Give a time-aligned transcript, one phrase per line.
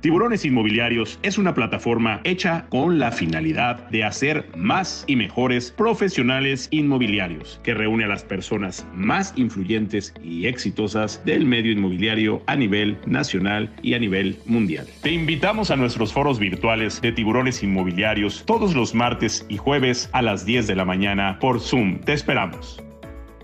[0.00, 6.68] Tiburones Inmobiliarios es una plataforma hecha con la finalidad de hacer más y mejores profesionales
[6.70, 12.96] inmobiliarios, que reúne a las personas más influyentes y exitosas del medio inmobiliario a nivel
[13.04, 14.86] nacional y a nivel mundial.
[15.02, 20.22] Te invitamos a nuestros foros virtuales de Tiburones Inmobiliarios todos los martes y jueves a
[20.22, 22.00] las 10 de la mañana por Zoom.
[22.00, 22.82] Te esperamos.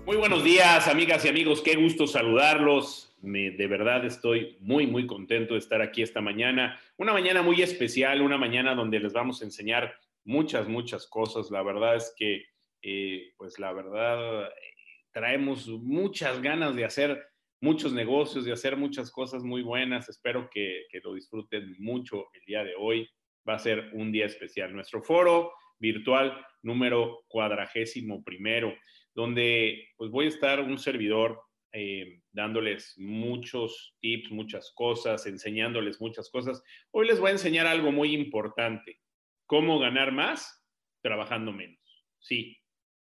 [0.07, 1.61] Muy buenos días, amigas y amigos.
[1.61, 6.79] Qué gusto saludarlos de verdad estoy muy, muy contento de estar aquí esta mañana.
[6.97, 11.49] Una mañana muy especial, una mañana donde les vamos a enseñar muchas, muchas cosas.
[11.51, 12.45] La verdad es que,
[12.81, 14.49] eh, pues la verdad,
[15.11, 17.27] traemos muchas ganas de hacer
[17.59, 20.09] muchos negocios, de hacer muchas cosas muy buenas.
[20.09, 23.09] Espero que, que lo disfruten mucho el día de hoy.
[23.47, 24.73] Va a ser un día especial.
[24.73, 28.75] Nuestro foro virtual número cuadragésimo primero,
[29.13, 31.41] donde pues voy a estar un servidor
[31.79, 36.63] eh, dándoles muchos tips, muchas cosas, enseñándoles muchas cosas.
[36.89, 38.99] Hoy les voy a enseñar algo muy importante.
[39.45, 40.65] ¿Cómo ganar más
[41.03, 41.79] trabajando menos?
[42.17, 42.57] Sí,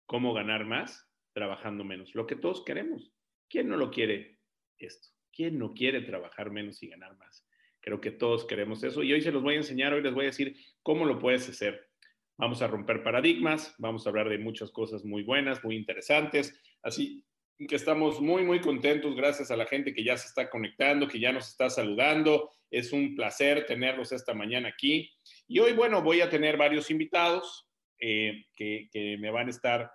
[0.05, 2.13] ¿cómo ganar más trabajando menos?
[2.13, 3.11] Lo que todos queremos.
[3.49, 4.37] ¿Quién no lo quiere
[4.77, 5.09] esto?
[5.33, 7.47] ¿Quién no quiere trabajar menos y ganar más?
[7.81, 10.25] Creo que todos queremos eso y hoy se los voy a enseñar, hoy les voy
[10.25, 11.89] a decir cómo lo puedes hacer.
[12.37, 16.55] Vamos a romper paradigmas, vamos a hablar de muchas cosas muy buenas, muy interesantes.
[16.83, 17.25] Así
[17.67, 21.19] que estamos muy, muy contentos gracias a la gente que ya se está conectando, que
[21.19, 22.51] ya nos está saludando.
[22.71, 25.11] Es un placer tenerlos esta mañana aquí.
[25.47, 27.67] Y hoy, bueno, voy a tener varios invitados
[27.99, 29.91] eh, que, que, me van a estar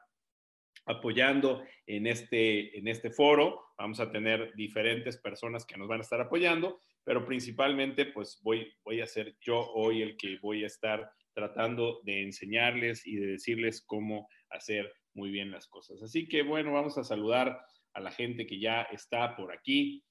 [0.85, 3.65] apoyando en este, en este foro.
[3.79, 8.71] Vamos a tener diferentes personas que nos van a estar apoyando, pero principalmente, pues voy,
[8.85, 13.27] voy a ser yo hoy el que voy a estar tratando de enseñarles y de
[13.27, 16.03] decirles cómo hacer muy bien las cosas.
[16.03, 20.05] Así que bueno, vamos a saludar a la gente que ya está por aquí.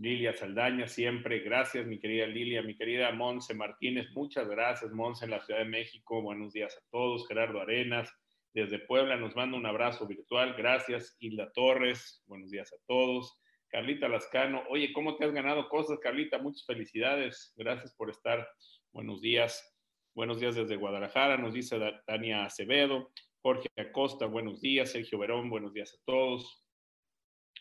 [0.00, 5.30] Lilia Saldaña, siempre, gracias mi querida Lilia, mi querida Monse Martínez, muchas gracias Monse en
[5.32, 8.10] la Ciudad de México, buenos días a todos, Gerardo Arenas,
[8.54, 11.18] desde Puebla nos manda un abrazo virtual, gracias.
[11.20, 16.38] Hilda Torres, buenos días a todos, Carlita Lascano, oye, ¿cómo te has ganado cosas Carlita?
[16.38, 18.48] Muchas felicidades, gracias por estar,
[18.92, 19.76] buenos días,
[20.14, 23.10] buenos días desde Guadalajara, nos dice Tania Acevedo,
[23.42, 24.92] Jorge Acosta, buenos días.
[24.92, 26.62] Sergio Verón, buenos días a todos.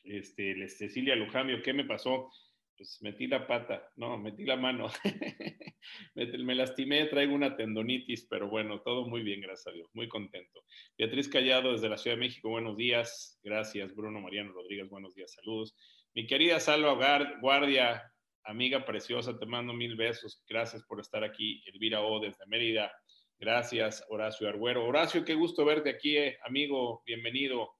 [0.03, 2.29] Este, Cecilia Lujambio, ¿qué me pasó?
[2.75, 4.87] Pues metí la pata, no, metí la mano.
[6.15, 10.63] me, lastimé, traigo una tendonitis, pero bueno, todo muy bien, gracias a Dios, muy contento.
[10.97, 13.39] Beatriz Callado desde la Ciudad de México, buenos días.
[13.43, 15.75] Gracias, Bruno Mariano Rodríguez, buenos días, saludos.
[16.13, 16.93] Mi querida Salva
[17.41, 18.03] Guardia,
[18.43, 20.43] amiga preciosa, te mando mil besos.
[20.47, 21.63] Gracias por estar aquí.
[21.67, 22.91] Elvira O desde Mérida.
[23.39, 24.85] Gracias, Horacio Arguero.
[24.85, 27.71] Horacio, qué gusto verte aquí, eh, amigo, bienvenido.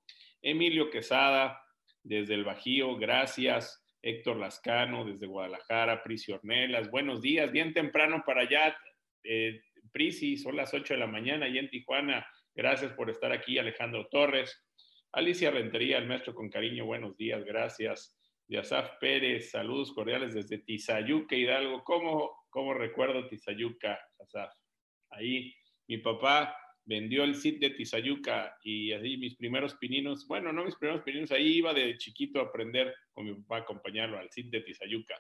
[0.42, 1.62] Emilio Quesada,
[2.02, 3.84] desde el Bajío, gracias.
[4.02, 6.02] Héctor Lascano, desde Guadalajara.
[6.02, 8.78] Prisi Ornelas, buenos días, bien temprano para allá.
[9.22, 9.60] Eh,
[10.42, 12.26] son las 8 de la mañana y en Tijuana.
[12.56, 14.66] Gracias por estar aquí, Alejandro Torres.
[15.12, 18.18] Alicia Rentería, el maestro con cariño, buenos días, gracias.
[18.48, 21.84] Yasaf Pérez, saludos cordiales desde Tizayuca, Hidalgo.
[21.84, 24.59] ¿Cómo, cómo recuerdo Tizayuca, Asaf?
[25.12, 25.54] Ahí
[25.88, 26.56] mi papá
[26.86, 31.32] vendió el sit de Tizayuca y así mis primeros pininos, bueno, no mis primeros pininos,
[31.32, 35.16] ahí iba de chiquito a aprender con mi papá a acompañarlo al sit de Tizayuca.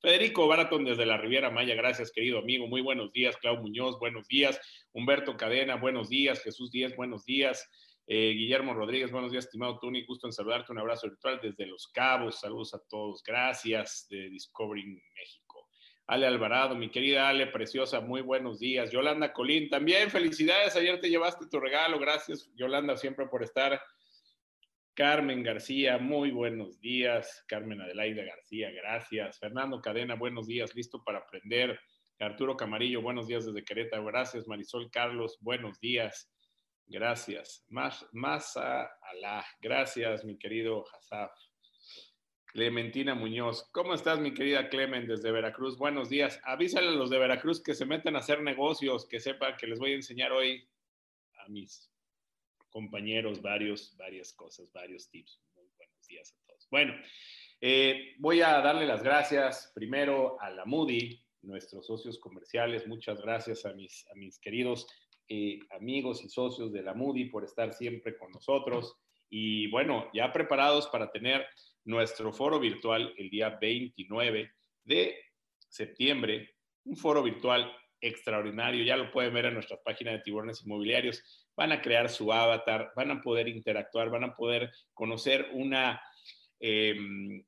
[0.00, 3.36] Federico Baraton desde la Riviera Maya, gracias querido amigo, muy buenos días.
[3.36, 4.58] Clau Muñoz, buenos días.
[4.92, 6.42] Humberto Cadena, buenos días.
[6.42, 7.68] Jesús Díaz, buenos días.
[8.06, 11.86] Eh, Guillermo Rodríguez, buenos días, estimado Tony, gusto en saludarte, un abrazo virtual desde Los
[11.86, 15.39] Cabos, saludos a todos, gracias de Discovery México.
[16.10, 18.90] Ale Alvarado, mi querida Ale, preciosa, muy buenos días.
[18.90, 23.80] Yolanda Colín, también felicidades, ayer te llevaste tu regalo, gracias Yolanda siempre por estar.
[24.92, 27.44] Carmen García, muy buenos días.
[27.46, 29.38] Carmen Adelaida García, gracias.
[29.38, 31.78] Fernando Cadena, buenos días, listo para aprender.
[32.18, 34.48] Arturo Camarillo, buenos días desde Querétaro, gracias.
[34.48, 36.28] Marisol Carlos, buenos días.
[36.88, 37.64] Gracias.
[37.68, 39.46] Más, más a Alá.
[39.60, 41.30] Gracias, mi querido Hasaf.
[42.52, 43.68] Clementina Muñoz.
[43.70, 45.78] ¿Cómo estás, mi querida Clemen, desde Veracruz?
[45.78, 46.40] Buenos días.
[46.42, 49.78] Avísale a los de Veracruz que se metan a hacer negocios, que sepan que les
[49.78, 50.68] voy a enseñar hoy
[51.38, 51.88] a mis
[52.68, 55.40] compañeros varios, varias cosas, varios tips.
[55.54, 56.66] Muy buenos días a todos.
[56.72, 56.94] Bueno,
[57.60, 62.84] eh, voy a darle las gracias primero a la Moody, nuestros socios comerciales.
[62.88, 64.88] Muchas gracias a mis, a mis queridos
[65.28, 68.96] eh, amigos y socios de la Moody por estar siempre con nosotros.
[69.28, 71.46] Y bueno, ya preparados para tener
[71.90, 74.52] nuestro foro virtual el día 29
[74.84, 75.16] de
[75.68, 76.54] septiembre,
[76.84, 77.70] un foro virtual
[78.00, 82.32] extraordinario, ya lo pueden ver en nuestra página de tiburones inmobiliarios, van a crear su
[82.32, 86.00] avatar, van a poder interactuar, van a poder conocer una,
[86.58, 87.44] em,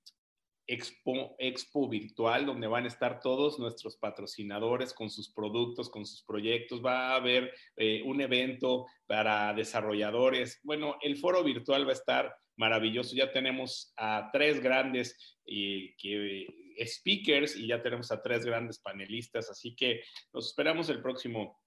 [0.66, 6.22] expo, expo virtual donde van a estar todos nuestros patrocinadores con sus productos, con sus
[6.22, 6.84] proyectos.
[6.84, 10.60] Va a haber eh, un evento para desarrolladores.
[10.62, 13.14] Bueno, el foro virtual va a estar maravilloso.
[13.14, 16.46] Ya tenemos a tres grandes eh, que,
[16.86, 19.50] speakers y ya tenemos a tres grandes panelistas.
[19.50, 20.02] Así que
[20.32, 21.60] nos esperamos el próximo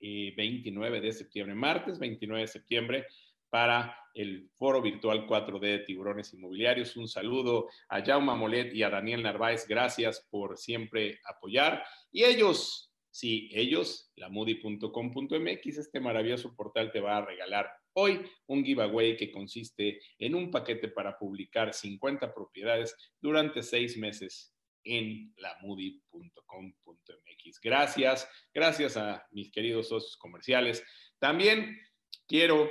[0.00, 3.06] 29 de septiembre, martes 29 de septiembre
[3.52, 6.96] para el foro virtual 4D de tiburones inmobiliarios.
[6.96, 9.66] Un saludo a Jaume Molet y a Daniel Narváez.
[9.68, 11.84] Gracias por siempre apoyar.
[12.10, 18.64] Y ellos, sí, ellos, la moody.com.mx, este maravilloso portal te va a regalar hoy un
[18.64, 24.52] giveaway que consiste en un paquete para publicar 50 propiedades durante seis meses
[24.84, 27.60] en la moody.com.mx.
[27.62, 30.82] Gracias, gracias a mis queridos socios comerciales.
[31.18, 31.78] También
[32.26, 32.70] quiero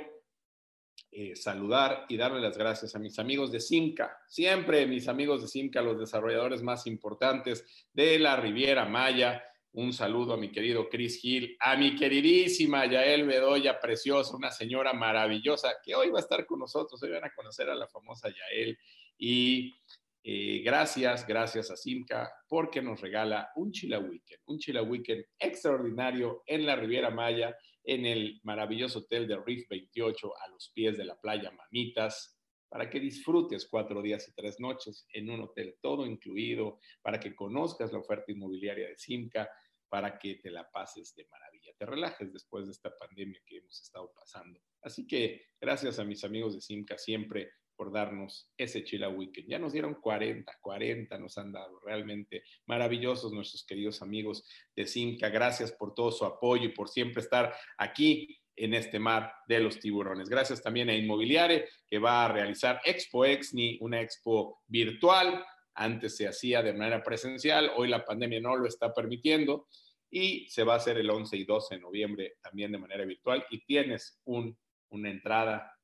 [1.10, 4.16] eh, saludar y darle las gracias a mis amigos de Simca.
[4.28, 9.44] Siempre mis amigos de Simca, los desarrolladores más importantes de la Riviera Maya.
[9.74, 14.92] Un saludo a mi querido Chris Gil, a mi queridísima Yael Bedoya, preciosa, una señora
[14.92, 17.02] maravillosa que hoy va a estar con nosotros.
[17.02, 18.78] Hoy van a conocer a la famosa Yael.
[19.16, 19.74] Y
[20.22, 26.42] eh, gracias, gracias a Simca porque nos regala un Chila Weekend, un Chila Weekend extraordinario
[26.44, 31.06] en la Riviera Maya en el maravilloso hotel de Reef 28 a los pies de
[31.06, 36.06] la playa Mamitas, para que disfrutes cuatro días y tres noches en un hotel todo
[36.06, 39.50] incluido, para que conozcas la oferta inmobiliaria de Simca,
[39.92, 43.78] para que te la pases de maravilla, te relajes después de esta pandemia que hemos
[43.78, 44.58] estado pasando.
[44.80, 49.50] Así que gracias a mis amigos de Simca siempre por darnos ese Chila Weekend.
[49.50, 51.78] Ya nos dieron 40, 40 nos han dado.
[51.80, 55.28] Realmente maravillosos nuestros queridos amigos de Simca.
[55.28, 59.78] Gracias por todo su apoyo y por siempre estar aquí en este mar de los
[59.78, 60.30] tiburones.
[60.30, 65.44] Gracias también a Inmobiliare, que va a realizar Expo Exni, una expo virtual.
[65.74, 69.68] Antes se hacía de manera presencial, hoy la pandemia no lo está permitiendo
[70.12, 73.44] y se va a hacer el 11 y 12 de noviembre también de manera virtual
[73.50, 74.56] y tienes un,
[74.90, 75.74] una entrada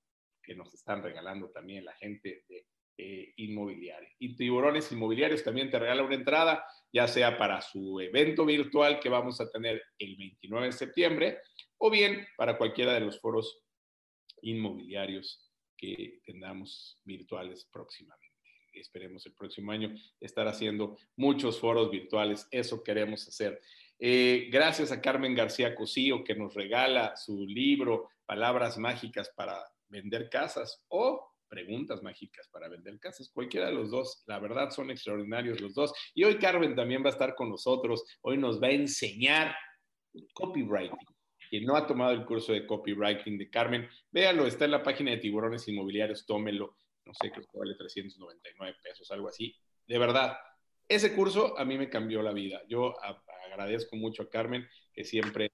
[0.42, 2.66] que nos están regalando también la gente de
[2.98, 4.12] eh, inmobiliaria.
[4.19, 9.08] Y Tiburones Inmobiliarios también te regala una entrada, ya sea para su evento virtual que
[9.08, 11.38] vamos a tener el 29 de septiembre,
[11.78, 13.62] o bien para cualquiera de los foros
[14.42, 18.28] inmobiliarios que tengamos virtuales próximamente.
[18.72, 23.60] Esperemos el próximo año estar haciendo muchos foros virtuales, eso queremos hacer.
[23.98, 29.58] Eh, gracias a Carmen García Cosío que nos regala su libro Palabras Mágicas para
[29.88, 33.30] vender casas o preguntas mágicas para vender casas.
[33.32, 35.92] Cualquiera de los dos, la verdad son extraordinarios los dos.
[36.14, 38.04] Y hoy Carmen también va a estar con nosotros.
[38.20, 39.56] Hoy nos va a enseñar
[40.34, 40.98] copywriting.
[41.48, 45.12] Quien no ha tomado el curso de copywriting de Carmen, véalo, está en la página
[45.12, 46.76] de Tiburones Inmobiliarios, tómelo.
[47.06, 49.56] No sé, creo que vale 399 pesos, algo así.
[49.86, 50.36] De verdad,
[50.86, 52.60] ese curso a mí me cambió la vida.
[52.68, 52.94] Yo
[53.48, 55.50] agradezco mucho a Carmen que siempre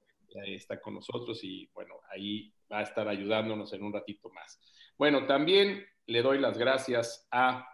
[0.47, 4.61] está con nosotros y bueno, ahí va a estar ayudándonos en un ratito más.
[4.99, 7.69] Bueno, también le doy las gracias a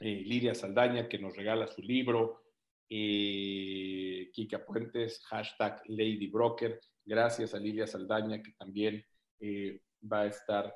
[0.00, 2.42] eh, Lidia Saldaña que nos regala su libro,
[2.88, 6.80] eh, Kika Puentes, hashtag Lady Broker.
[7.04, 9.04] Gracias a Lidia Saldaña que también
[9.40, 9.80] eh,
[10.10, 10.74] va a estar,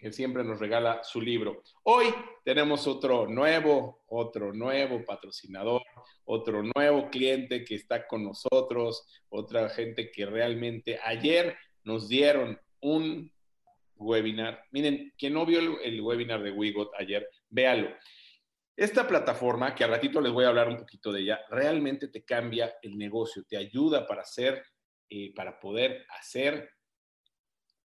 [0.00, 1.62] que, siempre nos regala su libro.
[1.84, 2.06] Hoy
[2.44, 5.82] tenemos otro nuevo, otro nuevo patrocinador,
[6.24, 13.32] otro nuevo cliente que está con nosotros, otra gente que realmente ayer nos dieron un
[13.96, 14.64] webinar.
[14.72, 17.88] Miren, quien no vio el, webinar de Wigot ayer, véalo.
[18.76, 22.24] Esta plataforma, que a ratito les voy a hablar un poquito de ella, realmente te
[22.24, 24.62] cambia el negocio, te ayuda para hacer,
[25.08, 26.75] eh, para poder hacer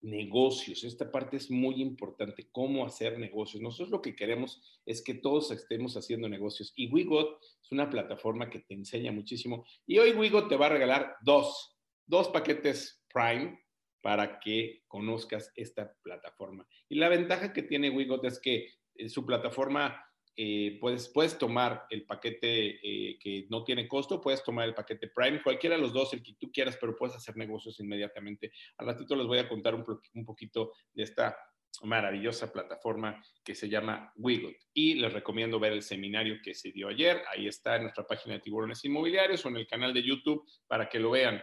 [0.02, 0.84] negocios.
[0.84, 3.62] Esta parte es muy importante, cómo hacer negocios.
[3.62, 8.50] Nosotros lo que queremos es que todos estemos haciendo negocios y Wigot es una plataforma
[8.50, 9.66] que te enseña muchísimo.
[9.86, 13.60] Y hoy Wigot te va a regalar dos, dos paquetes Prime
[14.02, 16.68] para que conozcas esta plataforma.
[16.90, 20.04] Y la ventaja que tiene Wigot es que en su plataforma
[20.36, 25.10] eh, puedes, puedes tomar el paquete eh, que no tiene costo, puedes tomar el paquete
[25.10, 28.52] Prime, cualquiera de los dos, el que tú quieras, pero puedes hacer negocios inmediatamente.
[28.78, 31.38] Al ratito les voy a contar un, un poquito de esta
[31.84, 34.56] maravillosa plataforma que se llama Wigot.
[34.74, 37.22] Y les recomiendo ver el seminario que se dio ayer.
[37.34, 40.90] Ahí está en nuestra página de Tiburones Inmobiliarios o en el canal de YouTube para
[40.90, 41.42] que lo vean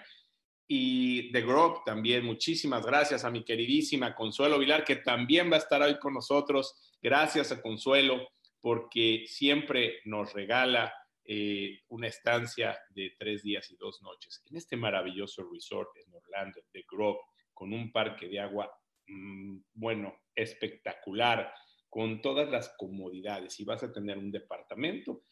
[0.69, 2.25] y The Grove también.
[2.25, 6.95] Muchísimas gracias a mi queridísima Consuelo Vilar, que también va a estar hoy con nosotros.
[7.01, 8.29] Gracias a Consuelo,
[8.69, 10.93] porque siempre nos regala
[11.25, 16.61] eh, una estancia de tres días y dos noches en este maravilloso resort en Orlando,
[16.71, 17.19] The Grove,
[17.55, 18.71] con un parque de agua,
[19.07, 21.51] mm, bueno, espectacular,
[21.89, 23.59] con todas las comodidades.
[23.59, 25.23] Y vas a tener un departamento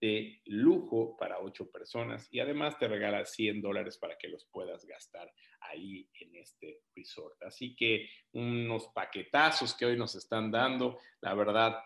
[0.00, 4.86] de lujo para ocho personas y además te regala 100 dólares para que los puedas
[4.86, 7.42] gastar ahí en este resort.
[7.42, 11.76] Así que unos paquetazos que hoy nos están dando, la verdad,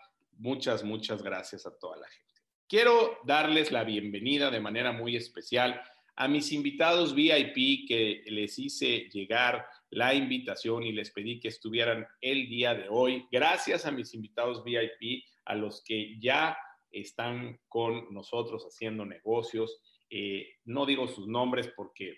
[0.41, 2.41] muchas, muchas gracias a toda la gente.
[2.67, 5.81] Quiero darles la bienvenida de manera muy especial
[6.15, 12.07] a mis invitados VIP que les hice llegar la invitación y les pedí que estuvieran
[12.21, 13.27] el día de hoy.
[13.31, 16.57] Gracias a mis invitados VIP, a los que ya
[16.91, 19.79] están con nosotros haciendo negocios.
[20.09, 22.17] Eh, no digo sus nombres porque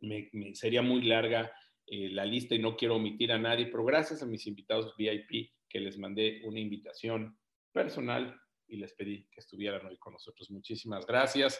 [0.00, 1.50] me, sería muy larga
[1.86, 5.50] eh, la lista y no quiero omitir a nadie, pero gracias a mis invitados VIP
[5.70, 7.38] que les mandé una invitación
[7.72, 10.50] personal y les pedí que estuvieran hoy con nosotros.
[10.50, 11.58] Muchísimas gracias.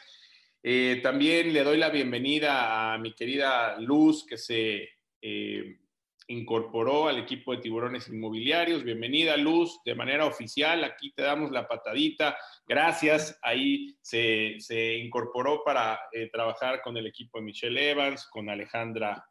[0.62, 4.90] Eh, también le doy la bienvenida a mi querida Luz, que se
[6.30, 8.84] incorporó al equipo de tiburones inmobiliarios.
[8.84, 10.84] Bienvenida, Luz, de manera oficial.
[10.84, 12.36] Aquí te damos la patadita.
[12.66, 13.36] Gracias.
[13.42, 19.28] Ahí se, incorporó para eh, trabajar con el equipo de Michelle Evans, con Alejandra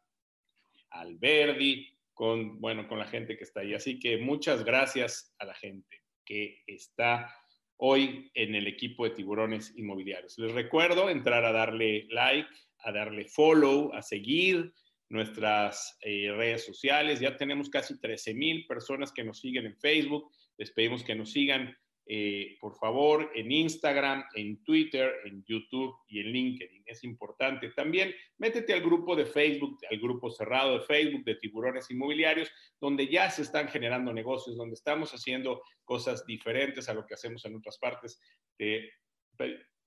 [0.90, 1.88] Alberdi,
[2.20, 3.72] con, bueno, con la gente que está ahí.
[3.72, 7.34] Así que muchas gracias a la gente que está
[7.78, 10.36] hoy en el equipo de tiburones inmobiliarios.
[10.36, 12.50] Les recuerdo entrar a darle like,
[12.80, 14.70] a darle follow, a seguir
[15.08, 17.20] nuestras eh, redes sociales.
[17.20, 20.30] Ya tenemos casi 13 mil personas que nos siguen en Facebook.
[20.58, 21.74] Les pedimos que nos sigan,
[22.06, 26.82] eh, por favor, en Instagram, en Twitter, en YouTube y en LinkedIn.
[26.86, 27.70] Es importante.
[27.70, 33.06] También métete al grupo de Facebook, al grupo cerrado de Facebook de tiburones inmobiliarios, donde
[33.06, 37.56] ya se están generando negocios, donde estamos haciendo cosas diferentes a lo que hacemos en
[37.56, 38.20] otras partes.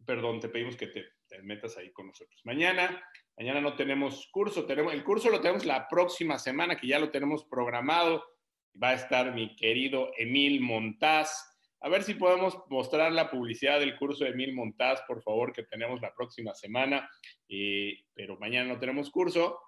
[0.05, 1.05] perdón, te pedimos que te
[1.41, 2.41] metas ahí con nosotros.
[2.43, 3.03] Mañana
[3.37, 7.09] Mañana no tenemos curso, tenemos, el curso lo tenemos la próxima semana, que ya lo
[7.09, 8.23] tenemos programado.
[8.81, 11.52] Va a estar mi querido Emil Montaz.
[11.83, 15.63] A ver si podemos mostrar la publicidad del curso de Emil Montaz, por favor, que
[15.63, 17.09] tenemos la próxima semana.
[17.49, 19.59] Eh, pero mañana no tenemos curso.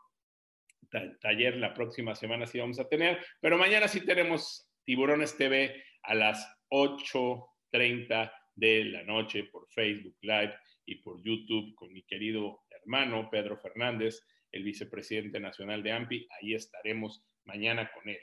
[1.20, 3.20] Taller la próxima semana sí vamos a tener.
[3.42, 10.56] Pero mañana sí tenemos Tiburones TV a las 8.30 de la noche por Facebook Live
[10.86, 16.30] y por YouTube con mi querido hermano Pedro Fernández, el vicepresidente nacional de AMPI.
[16.40, 18.22] Ahí estaremos mañana con él.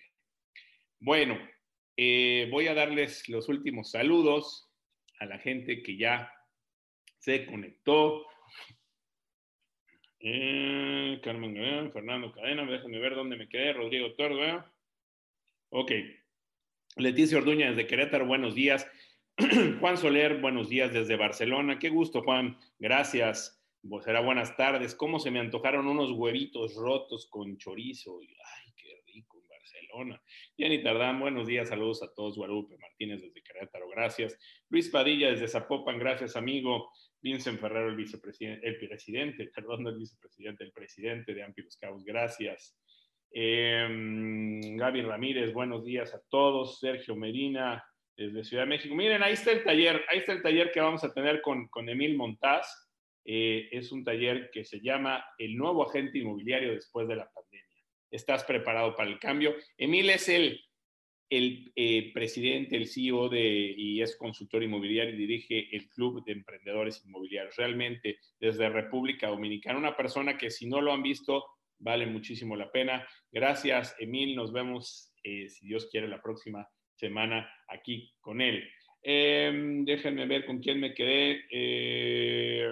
[0.98, 1.38] Bueno,
[1.96, 4.70] eh, voy a darles los últimos saludos
[5.18, 6.32] a la gente que ya
[7.18, 8.26] se conectó.
[10.20, 14.64] Eh, Carmen Fernando Cadena, déjenme ver dónde me quedé, Rodrigo Tordo.
[15.70, 15.92] Ok.
[16.96, 18.86] Leticia Orduña desde Querétaro, buenos días.
[19.80, 21.78] Juan Soler, buenos días desde Barcelona.
[21.78, 22.58] Qué gusto, Juan.
[22.78, 23.62] Gracias.
[24.04, 24.94] Será buenas tardes.
[24.94, 28.20] ¿Cómo se me antojaron unos huevitos rotos con chorizo?
[28.20, 28.72] Ay,
[29.92, 30.22] Barcelona.
[30.82, 31.68] Tardán, buenos días.
[31.68, 32.36] Saludos a todos.
[32.36, 34.38] Guadalupe Martínez desde Querétaro, gracias.
[34.70, 36.90] Luis Padilla desde Zapopan, gracias, amigo.
[37.20, 42.04] Vincent Ferrero, el vicepresidente, el presidente, perdón, el vicepresidente, el presidente de Ampi Los Cabos,
[42.04, 42.76] gracias.
[43.30, 46.78] Em, Gaby Ramírez, buenos días a todos.
[46.78, 47.84] Sergio Medina,
[48.16, 48.94] desde Ciudad de México.
[48.94, 51.88] Miren, ahí está el taller, ahí está el taller que vamos a tener con, con
[51.88, 52.88] Emil Montaz.
[53.24, 57.41] Eh, es un taller que se llama El nuevo agente inmobiliario después de la pandemia.
[58.12, 59.56] ¿Estás preparado para el cambio?
[59.78, 60.60] Emil es el,
[61.30, 66.32] el eh, presidente, el CEO de, y es consultor inmobiliario y dirige el Club de
[66.32, 67.56] Emprendedores Inmobiliarios.
[67.56, 71.42] Realmente, desde República Dominicana, una persona que si no lo han visto,
[71.78, 73.08] vale muchísimo la pena.
[73.30, 74.36] Gracias, Emil.
[74.36, 78.68] Nos vemos, eh, si Dios quiere, la próxima semana aquí con él.
[79.02, 81.46] Em, déjenme ver con quién me quedé.
[81.50, 82.68] Eh,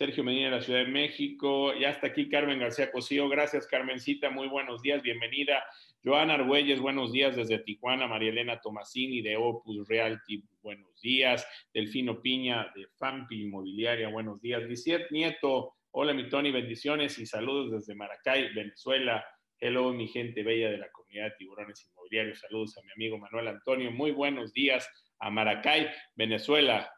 [0.00, 1.74] Sergio Medina de la Ciudad de México.
[1.74, 3.28] Ya está aquí Carmen García Cosío.
[3.28, 4.30] Gracias, Carmencita.
[4.30, 5.02] Muy buenos días.
[5.02, 5.62] Bienvenida.
[6.02, 8.08] Joana Argüelles, buenos días desde Tijuana.
[8.08, 11.46] María Elena Tomasini de Opus Realty, buenos días.
[11.74, 14.62] Delfino Piña de Fampi Inmobiliaria, buenos días.
[14.62, 19.22] Lisiet Nieto, hola mi Tony, bendiciones y saludos desde Maracay, Venezuela.
[19.58, 22.40] Hello, mi gente bella de la comunidad de tiburones inmobiliarios.
[22.40, 23.90] Saludos a mi amigo Manuel Antonio.
[23.90, 24.88] Muy buenos días
[25.18, 26.90] a Maracay, Venezuela.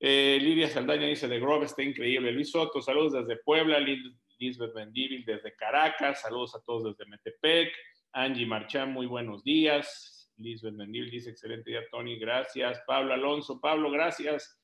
[0.00, 2.32] Eh, Lidia Saldaña dice, de Grove está increíble.
[2.32, 3.78] Luis Soto, saludos desde Puebla.
[4.38, 6.22] Lisbeth Mendívil desde Caracas.
[6.22, 7.72] Saludos a todos desde Metepec.
[8.12, 10.32] Angie Marchán, muy buenos días.
[10.36, 12.18] Lisbeth Mendívil dice, excelente día, Tony.
[12.18, 12.80] Gracias.
[12.86, 14.60] Pablo Alonso, Pablo, gracias.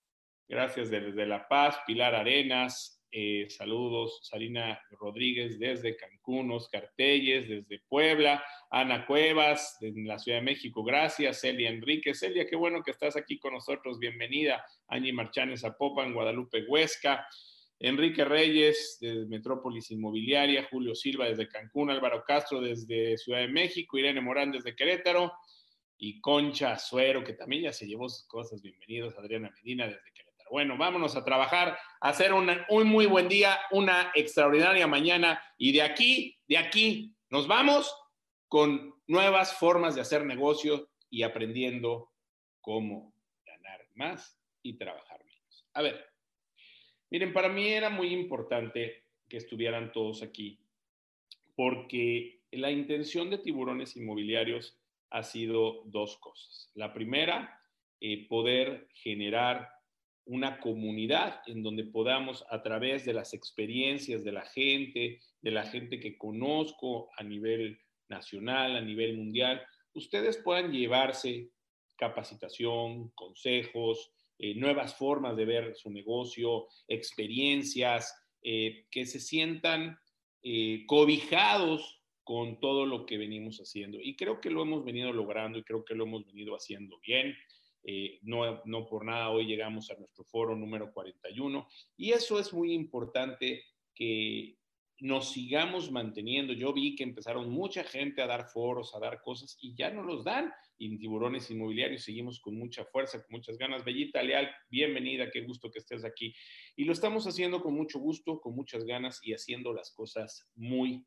[0.49, 1.79] Gracias desde La Paz.
[1.87, 8.43] Pilar Arenas, eh, saludos, Sarina Rodríguez desde Cancún, Oscar Telles desde Puebla,
[8.73, 12.13] Ana Cuevas de la Ciudad de México, gracias, Celia Enrique.
[12.13, 14.65] Celia, qué bueno que estás aquí con nosotros, bienvenida.
[14.89, 17.25] Angie Marchanes Zapopan, Guadalupe Huesca,
[17.79, 23.97] Enrique Reyes desde Metrópolis Inmobiliaria, Julio Silva desde Cancún, Álvaro Castro desde Ciudad de México,
[23.97, 25.33] Irene Morán desde Querétaro.
[25.97, 28.61] y Concha Suero, que también ya se llevó sus cosas.
[28.61, 30.34] Bienvenidos, Adriana Medina, desde Querétaro.
[30.51, 35.83] Bueno, vámonos a trabajar, a hacer un muy buen día, una extraordinaria mañana y de
[35.83, 37.95] aquí, de aquí, nos vamos
[38.49, 42.13] con nuevas formas de hacer negocio y aprendiendo
[42.61, 45.67] cómo ganar más y trabajar menos.
[45.75, 46.07] A ver,
[47.11, 50.61] miren, para mí era muy importante que estuvieran todos aquí
[51.57, 54.79] porque la intención de tiburones inmobiliarios
[55.11, 56.71] ha sido dos cosas.
[56.75, 57.61] La primera,
[58.01, 59.71] eh, poder generar
[60.27, 65.65] una comunidad en donde podamos, a través de las experiencias de la gente, de la
[65.65, 67.79] gente que conozco a nivel
[68.09, 69.63] nacional, a nivel mundial,
[69.93, 71.51] ustedes puedan llevarse
[71.97, 79.99] capacitación, consejos, eh, nuevas formas de ver su negocio, experiencias, eh, que se sientan
[80.43, 83.99] eh, cobijados con todo lo que venimos haciendo.
[84.01, 87.37] Y creo que lo hemos venido logrando y creo que lo hemos venido haciendo bien.
[88.23, 92.73] No, no por nada hoy llegamos a nuestro foro número 41 y eso es muy
[92.73, 93.63] importante
[93.95, 94.57] que
[95.01, 96.53] nos sigamos manteniendo.
[96.53, 100.03] Yo vi que empezaron mucha gente a dar foros, a dar cosas y ya no
[100.03, 100.53] los dan.
[100.79, 103.85] Y en tiburones inmobiliarios seguimos con mucha fuerza, con muchas ganas.
[103.85, 106.35] Bellita Leal, bienvenida, qué gusto que estés aquí.
[106.77, 111.07] Y lo estamos haciendo con mucho gusto, con muchas ganas y haciendo las cosas muy,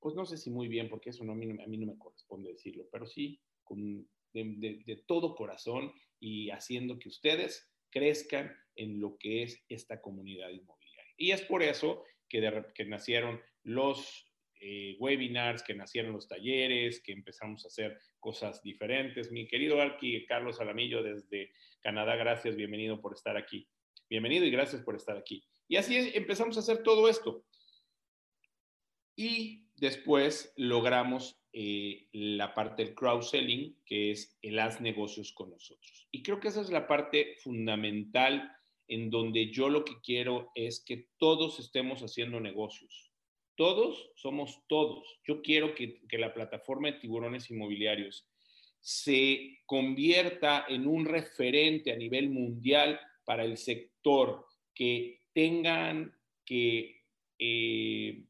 [0.00, 1.98] pues no sé si muy bien, porque eso no, a, mí, a mí no me
[1.98, 9.16] corresponde decirlo, pero sí con, de, todo corazón y haciendo que ustedes crezcan en lo
[9.18, 11.14] que es esta comunidad inmobiliaria.
[11.16, 12.40] Y es por eso que,
[12.86, 14.28] nacieron los
[14.60, 19.30] eh, webinars, que nacieron los talleres, que empezamos a hacer cosas diferentes.
[19.30, 23.68] Mi querido Arqui Carlos Alamillo desde Canadá, gracias, bienvenido por estar aquí.
[24.10, 25.46] Bienvenido y gracias por estar aquí.
[25.68, 27.44] Y así empezamos a hacer todo esto.
[29.16, 36.08] Y después logramos eh, la parte del crowd-selling, que es el haz negocios con nosotros.
[36.10, 38.50] Y creo que esa es la parte fundamental
[38.88, 43.12] en donde yo lo que quiero es que todos estemos haciendo negocios.
[43.54, 45.20] Todos somos todos.
[45.24, 48.28] Yo quiero que, la plataforma de tiburones inmobiliarios
[48.80, 57.00] se convierta en un referente a nivel mundial para el sector, que tengan que
[57.38, 58.24] eh,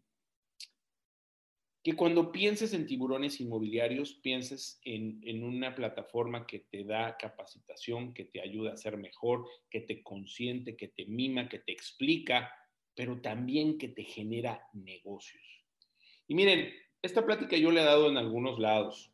[1.85, 8.25] que cuando pienses en tiburones inmobiliarios, pienses en, una plataforma que te da capacitación, que
[8.25, 12.51] te ayuda a ser mejor, que te consiente, que te mima, que te explica,
[12.95, 15.45] pero también que te genera negocios.
[16.27, 19.13] Y miren, esta plática yo le he dado en algunos lados,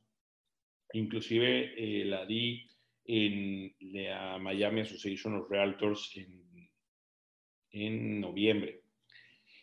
[0.93, 2.69] inclusive eh, la di
[3.05, 6.71] en la Miami Association of Realtors en,
[7.73, 8.85] en noviembre,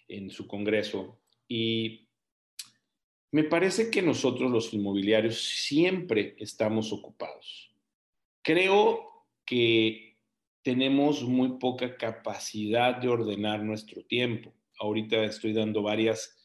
[0.10, 1.22] en su congreso.
[1.48, 2.07] Y
[3.32, 7.72] me parece que nosotros los inmobiliarios siempre estamos ocupados.
[8.42, 10.18] Creo que
[10.62, 14.54] tenemos muy poca capacidad de ordenar nuestro tiempo.
[14.80, 16.38] Ahorita estoy dando varias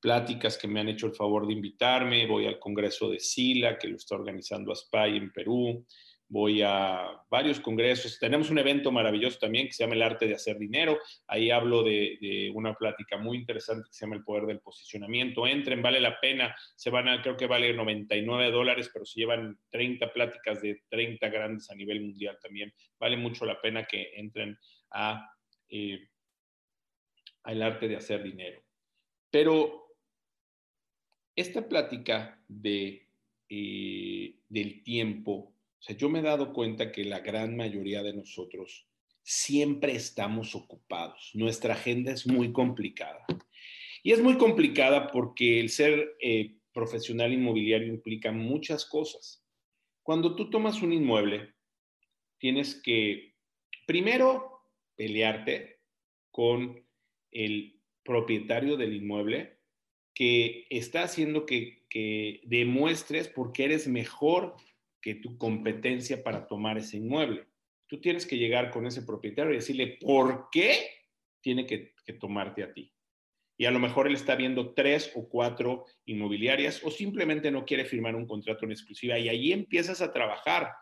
[0.00, 2.26] pláticas que me han hecho el favor de invitarme.
[2.26, 5.84] Voy al Congreso de SILA, que lo está organizando ASPAI en Perú
[6.30, 8.18] voy a varios congresos.
[8.18, 10.98] Tenemos un evento maravilloso también que se llama El arte de hacer dinero.
[11.26, 15.46] Ahí hablo de, una plática muy interesante que se llama El poder del posicionamiento.
[15.46, 16.54] Entren, vale la pena.
[16.76, 21.28] Se van a, creo que vale 99 dólares, pero se llevan 30 pláticas de 30
[21.28, 22.72] grandes a nivel mundial también.
[22.98, 24.56] Vale mucho la pena que entren
[24.92, 25.28] a,
[25.68, 25.98] eh,
[27.44, 28.62] El arte de hacer dinero.
[29.32, 29.96] Pero
[31.34, 33.08] esta plática de,
[33.48, 35.49] eh, del tiempo
[35.80, 38.86] o sea, yo me he dado cuenta que la gran mayoría de nosotros
[39.22, 41.30] siempre estamos ocupados.
[41.32, 43.24] Nuestra agenda es muy complicada.
[44.02, 49.42] Y es muy complicada porque el ser eh, profesional inmobiliario implica muchas cosas.
[50.02, 51.54] Cuando tú tomas un inmueble,
[52.38, 53.34] tienes que
[53.86, 54.60] primero
[54.96, 55.80] pelearte
[56.30, 56.86] con
[57.30, 59.60] el propietario del inmueble
[60.12, 64.56] que está haciendo que, que demuestres por qué eres mejor
[65.00, 67.46] que tu competencia para tomar ese inmueble.
[67.86, 70.78] Tú tienes que llegar con ese propietario y decirle por qué
[71.40, 72.92] tiene que, tomarte a ti.
[73.56, 77.84] Y a lo mejor él está viendo tres o cuatro inmobiliarias o simplemente no quiere
[77.84, 80.72] firmar un contrato en exclusiva y ahí empiezas a trabajar.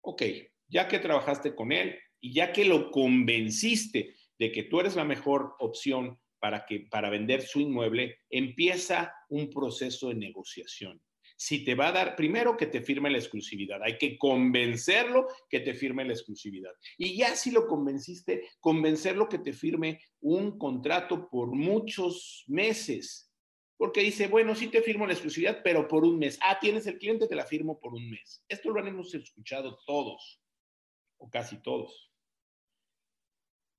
[0.00, 0.22] Ok,
[0.68, 5.04] ya que trabajaste con él y ya que lo convenciste de que tú eres la
[5.04, 11.02] mejor opción para, que, para vender su inmueble, empieza un proceso de negociación
[11.42, 15.58] si te va a dar, primero que te firme la exclusividad, hay que convencerlo que
[15.58, 16.70] te firme la exclusividad.
[16.96, 23.28] Y ya si lo convenciste, convencerlo que te firme un contrato por muchos meses.
[23.76, 26.38] porque dice, bueno, sí te firmo la exclusividad, pero por un mes.
[26.40, 28.44] Ah, tienes el cliente, te la firmo por un mes.
[28.48, 30.40] Esto lo hemos escuchado todos,
[31.18, 32.11] o casi todos.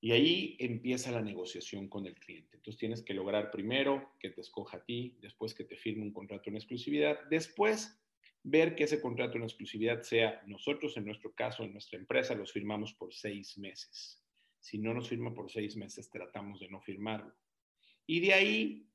[0.04, 2.58] Y ahí empieza la negociación con el cliente.
[2.58, 6.12] Entonces tienes que lograr primero que te escoja a ti, después que te firme un
[6.12, 7.98] contrato en exclusividad, después
[8.42, 12.52] ver que ese contrato en exclusividad sea nosotros, en nuestro caso, en nuestra empresa, los
[12.52, 14.22] firmamos por seis meses.
[14.60, 17.34] Si no nos firma por seis meses, tratamos de no firmarlo.
[18.06, 18.86] Y de ahí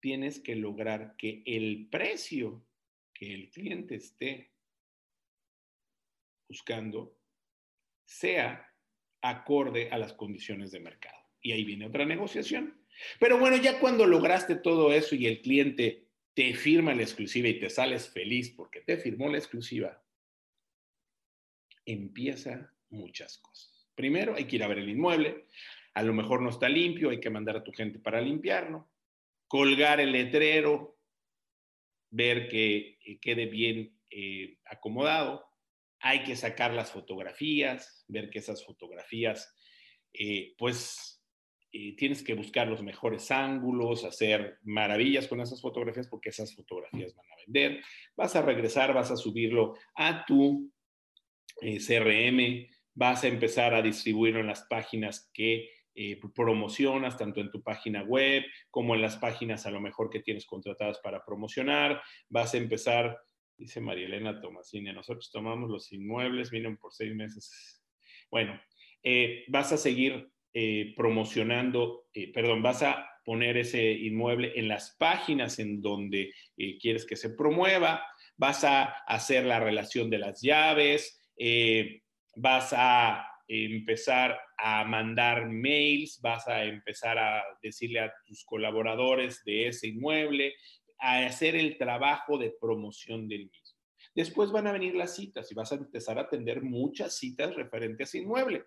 [0.00, 2.62] tienes que lograr que el precio
[3.14, 4.52] que el cliente esté
[6.46, 7.18] buscando
[8.04, 8.65] sea
[9.30, 11.18] acorde a las condiciones de mercado.
[11.40, 12.80] Y ahí viene otra negociación.
[13.20, 17.58] Pero bueno, ya cuando lograste todo eso y el cliente te firma la exclusiva y
[17.58, 20.02] te sales feliz porque te firmó la exclusiva,
[21.84, 23.88] empieza muchas cosas.
[23.94, 25.46] Primero hay que ir a ver el inmueble,
[25.94, 28.90] a lo mejor no está limpio, hay que mandar a tu gente para limpiarlo,
[29.48, 30.98] colgar el letrero,
[32.10, 35.46] ver que quede bien eh, acomodado,
[36.00, 39.54] hay que sacar las fotografías, ver que esas fotografías,
[40.12, 41.22] eh, pues
[41.72, 47.14] eh, tienes que buscar los mejores ángulos, hacer maravillas con esas fotografías porque esas fotografías
[47.14, 47.84] van a vender.
[48.16, 50.70] Vas a regresar, vas a subirlo a tu
[51.62, 55.70] eh, CRM, vas a empezar a distribuirlo en las páginas que
[56.34, 60.44] promocionas, tanto en tu página web como en las páginas a lo mejor que tienes
[60.44, 62.02] contratadas para promocionar.
[62.28, 63.18] Vas a empezar
[63.58, 67.82] Dice María Elena Tomasini, nosotros tomamos los inmuebles, vienen por seis meses.
[68.30, 68.60] Bueno,
[69.02, 74.96] eh, vas a seguir eh, promocionando, eh, perdón, vas a poner ese inmueble en las
[74.98, 76.32] páginas en donde
[76.80, 78.04] quieres que se promueva,
[78.36, 81.20] vas a hacer la relación de las llaves,
[82.36, 89.68] vas a empezar a mandar mails, vas a empezar a decirle a tus colaboradores de
[89.68, 90.54] ese inmueble,
[90.98, 93.76] a hacer el trabajo de promoción del mismo.
[94.14, 98.14] Después van a venir las citas y vas a empezar a atender muchas citas referentes
[98.14, 98.64] a inmueble.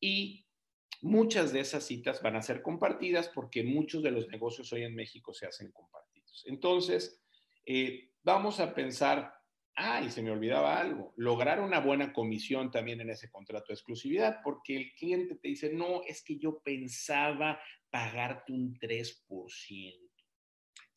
[0.00, 0.46] Y
[1.02, 4.94] muchas de esas citas van a ser compartidas porque muchos de los negocios hoy en
[4.94, 6.44] México se hacen compartidos.
[6.46, 7.20] Entonces,
[7.66, 9.34] eh, vamos a pensar,
[9.74, 14.40] ay, se me olvidaba algo, lograr una buena comisión también en ese contrato de exclusividad,
[14.44, 20.07] porque el cliente te dice, no, es que yo pensaba pagarte un 3%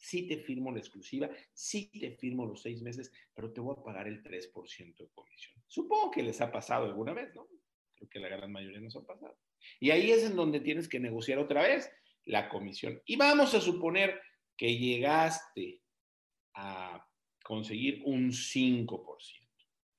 [0.01, 3.83] sí te firmo la exclusiva, sí te firmo los seis meses, pero te voy a
[3.83, 5.63] pagar el 3% de comisión.
[5.67, 7.47] Supongo que les ha pasado alguna vez, ¿no?
[7.95, 9.37] Creo que la gran mayoría nos ha pasado.
[9.79, 11.91] Y ahí es en donde tienes que negociar otra vez
[12.25, 12.99] la comisión.
[13.05, 14.19] Y vamos a suponer
[14.57, 15.81] que llegaste
[16.55, 17.07] a
[17.43, 19.47] conseguir un 5%.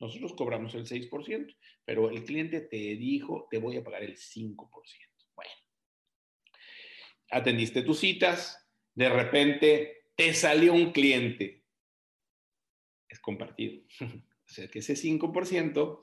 [0.01, 4.57] Nosotros cobramos el 6%, pero el cliente te dijo, te voy a pagar el 5%.
[5.37, 5.53] Bueno,
[7.31, 8.62] atendiste tus citas,
[8.95, 11.65] de repente te salió un cliente.
[13.09, 13.83] Es compartido.
[14.01, 16.03] o sea que ese 5%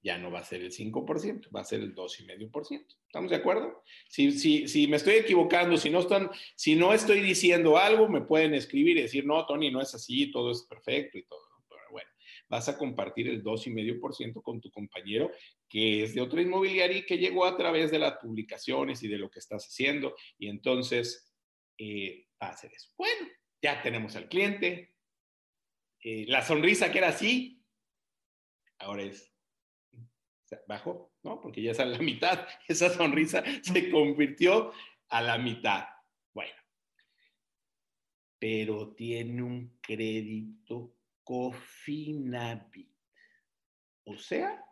[0.00, 2.86] ya no va a ser el 5%, va a ser el 2,5%.
[3.06, 3.82] ¿Estamos de acuerdo?
[4.08, 8.20] Si, si, si me estoy equivocando, si no, están, si no estoy diciendo algo, me
[8.20, 11.40] pueden escribir y decir, no, Tony, no es así, todo es perfecto y todo.
[11.68, 12.10] Pero bueno,
[12.48, 15.32] vas a compartir el 2,5% con tu compañero
[15.68, 19.18] que es de otra inmobiliaria y que llegó a través de las publicaciones y de
[19.18, 20.14] lo que estás haciendo.
[20.38, 21.30] Y entonces,
[21.76, 22.90] eh, a hacer eso.
[22.96, 23.28] Bueno,
[23.62, 24.94] ya tenemos al cliente.
[26.02, 27.64] Eh, la sonrisa que era así,
[28.78, 29.32] ahora es
[30.66, 31.40] bajo, ¿no?
[31.40, 32.46] Porque ya es a la mitad.
[32.68, 34.72] Esa sonrisa se convirtió
[35.08, 35.86] a la mitad.
[36.32, 36.54] Bueno,
[38.38, 42.90] pero tiene un crédito Cofinavit.
[44.04, 44.64] O sea,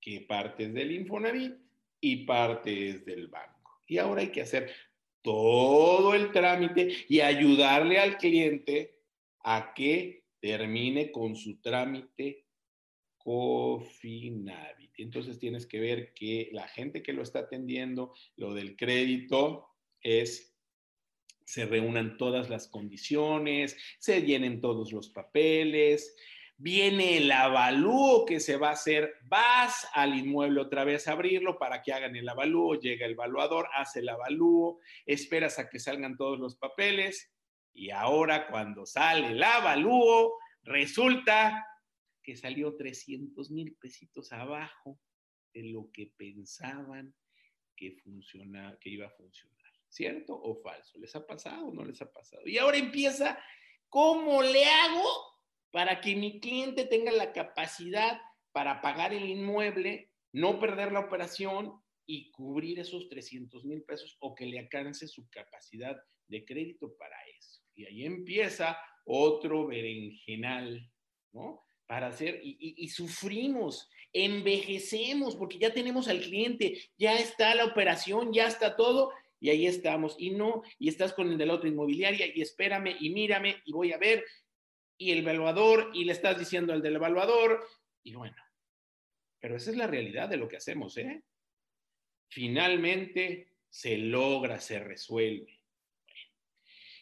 [0.00, 1.54] que parte es del Infonavit
[2.00, 3.80] y parte es del banco.
[3.86, 4.74] Y ahora hay que hacer
[5.22, 8.98] todo el trámite y ayudarle al cliente
[9.44, 12.46] a que termine con su trámite
[13.16, 14.90] Cofinavit.
[14.98, 19.68] Entonces tienes que ver que la gente que lo está atendiendo, lo del crédito,
[20.00, 20.52] es
[21.44, 26.16] se reúnan todas las condiciones, se llenen todos los papeles,
[26.62, 31.58] viene el avalúo que se va a hacer, vas al inmueble otra vez a abrirlo
[31.58, 36.16] para que hagan el avalúo, llega el evaluador, hace el avalúo, esperas a que salgan
[36.16, 37.32] todos los papeles
[37.74, 41.66] y ahora cuando sale el avalúo, resulta
[42.22, 45.00] que salió 300 mil pesitos abajo
[45.52, 47.12] de lo que pensaban
[47.74, 49.72] que, funciona, que iba a funcionar.
[49.88, 50.96] ¿Cierto o falso?
[51.00, 52.46] ¿Les ha pasado o no les ha pasado?
[52.46, 53.36] Y ahora empieza,
[53.88, 55.31] ¿cómo le hago
[55.72, 58.20] para que mi cliente tenga la capacidad
[58.52, 61.72] para pagar el inmueble, no perder la operación
[62.06, 65.96] y cubrir esos 300 mil pesos o que le alcance su capacidad
[66.28, 67.62] de crédito para eso.
[67.74, 70.90] Y ahí empieza otro berenjenal,
[71.32, 71.62] ¿no?
[71.86, 78.32] Para hacer, y, y, sufrimos, envejecemos, porque ya tenemos al cliente, ya está la operación,
[78.32, 80.14] ya está todo, y ahí estamos.
[80.18, 83.72] Y no, y estás con el de la otra inmobiliaria, y espérame, y mírame, y
[83.72, 84.24] voy a ver,
[85.02, 87.66] y el evaluador, y le estás diciendo al del evaluador,
[88.04, 88.36] y bueno,
[89.40, 91.22] pero esa es la realidad de lo que hacemos, ¿eh?
[92.28, 95.58] Finalmente se logra, se resuelve.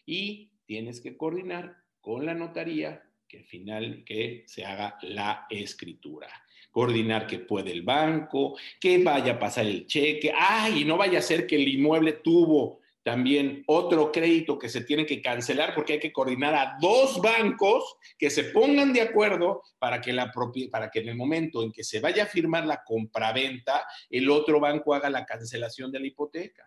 [0.06, 6.28] Y tienes que coordinar con la notaría que al final que se haga la escritura.
[6.70, 11.18] Coordinar que puede el banco, que vaya a pasar el cheque, ay, y no vaya
[11.18, 15.94] a ser que el inmueble tuvo también otro crédito que se tiene que cancelar porque
[15.94, 20.30] hay que coordinar a dos bancos que se pongan de acuerdo para que, la
[20.70, 24.60] para que en el momento en que se vaya a firmar la compraventa, el otro
[24.60, 26.64] banco haga la cancelación de la hipoteca,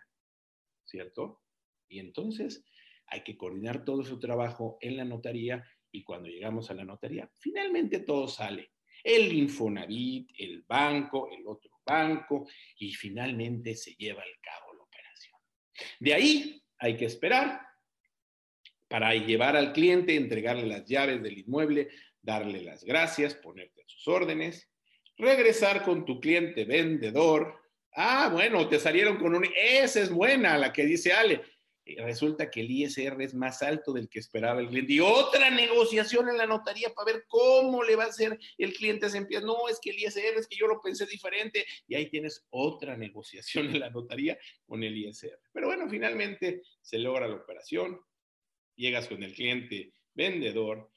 [0.83, 1.41] ¿cierto?
[1.87, 2.65] Y entonces
[3.07, 7.29] hay que coordinar todo su trabajo en la notaría y cuando llegamos a la notaría,
[7.37, 8.71] finalmente todo sale.
[9.03, 14.72] El Infonavit, el banco, el otro banco y finalmente se lleva el cabo
[15.99, 17.61] de ahí hay que esperar
[18.87, 21.89] para llevar al cliente, entregarle las llaves del inmueble,
[22.21, 24.69] darle las gracias, ponerte a sus órdenes,
[25.17, 27.59] regresar con tu cliente vendedor.
[27.95, 29.47] Ah, bueno, te salieron con un...
[29.55, 31.41] Esa es buena, la que dice Ale
[31.85, 34.93] resulta que el ISR es más alto del que esperaba el cliente.
[34.93, 39.09] Y otra negociación en la notaría para ver cómo le va a hacer el cliente.
[39.09, 41.65] Se empieza, no, es que el ISR es que yo lo pensé diferente.
[41.87, 45.39] Y ahí tienes otra negociación en la notaría con el ISR.
[45.51, 47.99] Pero bueno, finalmente se logra la operación.
[48.75, 50.89] Llegas con el cliente vendedor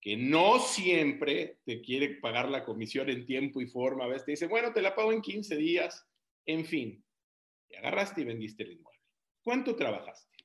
[0.00, 4.04] que no siempre te quiere pagar la comisión en tiempo y forma.
[4.04, 6.06] A veces te dice, bueno, te la pago en 15 días.
[6.44, 7.04] En fin,
[7.68, 8.95] te agarraste y vendiste el inmueble.
[9.46, 10.38] ¿Cuánto trabajaste?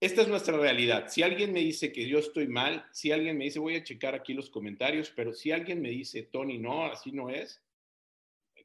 [0.00, 1.08] Esta es nuestra realidad.
[1.08, 4.14] Si alguien me dice que yo estoy mal, si alguien me dice, voy a checar
[4.14, 7.60] aquí los comentarios, pero si alguien me dice, Tony, no, así no es,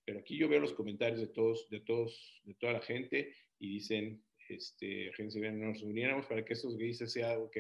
[0.06, 3.67] pero aquí yo veo los comentarios de todos, de todos, de toda la gente y
[3.67, 7.58] dicen, este, gente, nos uniéramos para que esos dices sea ok.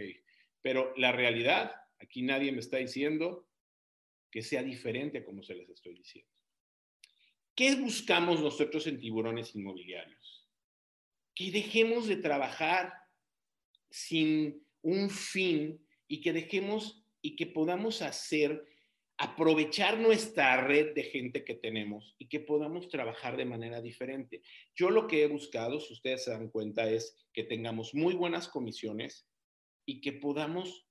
[0.61, 3.49] Pero la realidad, aquí nadie me está diciendo
[4.29, 6.31] que sea diferente como se les estoy diciendo.
[7.55, 10.40] ¿Qué buscamos nosotros en tiburones inmobiliarios?
[11.35, 12.93] Que dejemos de trabajar
[13.89, 18.65] sin un fin y que dejemos y que podamos hacer,
[19.17, 24.41] aprovechar nuestra red de gente que tenemos y que podamos trabajar de manera diferente.
[24.75, 28.47] Yo lo que he buscado, si ustedes se dan cuenta, es que tengamos muy buenas
[28.47, 29.27] comisiones
[29.85, 30.87] y que podamos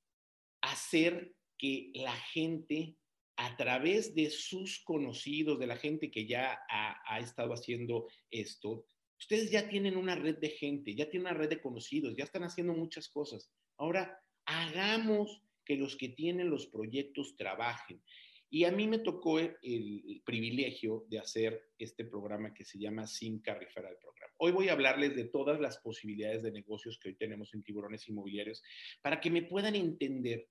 [0.62, 2.96] hacer que la gente
[3.36, 8.84] a través de sus conocidos, de la gente que ya ha, ha estado haciendo esto,
[9.20, 12.42] Ustedes ya tienen una red de gente, ya tienen una red de conocidos, ya están
[12.42, 13.52] haciendo muchas cosas.
[13.76, 18.02] Ahora, hagamos que los que tienen los proyectos trabajen.
[18.48, 23.54] Y a mí me tocó el, privilegio de hacer este programa que se llama Simca
[23.54, 24.30] Referral Program.
[24.38, 28.08] Hoy voy a hablarles de todas las posibilidades de negocios que hoy tenemos en tiburones
[28.08, 28.62] inmobiliarios
[29.02, 30.48] para que me puedan entender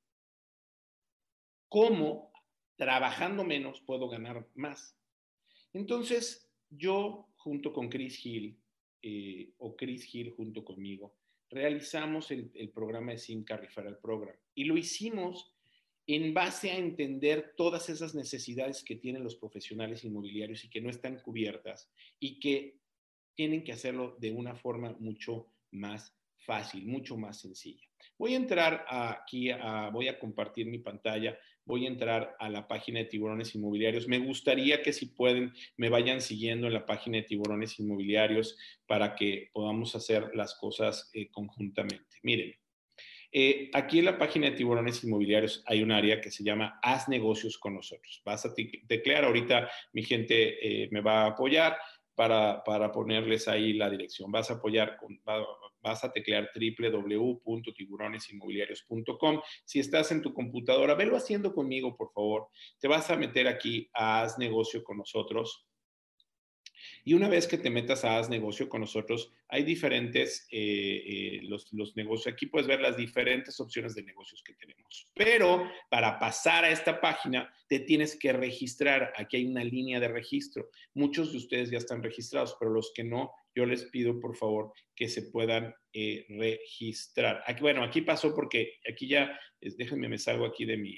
[1.67, 2.31] cómo
[2.77, 4.95] trabajando menos puedo ganar más.
[5.73, 8.57] Entonces, yo junto con Chris Hill,
[9.01, 11.15] eh, o Chris Hill junto conmigo,
[11.49, 14.35] realizamos el, programa de Simca Referral Program.
[14.53, 15.55] Y lo hicimos
[16.05, 20.89] en base a entender todas esas necesidades que tienen los profesionales inmobiliarios y que no
[20.89, 22.79] están cubiertas y que
[23.35, 27.88] tienen que hacerlo de una forma mucho más fácil, mucho más sencilla.
[28.19, 29.49] Voy a entrar aquí,
[29.93, 34.09] voy a compartir mi pantalla, voy a entrar a la página de tiburones inmobiliarios.
[34.09, 39.15] Me gustaría que si pueden me vayan siguiendo en la página de tiburones inmobiliarios para
[39.15, 42.17] que podamos hacer las cosas eh, conjuntamente.
[42.21, 42.53] Miren,
[43.31, 47.07] eh, aquí en la página de tiburones inmobiliarios hay un área que se llama Haz
[47.07, 48.21] negocios con nosotros.
[48.25, 51.77] Vas a teclear, ahorita mi gente eh, me va a apoyar
[52.15, 54.29] para, para, ponerles ahí la dirección.
[54.29, 55.21] Vas a apoyar, con,
[55.81, 59.41] vas a teclear www.tiburonesinmobiliarios.com.
[59.65, 62.47] Si estás en tu computadora, velo haciendo conmigo, por favor.
[62.79, 65.68] Te vas a meter aquí a Haz Negocio con nosotros
[67.03, 71.39] y una vez que te metas a Haz Negocio con nosotros, hay diferentes, eh, eh,
[71.43, 75.09] los, los, negocios, aquí puedes ver las diferentes opciones de negocios que tenemos.
[75.15, 79.13] Pero para pasar a esta página, te tienes que registrar.
[79.15, 80.69] Aquí hay una línea de registro.
[80.93, 84.73] Muchos de ustedes ya están registrados, pero los que no, yo les pido por favor
[84.95, 87.43] que se puedan eh, registrar.
[87.45, 90.97] Aquí, bueno, aquí pasó porque aquí ya, déjenme, me salgo aquí de mi,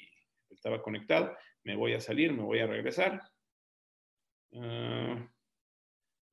[0.50, 3.22] estaba conectado, me voy a salir, me voy a regresar.
[4.52, 5.26] Uh,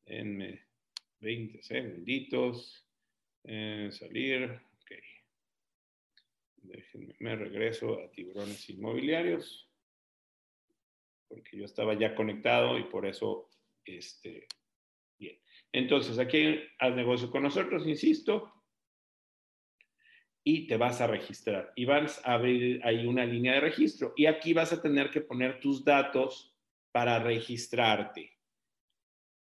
[0.08, 0.60] en
[1.20, 2.84] 20 segunditos,
[3.90, 4.92] salir, ok,
[6.62, 9.70] Déjenme, me regreso a tiburones inmobiliarios,
[11.28, 13.48] porque yo estaba ya conectado y por eso,
[13.84, 14.46] este,
[15.18, 15.38] bien.
[15.72, 18.52] Entonces, aquí haz negocio con nosotros, insisto,
[20.44, 21.72] y te vas a registrar.
[21.76, 24.14] Y vas a abrir ahí una línea de registro.
[24.16, 26.54] Y aquí vas a tener que poner tus datos
[26.90, 28.37] para registrarte.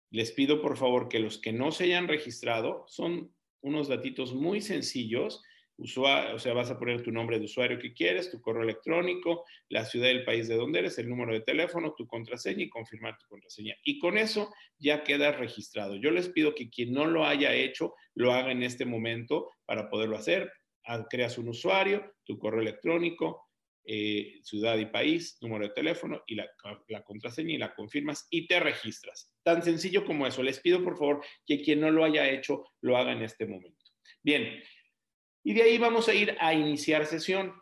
[0.10, 4.62] Les pido por favor que los que no se hayan registrado son unos datitos muy
[4.62, 5.44] sencillos.
[5.80, 9.86] O sea, vas a poner tu nombre de usuario que quieres, tu correo electrónico, la
[9.86, 13.28] ciudad del país de donde eres, el número de teléfono, tu contraseña y confirmar tu
[13.28, 13.76] contraseña.
[13.84, 15.96] Y con eso ya quedas registrado.
[15.96, 19.88] Yo les pido que quien no lo haya hecho, lo haga en este momento para
[19.88, 20.52] poderlo hacer.
[21.12, 23.47] Creas un usuario, tu correo electrónico,
[23.90, 26.50] eh, ciudad y país, número de teléfono y la,
[27.06, 29.34] contraseña y la confirmas y te registras.
[29.44, 30.44] Tan sencillo como eso.
[30.44, 33.86] Les pido por favor que quien no lo haya hecho lo haga en este momento.
[34.22, 34.62] Bien,
[35.42, 37.54] y de ahí vamos a ir a iniciar sesión.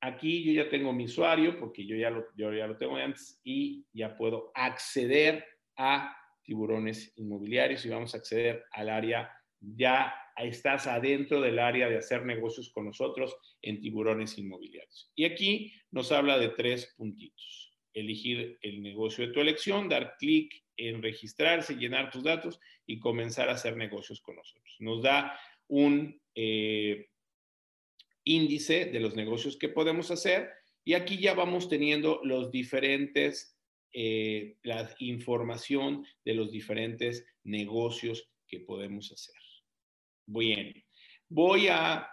[0.00, 3.40] Aquí yo ya tengo mi usuario porque yo ya lo, yo ya lo tengo antes
[3.42, 5.44] y ya puedo acceder
[5.76, 11.98] a tiburones inmobiliarios y vamos a acceder al área ya estás adentro del área de
[11.98, 15.10] hacer negocios con nosotros en tiburones inmobiliarios.
[15.14, 17.72] Y aquí nos habla de tres puntitos.
[17.92, 23.48] Elegir el negocio de tu elección, dar clic en registrarse, llenar tus datos y comenzar
[23.48, 24.76] a hacer negocios con nosotros.
[24.78, 27.08] Nos da un eh,
[28.24, 30.50] índice de los negocios que podemos hacer
[30.84, 33.56] y aquí ya vamos teniendo los diferentes,
[33.92, 39.39] eh, la información de los diferentes negocios que podemos hacer.
[40.26, 40.72] Bien,
[41.28, 42.08] voy a,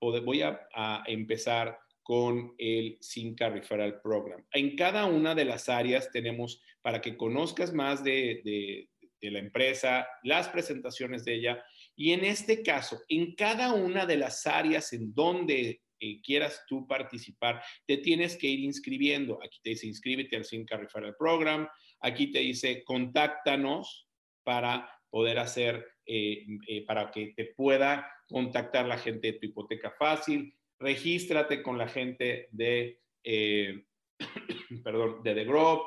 [0.00, 4.44] voy a, empezar con el Sinca Referral Program.
[4.52, 8.88] En cada una de las áreas tenemos, para que conozcas más de,
[9.20, 11.64] la empresa, las presentaciones de ella,
[11.96, 16.86] y en este caso, en cada una de las áreas en donde eh, quieras tú
[16.86, 19.40] participar, te tienes que ir inscribiendo.
[19.44, 21.68] Aquí te dice inscríbete al Sinca Referral Program,
[22.00, 24.08] aquí te dice contáctanos
[24.44, 29.90] para poder hacer eh, eh, para que te pueda contactar la gente de tu hipoteca
[29.90, 30.54] fácil.
[30.78, 33.84] Regístrate con la gente de, eh,
[34.82, 35.82] perdón, de The Grove.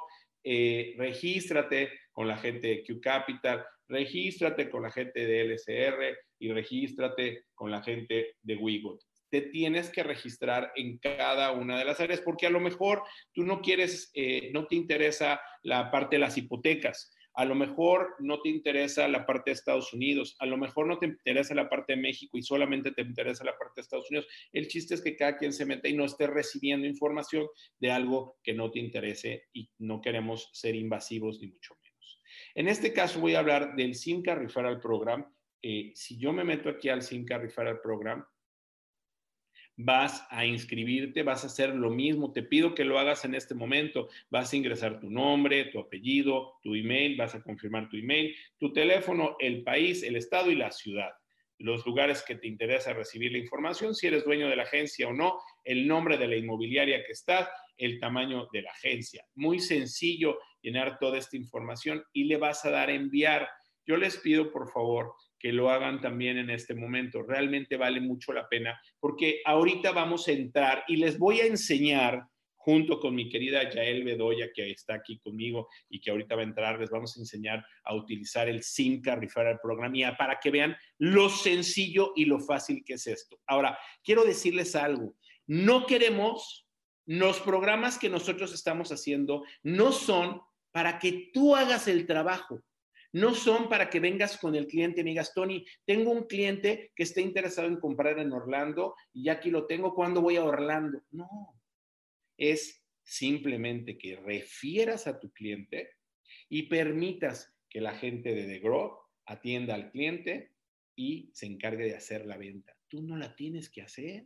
[0.98, 3.66] regístrate con la gente de Q Capital.
[3.88, 9.90] Regístrate con la gente de LSR y regístrate con la gente de Wigot te tienes
[9.90, 14.12] que registrar en cada una de las áreas, porque a lo mejor tú no quieres,
[14.52, 19.26] no te interesa la parte de las hipotecas, a lo mejor no te interesa la
[19.26, 22.44] parte de Estados Unidos, a lo mejor no te interesa la parte de México y
[22.44, 24.28] solamente te interesa la parte de Estados Unidos.
[24.54, 27.48] El chiste es que cada quien se meta y no esté recibiendo información
[27.80, 32.22] de algo que no te interese y no queremos ser invasivos ni mucho menos.
[32.54, 35.26] En este caso voy a hablar del Simca Referral Program.
[35.64, 38.24] Eh, si yo me meto aquí al Simca Referral Program,
[39.78, 42.32] vas a inscribirte, vas a hacer lo mismo.
[42.32, 44.10] Te pido que lo hagas en este momento.
[44.30, 48.72] Vas a ingresar tu nombre, tu apellido, tu email, vas a confirmar tu email, tu
[48.74, 51.12] teléfono, el país, el estado y la ciudad.
[51.58, 55.14] Los lugares que te interesa recibir la información, si eres dueño de la agencia o
[55.14, 59.26] no, el nombre de la inmobiliaria que estás, el tamaño de la agencia.
[59.36, 63.48] Muy sencillo llenar toda esta información y le vas a dar enviar.
[63.86, 67.24] Yo les pido, por favor, que lo hagan también en este momento.
[67.24, 72.24] Realmente vale mucho la pena porque ahorita vamos a entrar y les voy a enseñar
[72.54, 76.46] junto con mi querida Yael Bedoya, que está aquí conmigo y que ahorita va a
[76.46, 81.30] entrar, les vamos a enseñar a utilizar el Simca Referral Program para que vean lo
[81.30, 83.40] sencillo y lo fácil que es esto.
[83.48, 85.16] Ahora, quiero decirles algo,
[85.48, 86.68] no queremos,
[87.08, 90.40] los programas que nosotros estamos haciendo no son
[90.72, 92.62] para que tú hagas el trabajo
[93.14, 97.04] no son para que vengas con el cliente y digas, Tony, tengo un cliente que
[97.04, 101.04] está interesado en comprar en Orlando y ya aquí lo tengo, ¿cuándo voy a Orlando?
[101.12, 101.60] No,
[102.38, 105.90] es simplemente que refieras a tu cliente
[106.48, 108.62] y permitas que la gente de The
[109.26, 110.52] atienda al cliente
[110.96, 112.76] y se encargue de hacer la venta.
[112.88, 114.26] Tú no la tienes que hacer,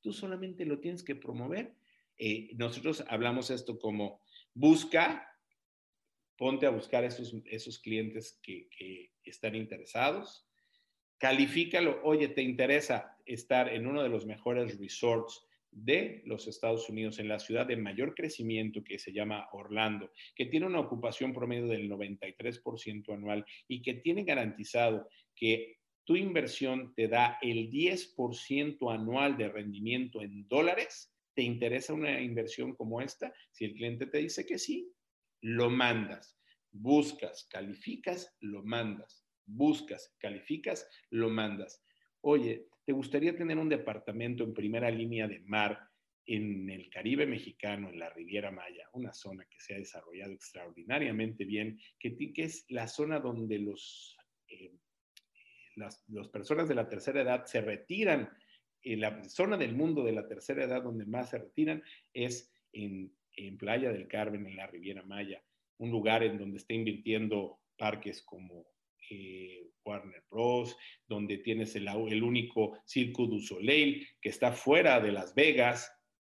[0.00, 1.74] tú solamente lo tienes que promover.
[2.18, 4.20] Eh, nosotros hablamos esto como
[4.54, 5.31] busca
[6.42, 8.68] ponte a buscar esos, esos clientes que,
[9.22, 10.44] están interesados,
[11.16, 17.20] califícalo, oye, ¿te interesa estar en uno de los mejores resorts de los Estados Unidos,
[17.20, 21.68] en la ciudad de mayor crecimiento que se llama Orlando, que tiene una ocupación promedio
[21.68, 29.36] del 93% anual y que tiene garantizado que tu inversión te da el 10% anual
[29.36, 33.32] de rendimiento en dólares, ¿te interesa una inversión como esta?
[33.52, 34.92] Si el cliente te dice que sí,
[35.42, 36.38] lo mandas.
[36.70, 39.26] Buscas, calificas, lo mandas.
[39.44, 41.84] Buscas, calificas, lo mandas.
[42.22, 45.78] oye, ¿te gustaría tener un departamento en primera línea de mar
[46.26, 51.44] en el Caribe mexicano, en la Riviera Maya, una zona que se ha desarrollado extraordinariamente
[51.44, 54.16] bien, que, es la zona donde los,
[54.48, 54.72] eh,
[55.74, 58.30] las, personas de la tercera edad se retiran,
[58.84, 61.82] en la zona del mundo de la tercera edad donde más se retiran
[62.12, 63.12] es en,
[63.58, 65.42] Playa del Carmen, en la Riviera Maya,
[65.78, 68.66] un lugar en donde está invirtiendo parques como
[69.10, 70.76] eh, Warner Bros.,
[71.06, 75.92] donde tienes el, el único Circo du Soleil que está fuera de Las Vegas,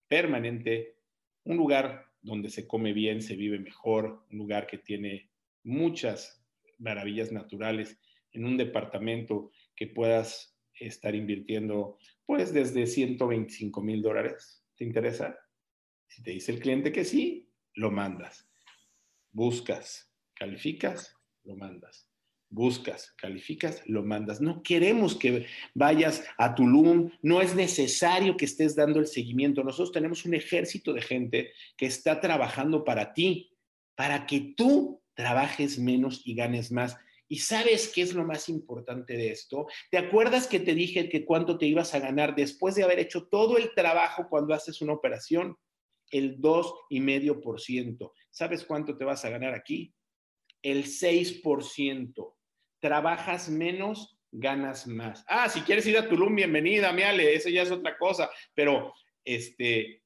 [0.09, 0.97] permanente,
[1.45, 5.31] un lugar donde se come bien, se vive mejor, un lugar que tiene
[5.63, 6.45] muchas
[6.79, 7.99] maravillas naturales,
[8.33, 14.65] en un departamento que puedas estar invirtiendo pues desde 125 mil dólares.
[14.77, 15.39] ¿Te interesa?
[16.07, 18.49] Si te dice el cliente que sí, lo mandas.
[19.33, 22.07] Buscas, calificas, lo mandas
[22.49, 24.41] buscas, calificas, lo mandas.
[24.41, 29.65] No queremos que vayas a Tulum, no es necesario que estés dando el seguimiento.
[29.65, 33.51] Nosotros tenemos un ejército de gente que está trabajando para ti,
[33.95, 36.97] para que tú trabajes menos y ganes más.
[37.29, 39.67] ¿Y sabes qué es lo más importante de esto?
[39.91, 43.27] ¿Te acuerdas que te dije que cuánto te ibas a ganar después de haber hecho
[43.27, 45.57] todo el trabajo cuando haces una operación?
[46.11, 48.13] El 2,5%.
[48.31, 49.95] ¿Sabes cuánto te vas a ganar aquí?
[50.63, 52.35] El 6%
[52.81, 55.25] trabajas menos, ganas más.
[55.29, 58.93] Ah, si quieres ir a Tulum, bienvenida, Ale, eso ya es otra cosa, pero
[59.25, 60.03] este,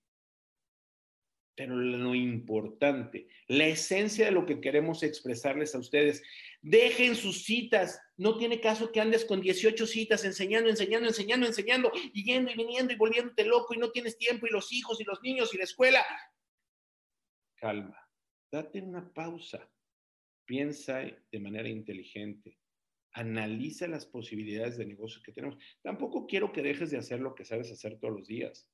[1.55, 6.23] pero lo importante, la esencia de lo que queremos expresarles a ustedes,
[6.63, 11.91] dejen sus citas, no tiene caso que andes con 18 citas enseñando, enseñando, enseñando, enseñando,
[12.13, 15.05] y yendo y viniendo y volviéndote loco y no tienes tiempo y los hijos y
[15.05, 16.05] los niños y la escuela.
[17.57, 17.99] Calma,
[18.51, 19.71] date una pausa,
[20.45, 22.59] piensa de manera inteligente,
[23.13, 25.59] analiza las posibilidades de negocio que tenemos.
[25.83, 28.69] Tampoco quiero que dejes de hacer lo que sabes hacer todos los días.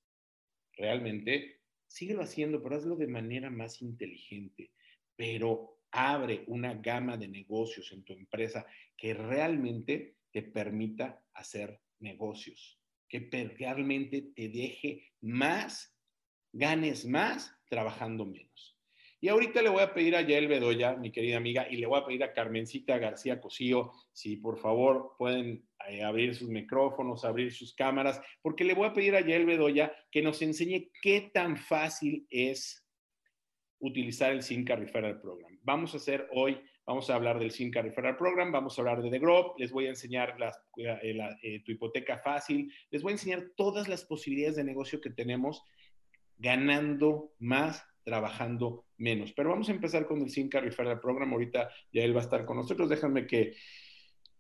[0.73, 4.73] Realmente, síguelo haciendo, pero hazlo de manera más inteligente.
[5.17, 8.67] Pero abre una gama de negocios en tu empresa
[8.97, 12.79] que realmente te permita hacer negocios,
[13.09, 13.21] que
[13.59, 15.97] realmente te deje más,
[16.53, 18.77] ganes más trabajando menos.
[19.19, 21.99] Y ahorita le voy a pedir a Yael Bedoya, mi querida amiga, y le voy
[21.99, 27.53] a pedir a Carmencita García Cosío, si por favor pueden eh, abrir sus micrófonos, abrir
[27.53, 31.57] sus cámaras, porque le voy a pedir a Yael Bedoya que nos enseñe qué tan
[31.57, 32.86] fácil es
[33.81, 35.59] utilizar el Simca Referral Program.
[35.63, 39.11] Vamos a hacer hoy, vamos a hablar del Simca Referral Program, vamos a hablar de
[39.11, 40.37] The Growth, les voy a enseñar
[40.77, 45.11] eh, eh, tu hipoteca fácil, les voy a enseñar todas las posibilidades de negocio que
[45.11, 45.63] tenemos
[46.39, 49.33] ganando más trabajando menos.
[49.33, 51.33] Pero vamos a empezar con el Simca Referral Program.
[51.33, 52.89] Ahorita ya él va a estar con nosotros.
[52.89, 53.57] Déjenme que,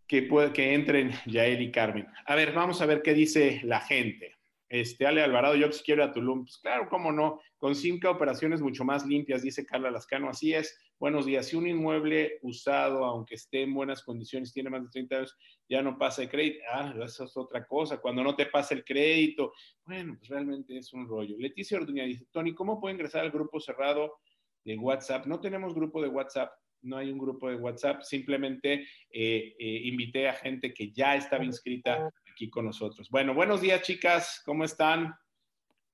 [0.06, 2.06] que, puede, que entren Yael y Carmen.
[2.26, 4.35] A ver, vamos a ver qué dice la gente.
[4.68, 6.44] Este, Ale Alvarado, yo si quiero a Tulum.
[6.44, 7.40] Pues claro, cómo no.
[7.56, 10.28] Con Simca operaciones mucho más limpias, dice Carla Lascano.
[10.28, 10.76] Así es.
[10.98, 11.46] Buenos días.
[11.46, 15.36] Si un inmueble usado, aunque esté en buenas condiciones, tiene más de 30 años,
[15.68, 16.58] ya no pasa el crédito.
[16.72, 17.98] Ah, eso es otra cosa.
[17.98, 19.52] Cuando no te pasa el crédito,
[19.84, 21.36] bueno, pues realmente es un rollo.
[21.38, 24.18] Leticia Orduña dice, Tony, ¿cómo puedo ingresar al grupo cerrado
[24.64, 25.26] de WhatsApp?
[25.26, 26.50] No tenemos grupo de WhatsApp
[26.82, 31.44] no hay un grupo de WhatsApp, simplemente eh, eh, invité a gente que ya estaba
[31.44, 33.08] inscrita aquí con nosotros.
[33.08, 35.16] Bueno, buenos días, chicas, ¿cómo están?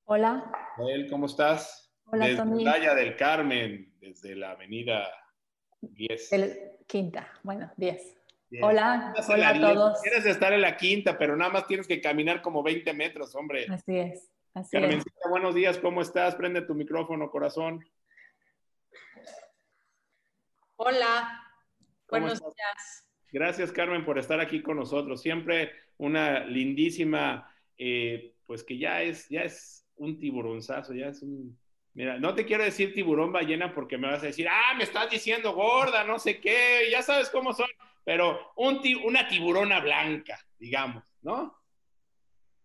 [0.06, 0.50] Hola.
[1.08, 1.94] ¿cómo estás?
[2.06, 5.08] Hola, desde Playa del Carmen, desde la avenida
[5.82, 6.32] 10.
[6.32, 8.18] El quinta, bueno, 10.
[8.60, 10.02] Hola, hola a todos.
[10.02, 13.66] Quieres estar en la quinta, pero nada más tienes que caminar como 20 metros, hombre.
[13.70, 14.28] Así es.
[14.52, 16.34] Así Carmencita, buenos días, ¿cómo estás?
[16.34, 17.84] Prende tu micrófono, corazón.
[20.74, 21.40] Hola,
[22.10, 23.06] buenos días.
[23.32, 25.22] Gracias, Carmen, por estar aquí con nosotros.
[25.22, 25.72] Siempre
[26.02, 27.48] una lindísima,
[27.78, 31.56] eh, pues que ya es, ya es un tiburonzazo, ya es un...
[31.94, 35.10] Mira, no te quiero decir tiburón ballena porque me vas a decir, ah, me estás
[35.10, 37.68] diciendo gorda, no sé qué, ya sabes cómo son,
[38.04, 41.54] pero un una tiburona blanca, digamos, ¿no?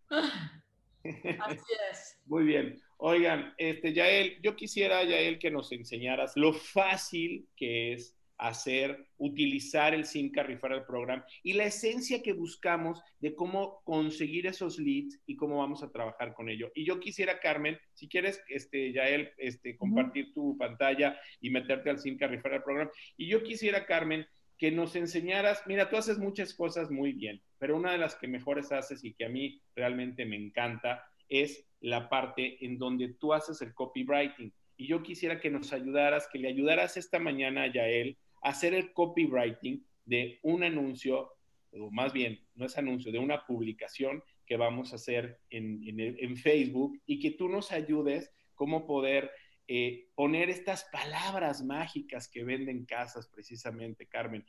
[0.09, 2.19] Así es.
[2.25, 2.81] Muy bien.
[2.97, 9.93] Oigan, este, Yael, yo quisiera, Yael, que nos enseñaras lo fácil que es hacer, utilizar
[9.93, 15.35] el Simca Referral Program y la esencia que buscamos de cómo conseguir esos leads y
[15.35, 16.71] cómo vamos a trabajar con ello.
[16.75, 21.99] Y yo quisiera, Carmen, si quieres, este, Yael, este, compartir tu pantalla y meterte al
[21.99, 22.89] Simca Referral Program.
[23.17, 24.25] Y yo quisiera, Carmen,
[24.57, 28.27] que nos enseñaras, mira, tú haces muchas cosas muy bien, pero una de las que
[28.27, 33.33] mejores haces y que a mí realmente me encanta es la parte en donde tú
[33.33, 34.51] haces el copywriting.
[34.77, 38.93] Y yo quisiera que nos ayudaras, que le ayudaras esta mañana a Yael hacer el
[38.93, 41.37] copywriting de un anuncio
[41.71, 46.37] o más bien, no es anuncio, de una publicación que vamos a hacer en, en,
[46.37, 49.29] Facebook y que tú nos ayudes cómo poder
[49.67, 54.45] eh, poner estas palabras mágicas que venden casas precisamente, Carmen.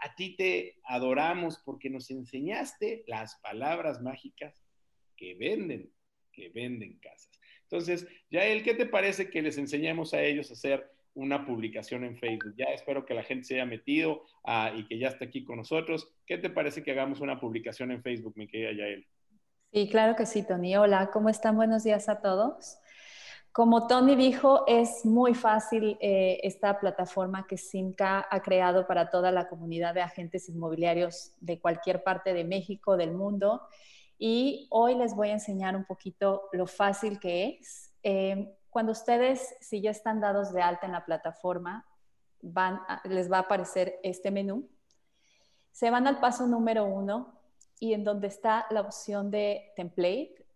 [0.00, 4.64] A ti te adoramos porque nos enseñaste las palabras mágicas
[5.16, 5.92] que venden,
[6.32, 7.38] que venden casas.
[7.64, 12.16] Entonces, Yael, ¿qué te parece que les enseñemos a ellos a hacer una publicación en
[12.16, 12.54] Facebook?
[12.56, 15.56] Ya espero que la gente se haya metido ah, y que ya esté aquí con
[15.56, 16.08] nosotros.
[16.26, 19.06] ¿Qué te parece que hagamos una publicación en Facebook, mi querida Yael?
[19.72, 20.76] Sí, claro que sí, Tony.
[20.76, 21.56] Hola, ¿cómo están?
[21.56, 22.78] Buenos días a todos.
[23.52, 29.30] Como Tony dijo, es muy fácil eh, esta plataforma que Simca ha creado para toda
[29.30, 33.60] la comunidad de agentes inmobiliarios de cualquier parte de México, del mundo.
[34.18, 37.92] Y hoy les voy a enseñar un poquito lo fácil que es.
[38.02, 41.86] Eh, cuando ustedes, si ya están dados de alta en la plataforma,
[43.04, 44.66] les va a aparecer este menú.
[45.72, 47.38] Se van al paso número uno
[47.78, 50.46] y en donde está la opción de template,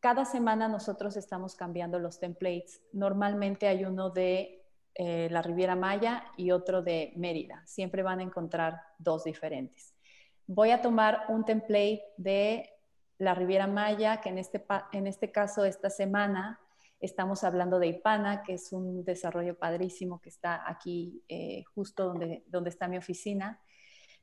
[0.00, 2.82] cada semana nosotros estamos cambiando los templates.
[2.92, 4.64] Normalmente hay uno de
[4.96, 7.62] eh, la Riviera Maya y otro de Mérida.
[7.66, 9.94] Siempre van a encontrar dos diferentes.
[10.48, 12.68] Voy a tomar un template de
[13.18, 16.58] la Riviera Maya, que en este, en este caso esta semana
[17.00, 22.44] estamos hablando de Ipana, que es un desarrollo padrísimo que está aquí eh, justo donde,
[22.46, 23.60] donde está mi oficina.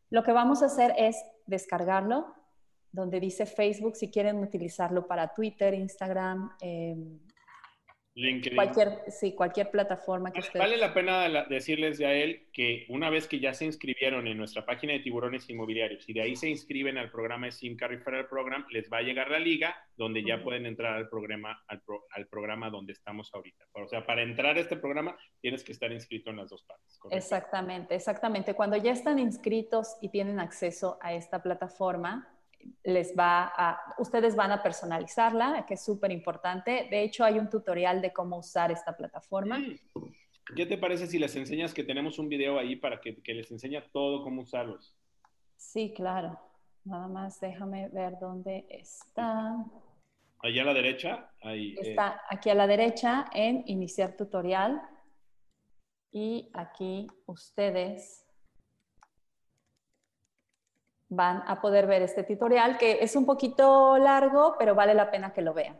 [0.09, 1.17] Lo que vamos a hacer es
[1.47, 2.33] descargarlo,
[2.91, 7.19] donde dice Facebook, si quieren utilizarlo para Twitter, Instagram, em,
[8.17, 8.55] LinkedIn.
[8.55, 13.27] Cualquier, sí, cualquier plataforma que vale, Vale la pena decirles a él que una vez
[13.27, 16.97] que ya se inscribieron en nuestra página de tiburones inmobiliarios y de ahí se inscriben
[16.97, 20.65] al programa de SIMCA Referral Program, les va a llegar la liga donde ya pueden
[20.65, 23.65] entrar al programa, al, programa donde estamos ahorita.
[23.73, 26.99] O sea, para entrar a este programa tienes que estar inscrito en las dos partes.
[27.11, 28.55] Exactamente, exactamente.
[28.55, 32.27] Cuando ya están inscritos y tienen acceso a esta plataforma,
[32.83, 36.87] les va a, ustedes van a personalizarla, que es súper importante.
[36.89, 39.59] De hecho, hay un tutorial de cómo usar esta plataforma.
[40.55, 43.81] ¿Qué te parece si les enseñas que tenemos un video ahí para que, les enseñe
[43.91, 44.95] todo cómo usarlos?
[45.55, 46.39] Sí, claro.
[46.85, 49.65] Nada más déjame ver dónde está.
[50.39, 51.29] Allá a la derecha.
[51.41, 51.89] Ahí, eh.
[51.89, 54.81] está aquí a la derecha en iniciar tutorial.
[56.11, 58.26] Y aquí ustedes
[61.09, 65.33] van a poder ver este tutorial que es un poquito largo, pero vale la pena
[65.33, 65.77] que lo vean.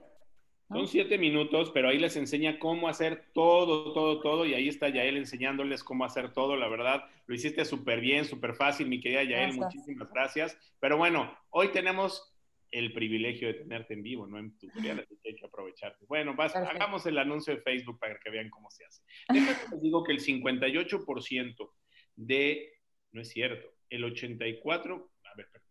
[0.69, 4.89] Son siete minutos, pero ahí les enseña cómo hacer todo, todo, todo, y ahí está
[4.89, 9.23] Yael enseñándoles cómo hacer todo, la verdad, lo hiciste súper bien, súper fácil, mi querida
[9.23, 10.57] Yael, muchísimas gracias.
[10.81, 12.33] Pero bueno, hoy tenemos
[12.71, 16.05] el privilegio de tenerte en vivo, no en tutorial, así que hay que aprovecharte.
[16.05, 19.01] Bueno, hagamos el anuncio de Facebook para que vean cómo se hace.
[19.29, 21.71] les digo que el 58%
[22.17, 22.73] de,
[23.13, 25.07] no es cierto, el 84%,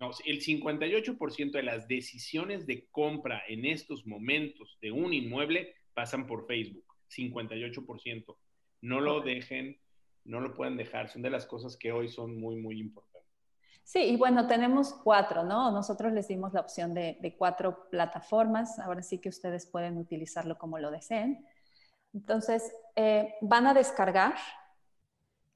[0.01, 6.27] no, el 58% de las decisiones de compra en estos momentos de un inmueble pasan
[6.27, 6.85] por Facebook.
[7.11, 8.37] 58%.
[8.83, 9.79] No lo dejen,
[10.25, 11.09] no lo pueden dejar.
[11.09, 13.17] Son de las cosas que hoy son muy, muy importantes.
[13.85, 15.71] Sí, y bueno, tenemos cuatro, ¿no?
[15.71, 18.79] Nosotros les dimos la opción de, cuatro plataformas.
[18.81, 21.47] Ahora sí que ustedes pueden utilizarlo como lo deseen.
[22.13, 24.35] Entonces, eh, van a descargar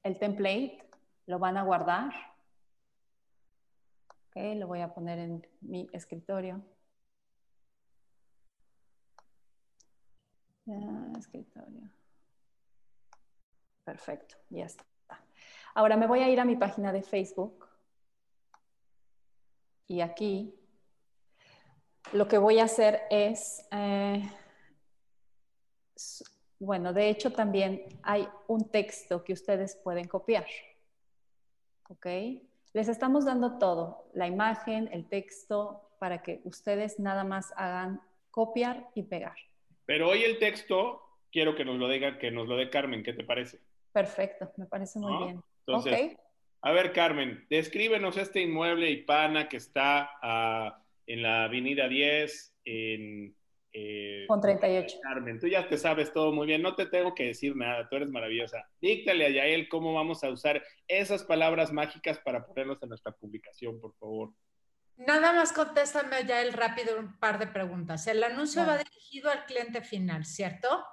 [0.03, 0.79] el template,
[1.25, 2.30] lo van a guardar
[4.33, 6.63] Ok, lo voy a poner en mi escritorio.
[11.17, 11.89] escritorio.
[13.83, 14.85] Perfecto, ya está.
[15.73, 17.67] Ahora me voy a ir a mi página de Facebook.
[19.87, 20.57] Y aquí
[22.13, 24.31] lo que voy a hacer es, eh,
[26.57, 30.45] bueno, de hecho también hay un texto que ustedes pueden copiar.
[31.89, 32.07] ¿Ok?
[32.73, 38.01] Les estamos dando todo, la imagen, el texto, para que ustedes nada más hagan
[38.31, 39.35] copiar y pegar.
[39.85, 41.01] Pero hoy el texto
[41.31, 43.59] quiero que nos lo diga, que nos lo dé Carmen, ¿qué te parece?
[43.91, 45.43] Perfecto, me parece muy bien.
[45.67, 46.17] Entonces,
[46.61, 53.35] a ver, Carmen, descríbenos este inmueble Ipana que está ah, en la avenida 10, en
[53.73, 54.99] eh, con 38.
[55.01, 57.95] Carmen, tú ya te sabes todo muy bien, no te tengo que decir nada, tú
[57.95, 58.69] eres maravillosa.
[58.81, 63.79] Díctale a Yael cómo vamos a usar esas palabras mágicas para ponerlos en nuestra publicación,
[63.79, 64.33] por favor.
[64.97, 68.05] Nada más contéstame a Yael rápido un par de preguntas.
[68.07, 70.85] El anuncio va dirigido al cliente final, ¿cierto?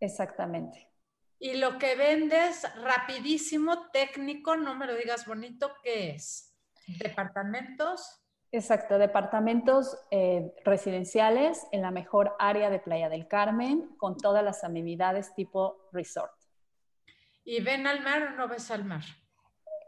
[0.00, 0.90] Exactamente.
[1.38, 6.54] Y lo que vendes, rapidísimo, técnico, no me lo digas bonito, ¿qué es?
[6.86, 8.23] ¿Departamentos?
[8.54, 14.62] Exacto, departamentos eh, residenciales en la mejor área de Playa del Carmen, con todas las
[14.62, 16.30] amenidades tipo resort.
[17.42, 19.02] ¿Y ven al mar o no ves al mar?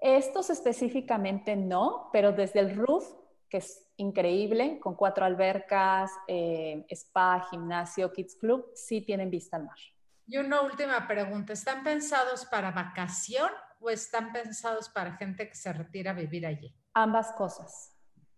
[0.02, 3.08] Estos específicamente no, pero desde el roof,
[3.48, 9.66] que es increíble, con cuatro albercas, eh, spa, gimnasio, kids club, sí tienen vista al
[9.66, 9.78] mar.
[10.26, 15.72] Y una última pregunta, ¿están pensados para vacación o están pensados para gente que se
[15.72, 16.74] retira a vivir allí?
[16.94, 17.95] Ambas cosas.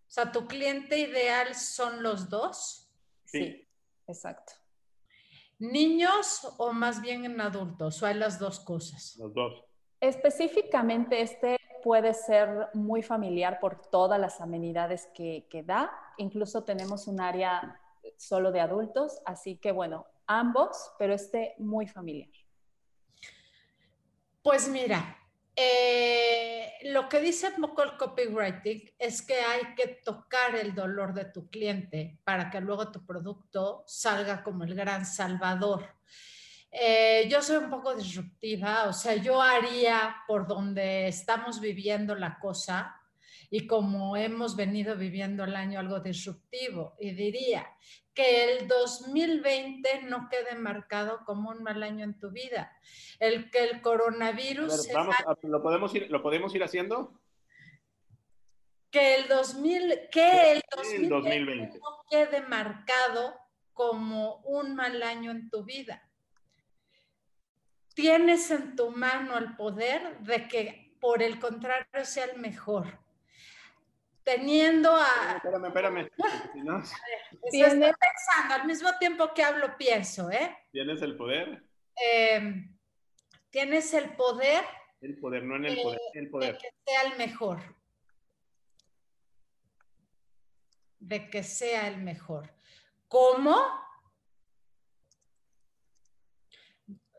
[0.09, 2.91] O sea, ¿tu cliente ideal son los dos?
[3.27, 3.69] Sí,
[4.07, 4.55] exacto.
[5.59, 8.03] ¿Niños o más bien en adultos?
[8.03, 9.17] ¿O hay las dos cosas?
[9.19, 9.65] Los dos.
[10.01, 15.93] Específicamente este puede ser muy familiar por todas las amenidades que, que da.
[16.17, 17.79] Incluso tenemos un área
[18.17, 22.31] solo de adultos, así que bueno, ambos, pero este muy familiar.
[24.43, 25.19] Pues mira,
[25.61, 31.25] eh, lo que dice poco el copywriting es que hay que tocar el dolor de
[31.25, 35.85] tu cliente para que luego tu producto salga como el gran salvador.
[36.71, 42.39] Eh, yo soy un poco disruptiva, o sea, yo haría por donde estamos viviendo la
[42.39, 42.98] cosa
[43.51, 47.67] y como hemos venido viviendo el año algo disruptivo y diría
[48.13, 52.77] que el 2020 no quede marcado como un mal año en tu vida.
[53.21, 54.89] El que el coronavirus...
[55.43, 57.21] ¿lo, podemos ir, ¿Lo podemos ir haciendo?
[58.91, 63.39] Que el, 2000, que el 2020, 2020 no quede marcado
[63.73, 66.03] como un mal año en tu vida.
[67.95, 72.99] Tienes en tu mano el poder de que por el contrario sea el mejor
[74.29, 75.37] teniendo a...
[75.37, 76.11] Espérame, espérame.
[77.45, 80.55] estoy pensando, al mismo tiempo que hablo, pienso, ¿eh?
[80.71, 81.63] ¿Tienes el poder?
[81.97, 82.77] Em,
[83.49, 84.65] tienes el poder.
[85.01, 86.53] El poder, no en el poder, el poder.
[86.53, 87.77] De que sea el mejor.
[90.99, 92.53] De que sea el mejor.
[93.09, 93.57] ¿Cómo?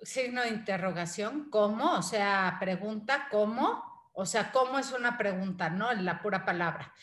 [0.04, 1.98] Signo de interrogación, ¿cómo?
[1.98, 3.89] O sea, pregunta, ¿cómo?
[4.20, 5.90] O sea, ¿cómo es una pregunta, no?
[5.90, 6.94] En la pura palabra.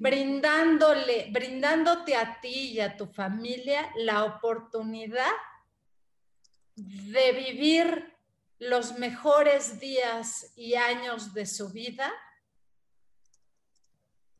[0.00, 5.30] Brindándole, brindándote a ti y a tu familia la oportunidad
[6.74, 8.12] de vivir
[8.58, 12.12] los mejores días y años de su vida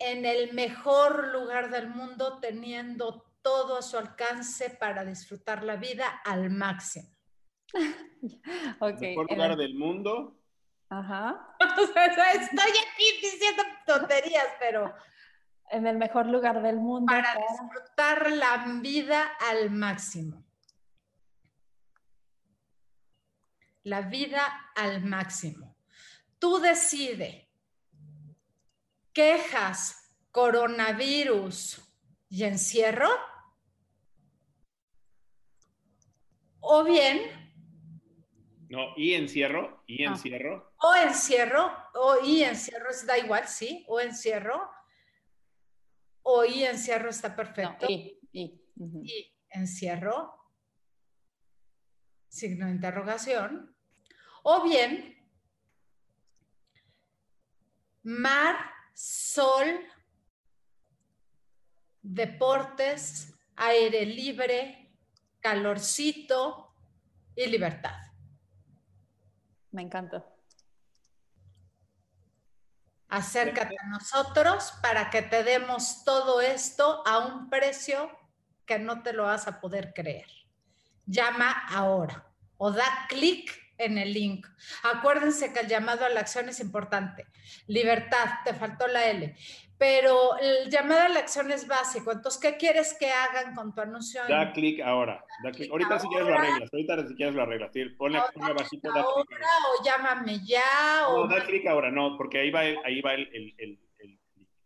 [0.01, 6.09] en el mejor lugar del mundo, teniendo todo a su alcance para disfrutar la vida
[6.25, 7.09] al máximo.
[8.81, 9.11] okay.
[9.11, 10.41] El mejor lugar del mundo
[10.89, 11.57] Ajá.
[11.61, 14.95] estoy aquí diciendo tonterías, pero...
[15.71, 17.11] En el mejor lugar del mundo.
[17.11, 20.45] Para, disfrutar la vida al máximo.
[23.83, 25.75] La vida al máximo.
[26.39, 27.49] Tú decides
[29.13, 31.81] quejas, coronavirus
[32.29, 33.09] y encierro.
[36.61, 37.45] O bien
[38.75, 40.11] no, y encierro, y ah.
[40.87, 44.71] O encierro, o y encierro, da igual, sí, o encierro.
[46.21, 47.87] O y encierro está perfecto.
[47.89, 50.35] y, y encierro,
[52.29, 53.75] signo de interrogación.
[54.43, 55.17] O bien,
[58.03, 58.57] mar,
[58.93, 59.67] sol,
[62.03, 64.93] deportes, aire libre,
[65.41, 66.75] calorcito
[67.35, 67.97] y libertad.
[69.71, 70.34] Me encanta.
[73.15, 78.11] Acércate a nosotros para que te demos todo esto a un precio
[78.67, 80.27] que no te lo vas a poder creer.
[81.07, 84.49] Llama ahora o da clic en el link.
[84.83, 87.29] Acuérdense que el llamado a la acción es importante.
[87.69, 89.37] Libertad, te faltó la L
[89.85, 92.11] pero el llamado a la acción es básico.
[92.11, 94.23] Entonces, ¿qué quieres que hagan con tu anuncio?
[94.27, 95.23] Da clic ahora.
[95.71, 96.71] Ahorita si quieres lo arreglas.
[96.73, 97.71] Ahorita si quieres lo arreglas.
[97.99, 98.91] Ponle, ponle abajito.
[98.91, 101.03] Da ahora o llámame ya.
[101.03, 101.29] No, o...
[101.29, 101.91] da clic ahora.
[101.91, 104.19] No, porque ahí va el, ahí va el, el, el, el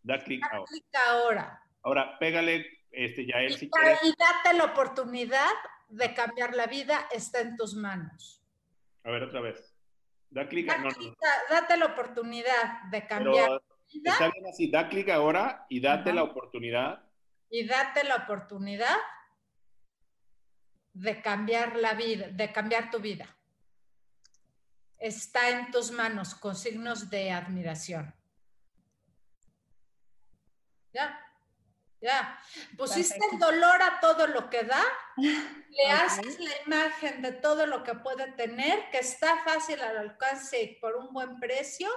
[0.04, 0.68] da clic ahora.
[1.08, 1.62] ahora.
[1.82, 3.98] Ahora, pégale este, ya él y, si quieres.
[4.04, 5.50] Y date la oportunidad
[5.88, 7.08] de cambiar la vida.
[7.10, 8.40] Está en tus manos.
[9.02, 9.74] A ver, otra vez.
[10.30, 10.68] Da clic.
[10.68, 11.16] No, no.
[11.50, 13.48] Date la oportunidad de cambiar.
[13.48, 17.02] Pero, Está bien así, da clic ahora y date la oportunidad.
[17.50, 18.96] Y date la oportunidad
[20.92, 23.36] de cambiar la vida, de cambiar tu vida.
[24.98, 28.14] Está en tus manos con signos de admiración.
[30.92, 31.27] ¿Ya?
[32.00, 32.38] Ya,
[32.76, 34.82] pusiste el dolor a todo lo que da,
[35.16, 40.78] le haces la imagen de todo lo que puede tener, que está fácil al alcance
[40.80, 41.88] por un buen precio,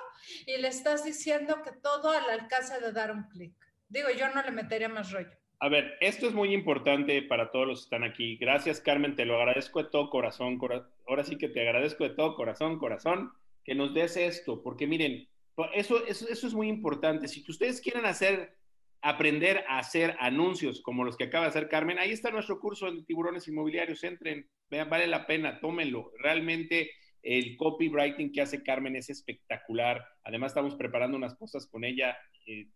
[0.47, 3.53] y le estás diciendo que todo al alcance de dar un clic.
[3.89, 5.37] Digo, yo no le metería más rollo.
[5.59, 8.37] A ver, esto es muy importante para todos los que están aquí.
[8.37, 10.59] Gracias, Carmen, te lo agradezco de todo corazón.
[11.07, 13.31] Ahora sí que te agradezco de todo corazón, corazón,
[13.63, 15.27] que nos des esto, porque miren,
[15.75, 17.27] Eso, eso, eso es muy importante.
[17.27, 18.57] Si ustedes quieren hacer,
[19.01, 22.91] aprender a hacer anuncios como los que acaba de hacer Carmen, ahí está nuestro curso
[22.91, 24.03] de tiburones inmobiliarios.
[24.03, 26.11] Entren, vale la pena, tómenlo.
[26.19, 26.91] Realmente
[27.23, 30.03] el copywriting que hace Carmen es espectacular.
[30.23, 32.67] Además, estamos preparando unas cosas con ella eh,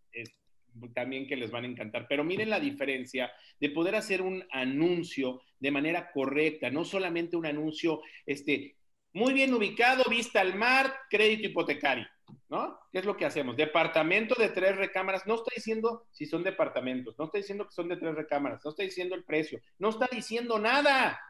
[0.94, 2.06] también que les van a encantar.
[2.08, 7.46] Pero miren la diferencia de poder hacer un anuncio de manera correcta, no solamente un
[7.46, 8.76] anuncio este,
[9.12, 12.06] muy bien ubicado, vista al mar, crédito hipotecario.
[12.48, 12.78] ¿No?
[12.92, 13.56] ¿Qué es lo que hacemos?
[13.56, 15.26] Departamento de tres recámaras.
[15.26, 18.70] No está diciendo si son departamentos, no está diciendo que son de tres recámaras, no
[18.70, 21.20] está diciendo el precio, no está diciendo nada.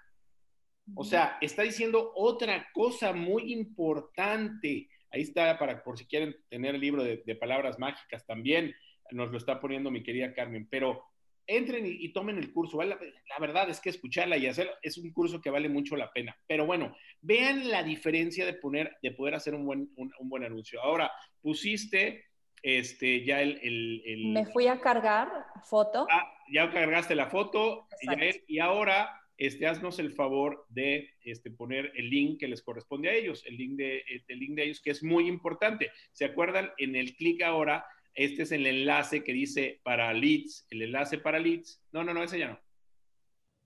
[0.95, 4.89] O sea, está diciendo otra cosa muy importante.
[5.11, 8.75] Ahí está, para por si quieren tener el libro de, palabras mágicas también,
[9.11, 10.69] nos lo está poniendo mi querida Carmen.
[10.71, 11.05] Pero
[11.47, 12.83] entren y, tomen el curso.
[12.83, 12.99] La,
[13.41, 16.37] verdad es que escucharla y hacerlo es un curso que vale mucho la pena.
[16.47, 20.81] Pero bueno, vean la diferencia de, poner, de poder hacer un buen, un, buen anuncio.
[20.83, 22.27] Ahora, pusiste
[22.63, 23.61] este, ya el,
[24.05, 25.29] el, Me fui a cargar
[25.65, 26.07] foto.
[26.11, 27.87] Ah, ya cargaste la foto
[28.47, 33.15] y ahora este, haznos el favor de este, poner el link que les corresponde a
[33.15, 35.91] ellos, el link, de, el link de ellos, que es muy importante.
[36.13, 36.71] ¿Se acuerdan?
[36.79, 37.85] En el clic ahora,
[38.17, 41.83] este es el enlace que dice para leads, el enlace para leads.
[41.93, 42.61] No, no, no, ese ya no.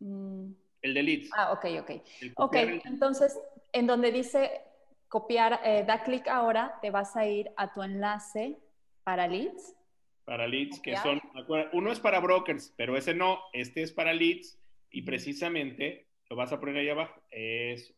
[0.01, 0.55] Mm.
[0.83, 1.31] El de leads.
[1.37, 1.91] Ah, ok, ok.
[2.37, 3.39] Ok, entonces,
[3.73, 4.63] en donde dice
[5.09, 8.59] copiar, eh, da clic ahora, te vas a ir a tu enlace
[9.05, 9.77] para leads.
[10.25, 11.21] Para leads, que son,
[11.73, 14.59] uno es para brokers, pero ese no, este es para leads
[14.91, 17.21] y precisamente lo vas a poner ahí abajo.
[17.31, 17.93] Eso.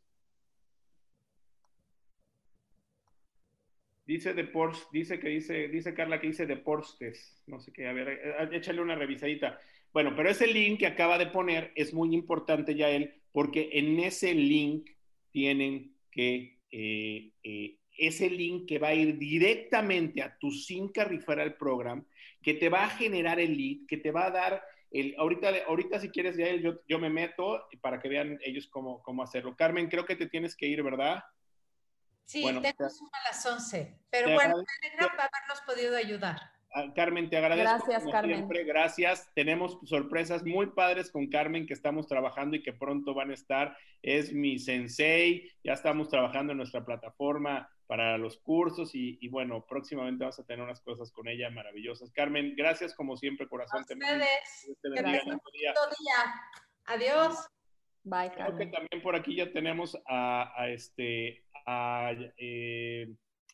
[4.04, 8.08] Dice Deportes, dice que dice, dice Carla que dice Deportes, no sé qué, a ver,
[8.08, 9.60] eh, échale una revisadita.
[9.92, 14.00] Bueno, pero ese link que acaba de poner es muy importante ya él, porque en
[14.00, 14.90] ese link
[15.30, 21.56] tienen que, eh, eh, ese link que va a ir directamente a tu Simca Referral
[21.56, 22.04] Program,
[22.42, 24.62] que te va a generar el lead, que te va a dar
[25.16, 29.22] ahorita, ahorita si quieres, ya yo, yo me meto para que vean ellos cómo, cómo
[29.22, 29.54] hacerlo.
[29.56, 31.22] Carmen, creo que te tienes que ir, ¿verdad?
[32.24, 36.40] Sí, tenemos a las 11, pero bueno, me habernos podido ayudar.
[36.74, 37.86] Ah, Carmen, te agradezco.
[37.86, 38.36] Gracias, Carmen.
[38.36, 39.30] Siempre, gracias.
[39.34, 43.76] Tenemos sorpresas muy padres con Carmen que estamos trabajando y que pronto van a estar.
[44.00, 45.50] Es mi sensei.
[45.62, 50.64] Ya estamos trabajando en nuestra plataforma para los cursos y, bueno, próximamente vamos a tener
[50.64, 52.10] unas cosas con ella maravillosas.
[52.10, 53.80] Carmen, gracias como siempre, corazón.
[53.80, 54.66] A ustedes.
[56.00, 56.24] día.
[56.86, 57.50] Adiós.
[58.04, 58.32] Bye.
[58.32, 63.08] Creo que también por aquí ya tenemos a, este a, eh,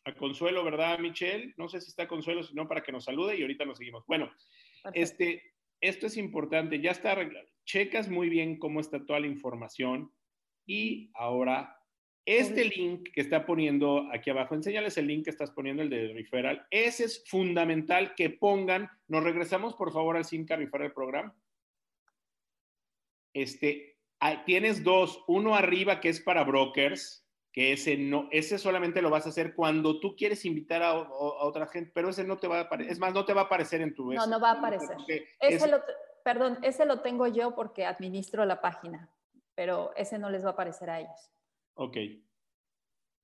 [0.05, 1.53] a, Consuelo, ¿verdad, Michelle?
[1.57, 4.05] No sé si está Consuelo, sino para que nos salude y ahorita nos seguimos.
[4.07, 4.31] Bueno,
[4.93, 7.47] este, esto es importante, ya está arreglado.
[7.65, 10.11] Checas muy bien cómo está toda la información
[10.65, 11.79] y ahora
[12.25, 16.13] este link que está poniendo aquí abajo, enséñales el link que estás poniendo, el de
[16.13, 16.65] referral.
[16.69, 18.87] Ese es fundamental que pongan.
[19.07, 21.33] Nos regresamos, por favor, al Simca Referral Program.
[23.33, 23.98] Este,
[24.45, 29.25] tienes dos, uno arriba que es para brokers, que ese no, ese solamente lo vas
[29.25, 32.61] a hacer cuando tú quieres invitar a, otra gente, pero ese no te va a
[32.61, 34.97] aparecer, es más, no te va a aparecer en tu No, no va a aparecer.
[35.39, 35.81] Ese lo,
[36.23, 39.09] perdón, ese lo tengo yo porque administro la página,
[39.55, 41.31] pero ese no les va a aparecer a ellos.
[41.75, 41.97] Ok.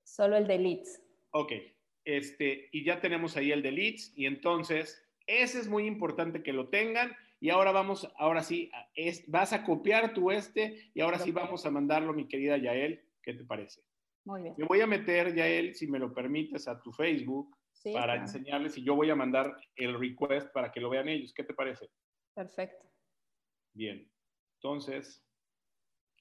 [0.02, 1.02] Solo el de leads.
[1.30, 1.52] Ok.
[2.04, 6.52] Este, y ya tenemos ahí el de leads y entonces ese es muy importante que
[6.52, 11.18] lo tengan y ahora vamos, ahora sí, es, vas a copiar tu este y ahora
[11.18, 13.02] sí vamos a mandarlo, mi querida Yael.
[13.22, 13.82] ¿Qué te parece?
[14.24, 14.54] Muy bien.
[14.56, 17.56] Me voy a meter, Yael, si me lo permites, a tu Facebook
[17.92, 21.32] para enseñarles y yo voy a mandar el request para que lo vean ellos.
[21.34, 21.88] ¿Qué te parece?
[22.34, 22.86] Perfecto.
[23.74, 24.10] Bien.
[24.54, 25.24] Entonces,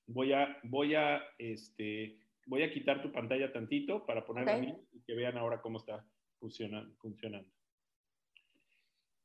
[0.08, 4.76] voy a, voy a, este, voy a quitar tu pantalla tantito para ponerla okay.
[4.92, 6.06] y que vean ahora cómo está
[6.40, 6.94] funcionando.
[6.98, 7.50] funcionando.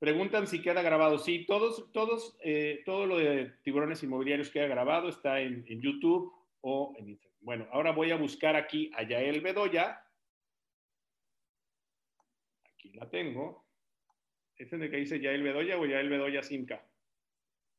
[0.00, 1.18] Preguntan si queda grabado.
[1.18, 6.32] Sí, todos, todos, eh, todo lo de tiburones inmobiliarios queda grabado, está en, en, YouTube
[6.62, 7.38] o en Instagram.
[7.42, 10.02] Bueno, ahora voy a buscar aquí a Yael Bedoya.
[12.64, 13.66] Aquí la tengo.
[14.56, 16.82] ¿Es en el que dice Yael Bedoya o Yael Bedoya Simca?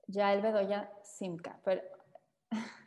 [0.06, 1.82] Yael Bedoya Simca, pero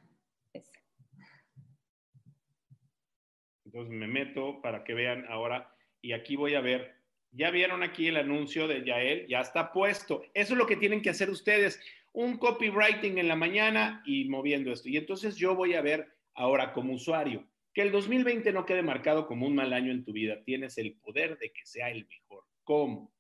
[3.65, 7.04] Entonces me meto para que vean ahora y aquí voy a ver,
[7.35, 10.23] ya vieron aquí el anuncio de Yael, ya está puesto.
[10.35, 11.81] Eso es lo que tienen que hacer ustedes,
[12.13, 14.89] un copywriting en la mañana y moviendo esto.
[14.89, 19.27] Y entonces yo voy a ver ahora como usuario que el 2020 no quede marcado
[19.27, 20.43] como un mal año en tu vida.
[20.45, 22.45] Tienes el poder de que sea el mejor.
[22.63, 23.15] ¿Cómo?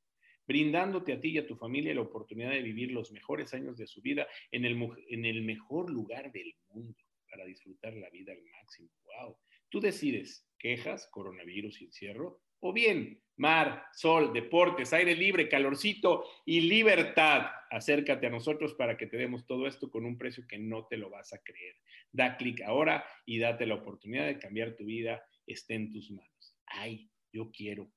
[0.46, 3.86] brindándote a ti y a tu familia la oportunidad de vivir los mejores años de
[3.86, 6.98] su vida en el, mejor lugar del mundo
[7.30, 8.90] para disfrutar la vida al máximo.
[9.04, 9.38] ¡Wow!
[9.68, 17.46] Tú decides quejas, coronavirus encierro O bien, mar, sol, deportes, aire libre, calorcito y libertad.
[17.70, 20.96] Acércate a nosotros para que te demos todo esto con un precio que no te
[20.96, 21.76] lo vas a creer.
[22.12, 25.24] Da clic ahora y date la oportunidad de cambiar tu vida.
[25.46, 26.56] Esté en tus manos.
[26.66, 27.90] Ay, yo quiero.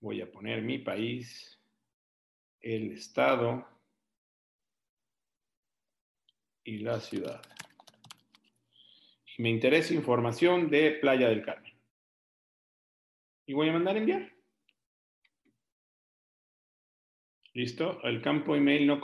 [0.00, 1.60] voy a poner mi país,
[2.60, 3.66] el estado
[6.64, 7.42] y la ciudad.
[9.36, 11.74] Y me interesa información de Playa del Carmen.
[13.46, 14.32] Y voy a mandar enviar.
[17.52, 18.02] ¿Listo?
[18.02, 19.00] El campo email no,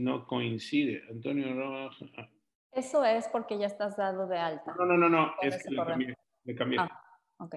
[0.00, 1.04] no coincide.
[1.08, 2.30] Antonio Roja.
[2.72, 4.74] Eso es porque ya estás dado de alta.
[4.76, 5.34] No, no, no, no.
[5.40, 6.14] Es que le cambié.
[6.44, 6.80] Le cambié.
[6.80, 7.56] Ah, ok.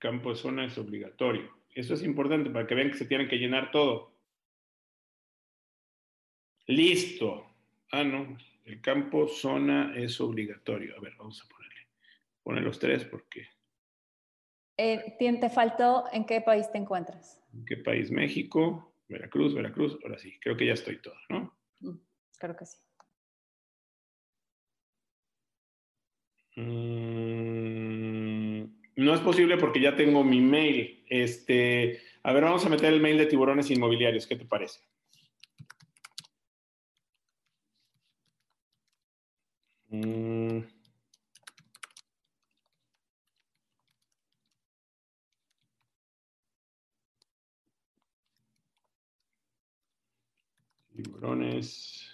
[0.00, 1.54] Campo de zona es obligatorio.
[1.72, 4.12] Eso es importante para que vean que se tienen que llenar todo.
[6.66, 7.46] Listo.
[7.92, 8.36] Ah, no.
[8.64, 10.96] El campo zona es obligatorio.
[10.96, 11.86] A ver, vamos a ponerle.
[12.42, 13.46] Pone los tres porque.
[14.76, 17.40] Eh, ¿Te faltó en qué país te encuentras?
[17.52, 18.10] ¿En qué país?
[18.10, 19.98] México, Veracruz, Veracruz.
[20.02, 21.56] Ahora sí, creo que ya estoy todo, ¿no?
[21.80, 21.98] Mm,
[22.38, 22.78] creo que sí.
[26.56, 27.29] Mm,
[28.96, 31.04] no es posible porque ya tengo mi mail.
[31.08, 34.26] Este, a ver, vamos a meter el mail de tiburones inmobiliarios.
[34.26, 34.80] ¿Qué te parece?
[39.90, 40.60] Mm.
[50.94, 52.04] Tiburones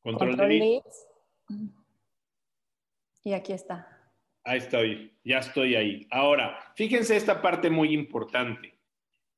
[0.00, 1.06] control, de leads.
[3.24, 4.12] Y aquí está.
[4.44, 6.06] Ahí estoy, ya estoy ahí.
[6.10, 8.79] Ahora, fíjense esta parte muy importante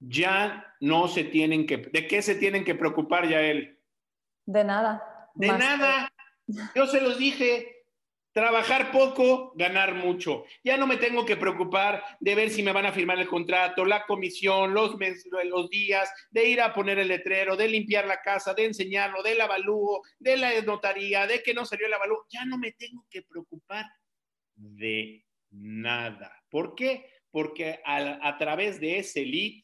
[0.08, 1.76] ya no se tienen que...
[1.78, 3.78] ¿De qué se tienen que preocupar ya él?
[4.46, 5.30] De nada.
[5.34, 6.12] De nada.
[6.74, 7.86] Yo se los dije,
[8.32, 10.44] trabajar poco, ganar mucho.
[10.64, 13.84] Ya no me tengo que preocupar de ver si me van a firmar el contrato,
[13.84, 14.96] la comisión, los,
[15.44, 19.40] los días, de ir a poner el letrero, de limpiar la casa, de enseñarlo, del
[19.40, 22.26] avalúo, de la notaría, de que no salió el avalúo.
[22.28, 23.86] Ya no me tengo que preocupar
[24.56, 26.42] de nada.
[26.50, 27.08] ¿Por qué?
[27.30, 29.62] Porque a, a través de ese lead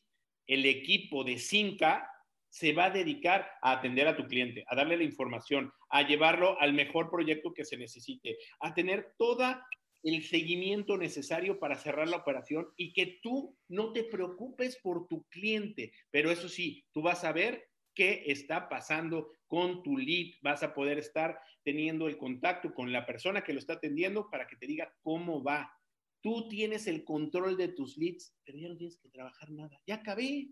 [0.49, 2.11] el equipo de Cinca
[2.49, 6.61] se va a dedicar a atender a tu cliente, a darle la información, a llevarlo
[6.61, 9.45] al mejor proyecto que se necesite, a tener todo
[10.03, 15.25] el seguimiento necesario para cerrar la operación y que tú no te preocupes por tu
[15.25, 15.93] cliente.
[16.11, 20.73] Pero eso sí, tú vas a ver qué está pasando con tu lead, vas a
[20.73, 24.67] poder estar teniendo el contacto con la persona que lo está atendiendo para que te
[24.67, 25.73] diga cómo va.
[26.21, 29.81] Tú tienes el control de tus leads, pero ya no tienes que trabajar nada.
[29.87, 30.49] Ya acabé.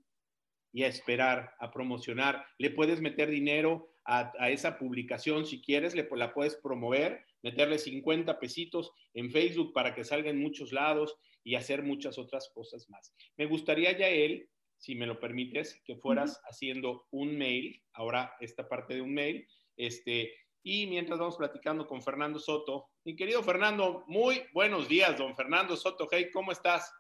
[0.72, 2.44] Y a esperar, a promocionar.
[2.58, 8.38] Le puedes meter dinero a, esa publicación si quieres, le, la puedes promover, meterle 50
[8.38, 13.14] pesitos en Facebook para que salga en muchos lados y hacer muchas otras cosas más.
[13.36, 14.48] Me gustaría, ya él,
[14.78, 19.46] si me lo permites, que fueras haciendo un mail, ahora esta parte de un mail,
[19.76, 20.34] este,
[20.68, 22.88] y mientras vamos platicando con Fernando Soto.
[23.04, 26.08] Mi querido Fernando, muy buenos días, don Fernando Soto.
[26.10, 26.92] Hey, ¿cómo estás?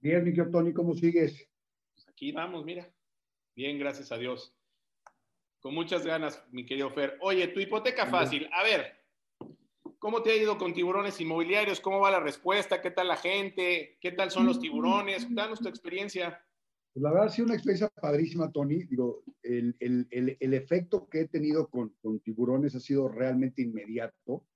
[0.00, 1.48] Bien, mi querido Tony, ¿cómo sigues?
[1.94, 2.92] Pues aquí vamos, mira.
[3.54, 4.52] Bien, gracias a Dios.
[5.60, 7.16] Con muchas ganas, mi querido Fer.
[7.20, 8.50] Oye, tu hipoteca fácil.
[8.52, 8.92] A ver,
[10.00, 11.78] ¿cómo te ha ido con tiburones inmobiliarios?
[11.78, 12.82] ¿Cómo va la respuesta?
[12.82, 13.98] ¿Qué tal la gente?
[14.00, 15.32] ¿Qué tal son los tiburones?
[15.32, 16.44] Danos tu experiencia.
[16.92, 18.84] Pues la verdad ha sido una experiencia padrísima, Tony.
[18.84, 23.62] Digo, el, el, el, el efecto que he tenido con, con, tiburones ha sido realmente
[23.62, 24.46] inmediato.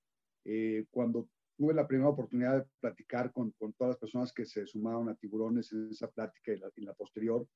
[0.45, 4.67] Eh, cuando tuve la primera oportunidad de platicar con, con, todas las personas que se
[4.67, 7.47] sumaron a tiburones en esa plática y la, la posterior,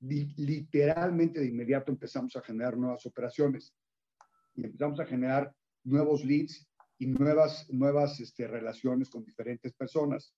[0.00, 3.74] literalmente de inmediato empezamos a generar nuevas operaciones
[4.54, 5.50] y empezamos a generar
[5.82, 6.68] nuevos leads
[6.98, 10.34] y nuevas, nuevas este, relaciones con diferentes personas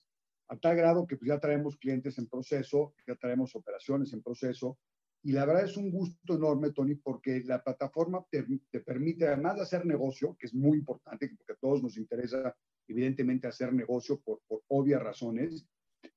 [0.48, 4.78] a tal grado que pues, ya traemos clientes en proceso, ya traemos operaciones en proceso.
[5.22, 9.56] Y la verdad es un gusto enorme, Tony, porque la plataforma te, te permite, además
[9.56, 12.54] de hacer negocio, que es muy importante, porque a todos nos interesa,
[12.86, 15.66] evidentemente, hacer negocio por, por obvias razones,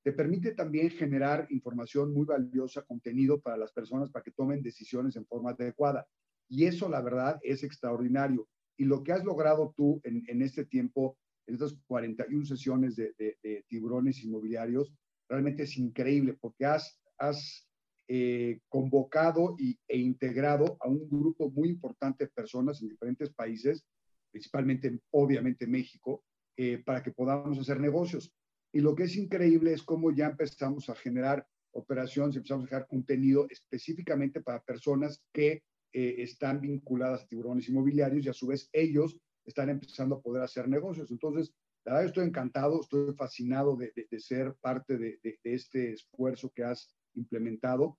[0.04, 5.16] te permite también generar información muy valiosa, contenido para las personas para que tomen decisiones
[5.16, 6.08] en forma adecuada.
[6.48, 8.48] Y eso, la verdad, es extraordinario.
[8.78, 13.36] Y lo que has logrado tú en, en este tiempo estas 41 sesiones de,
[13.68, 14.94] tiburones inmobiliarios,
[15.30, 17.68] realmente es increíble porque has, has
[18.08, 23.86] eh, convocado y, e integrado a un grupo muy importante de personas en diferentes países,
[24.32, 26.24] principalmente, obviamente, México,
[26.58, 28.34] eh, para que podamos hacer negocios.
[28.74, 32.88] Y lo que es increíble es cómo ya empezamos a generar operaciones, empezamos a generar
[32.88, 35.64] contenido específicamente para personas que
[35.94, 40.44] eh, están vinculadas a tiburones inmobiliarios y a su vez ellos están empezando a poder
[40.44, 41.12] hacer negocios.
[41.12, 46.96] Entonces, la verdad estoy encantado, estoy fascinado de, ser parte de, este esfuerzo que has
[47.16, 47.98] implementado.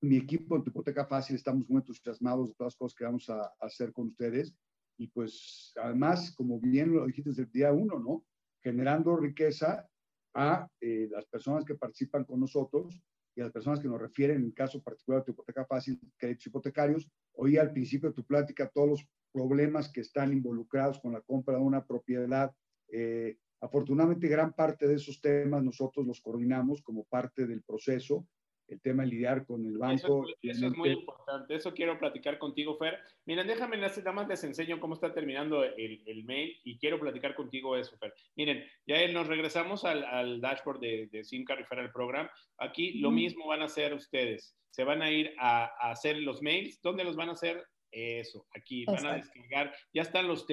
[0.00, 3.28] Mi equipo en tu hipoteca fácil estamos muy entusiasmados de todas las cosas que vamos
[3.28, 4.54] a, hacer con ustedes.
[4.98, 8.24] Y pues además, como bien lo dijiste desde el día uno, ¿no?
[8.62, 9.86] Generando riqueza
[10.34, 12.98] a eh, las personas que participan con nosotros
[13.34, 16.46] y a las personas que nos refieren, en caso particular de tu hipoteca fácil, créditos
[16.46, 17.06] hipotecarios.
[17.34, 21.56] Oí al principio de tu plática todos los problemas que están involucrados con la compra
[21.56, 22.50] de una propiedad.
[22.90, 28.26] Eh, afortunadamente, gran parte de esos temas nosotros los coordinamos como parte del proceso.
[28.66, 30.24] El tema de lidiar con el banco.
[30.42, 31.54] Eso, es muy importante.
[31.54, 32.98] Eso quiero platicar contigo, Fer.
[33.26, 37.36] Miren, déjame, nada más les enseño cómo está terminando el, el, mail y quiero platicar
[37.36, 38.14] contigo eso, Fer.
[38.36, 42.26] Miren, ya nos regresamos al, al dashboard de, de Simca Referral Program.
[42.58, 44.56] Aquí lo mismo van a hacer ustedes.
[44.70, 46.80] Se van a ir a, a hacer los mails.
[46.82, 47.62] ¿Dónde los van a hacer?
[47.98, 50.46] Eso, aquí van a descargar, ya están los,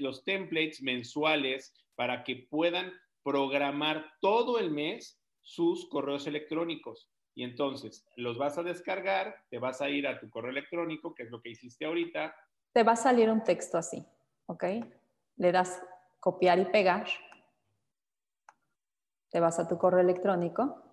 [0.00, 2.92] los templates mensuales para que puedan
[3.22, 7.10] programar todo el mes sus correos electrónicos.
[7.34, 11.22] Y entonces los vas a descargar, te vas a ir a tu correo electrónico, que
[11.22, 12.36] es lo que hiciste ahorita.
[12.74, 14.04] Te va a salir un texto así,
[14.44, 14.64] ¿ok?
[15.38, 15.82] Le das
[16.18, 17.06] copiar y pegar.
[19.30, 20.84] Te vas a tu correo electrónico.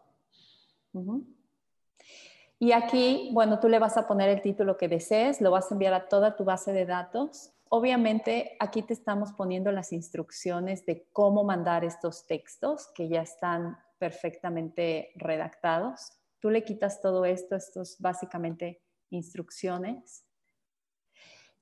[2.60, 5.76] Y aquí, bueno, tú le vas a poner el título que desees, lo vas a
[5.76, 7.52] enviar a toda tu base de datos.
[7.70, 13.78] Obviamente, aquí te estamos poniendo las instrucciones de cómo mandar estos textos que ya están
[14.00, 16.14] perfectamente redactados.
[16.40, 18.82] Tú le quitas todo esto, estos básicamente
[19.12, 20.24] instrucciones.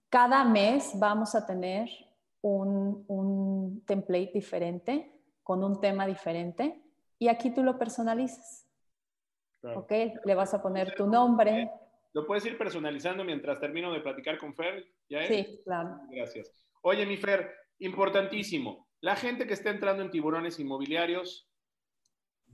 [0.09, 1.89] Cada mes vamos a tener
[2.41, 5.11] un, un template diferente,
[5.43, 6.81] con un tema diferente,
[7.19, 8.64] y aquí tú lo personalizas.
[9.75, 9.91] ¿Ok?
[10.23, 11.69] Le vas a poner tu nombre.
[12.13, 14.85] Lo puedes ir personalizando mientras termino de platicar con Fer.
[15.09, 15.99] ¿Ya Sí, claro.
[16.09, 16.51] Gracias.
[16.81, 18.87] Oye, mi Fer, importantísimo.
[19.01, 21.49] La gente que está entrando en tiburones inmobiliarios,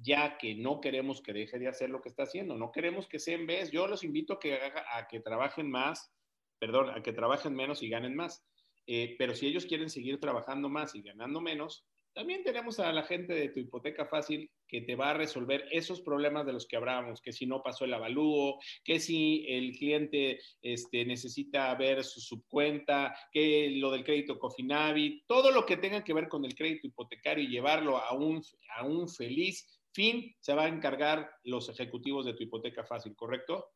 [0.02, 3.20] ya que no queremos que deje de hacer lo que está haciendo, no queremos que
[3.20, 3.72] sea en vez.
[3.72, 6.12] Yo los invito a que, a que trabajen más,
[6.60, 8.44] perdón, a que trabajen menos y ganen más.
[8.88, 13.04] Eh, pero si ellos quieren seguir trabajando más y ganando menos, también tenemos a la
[13.04, 16.78] gente de tu hipoteca fácil que te va a resolver esos problemas de los que
[16.78, 22.20] hablábamos, que si no pasó el avalúo, que si el cliente este, necesita ver su
[22.20, 26.88] subcuenta, que lo del crédito Cofinavit, todo lo que tenga que ver con el crédito
[26.88, 28.42] hipotecario y llevarlo a un,
[28.78, 33.72] a un feliz fin, se va a encargar los ejecutivos de tu hipoteca fácil, ¿correcto?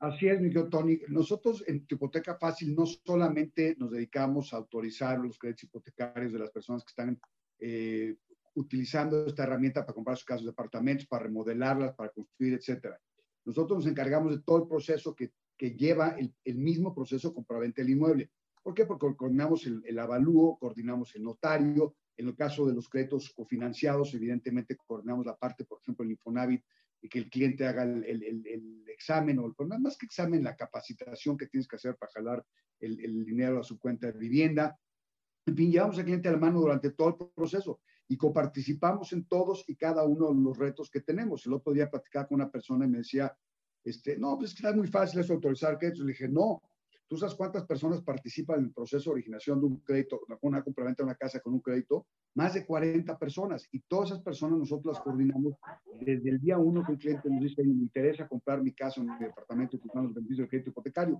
[0.00, 0.98] Así es, mi Tony.
[1.08, 6.38] Nosotros en tu hipoteca fácil no solamente nos dedicamos a autorizar los créditos hipotecarios de
[6.38, 7.20] las personas que están
[7.60, 8.16] eh,
[8.54, 12.98] utilizando esta herramienta para comprar sus casas de apartamentos, para remodelarlas, para construir, etcétera.
[13.44, 17.82] Nosotros nos encargamos de todo el proceso que, que lleva el, el mismo proceso compraventa
[17.82, 18.30] del inmueble.
[18.62, 18.84] ¿Por qué?
[18.84, 21.96] Porque coordinamos el, el, avalúo, coordinamos el notario.
[22.16, 26.62] En el caso de los créditos cofinanciados, evidentemente coordinamos la parte, por ejemplo, el Infonavit,
[27.02, 31.38] y que el cliente haga el, el, el examen, o más que examen, la capacitación
[31.38, 32.44] que tienes que hacer para jalar
[32.80, 34.78] el, dinero a su cuenta de vivienda.
[35.54, 39.64] Fin, llevamos al cliente a la mano durante todo el proceso y coparticipamos en todos
[39.68, 41.46] y cada uno de los retos que tenemos.
[41.46, 43.34] El otro día platicaba con una persona y me decía,
[43.84, 46.00] este, no, pues es que es muy fácil eso autorizar créditos.
[46.00, 46.60] Le dije, no,
[47.10, 51.02] ¿Tú sabes cuántas personas participan en el proceso de originación de un crédito, una compra-venta
[51.02, 52.06] de una casa con un crédito?
[52.36, 53.66] Más de 40 personas.
[53.72, 55.54] Y todas esas personas nosotros las coordinamos
[56.00, 59.08] desde el día uno que un cliente nos dice, me interesa comprar mi casa en
[59.08, 61.18] mi departamento y los beneficios del crédito hipotecario.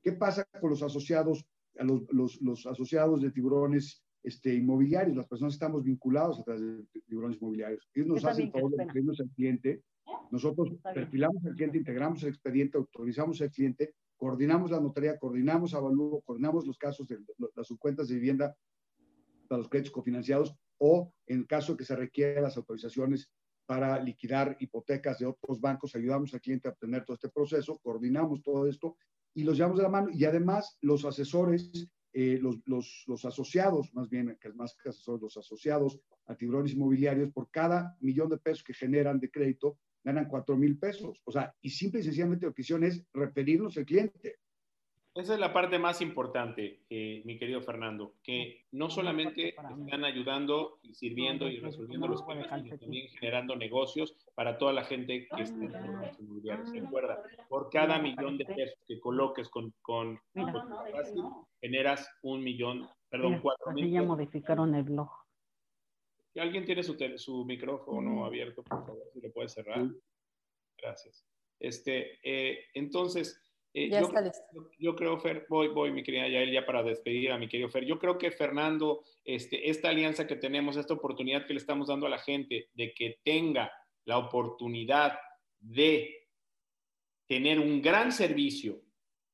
[0.00, 1.44] ¿Qué pasa con los asociados,
[1.76, 5.16] los, los, los asociados de tiburones este, inmobiliarios?
[5.16, 7.88] Las personas estamos vinculados a través de tiburones inmobiliarios.
[7.94, 9.82] Ellos nos hacen favor de inscribirnos al cliente.
[10.30, 16.22] Nosotros perfilamos al cliente, integramos el expediente, autorizamos al cliente coordinamos la notaría, coordinamos avalúo,
[16.22, 17.18] coordinamos los casos de
[17.54, 18.56] las subcuentas de vivienda
[19.48, 23.30] para los créditos cofinanciados o en caso que se requiera las autorizaciones
[23.66, 28.42] para liquidar hipotecas de otros bancos, ayudamos al cliente a obtener todo este proceso, coordinamos
[28.42, 28.96] todo esto
[29.34, 30.08] y los llevamos de la mano.
[30.12, 35.36] Y además los asesores, eh, los, los, asociados, más bien, que más que asesores, los
[35.36, 40.56] asociados a tiburones inmobiliarios, por cada millón de pesos que generan de crédito, ganan cuatro
[40.56, 41.20] mil pesos.
[41.24, 44.36] O sea, y simple y sencillamente lo que hicieron es referirnos al cliente.
[45.14, 50.80] Esa es la parte más importante, eh, mi querido Fernando, que no solamente están ayudando
[50.82, 55.42] y sirviendo y resolviendo los problemas, sino también generando negocios para toda la gente que
[55.42, 56.72] está en los inmobiliarios.
[56.72, 63.38] Recuerda, por cada millón de pesos que coloques con, con, con generas un millón, perdón,
[63.40, 63.92] cuatro mil.
[63.92, 65.10] ya modificaron el blog.
[66.34, 69.04] ¿Alguien tiene su, su micrófono abierto, por favor?
[69.12, 69.86] Si lo puede cerrar.
[70.76, 71.24] Gracias.
[71.60, 73.40] Este, eh, entonces,
[73.74, 74.70] eh, ya yo, está listo.
[74.78, 77.84] yo, creo, Fer, voy, voy, mi querida Yael, ya para despedir a mi querido Fer.
[77.84, 82.06] Yo creo que Fernando, este, esta alianza que tenemos, esta oportunidad que le estamos dando
[82.06, 83.72] a la gente de que tenga
[84.04, 85.18] la oportunidad
[85.58, 86.28] de
[87.26, 88.80] tener un gran servicio,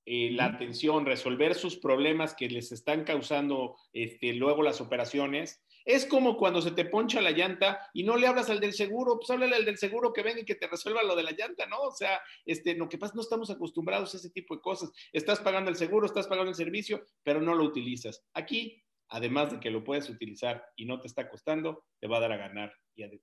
[0.07, 6.07] eh, la atención, resolver sus problemas que les están causando este, luego las operaciones, es
[6.07, 9.31] como cuando se te poncha la llanta y no le hablas al del seguro, pues
[9.31, 11.81] háblale al del seguro que venga y que te resuelva lo de la llanta, ¿no?
[11.81, 14.91] O sea, este, lo que pasa, no estamos acostumbrados a ese tipo de cosas.
[15.12, 18.24] Estás pagando el seguro, estás pagando el servicio, pero no lo utilizas.
[18.35, 22.20] Aquí, además de que lo puedes utilizar y no te está costando, te va a
[22.20, 22.72] dar a ganar.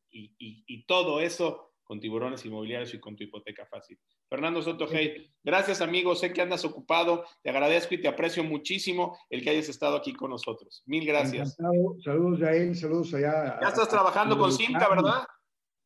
[0.10, 3.98] Y, y, todo eso con tiburones inmobiliarios y con tu hipoteca fácil.
[4.30, 9.18] Fernando Soto Hey, gracias amigo, sé que andas ocupado, te agradezco y te aprecio muchísimo
[9.30, 10.84] el que hayas estado aquí con nosotros.
[10.86, 11.58] Mil gracias.
[11.58, 11.96] Encantado.
[12.04, 13.58] Saludos a él, saludos allá.
[13.62, 15.26] Ya estás trabajando con Simca, ¿verdad?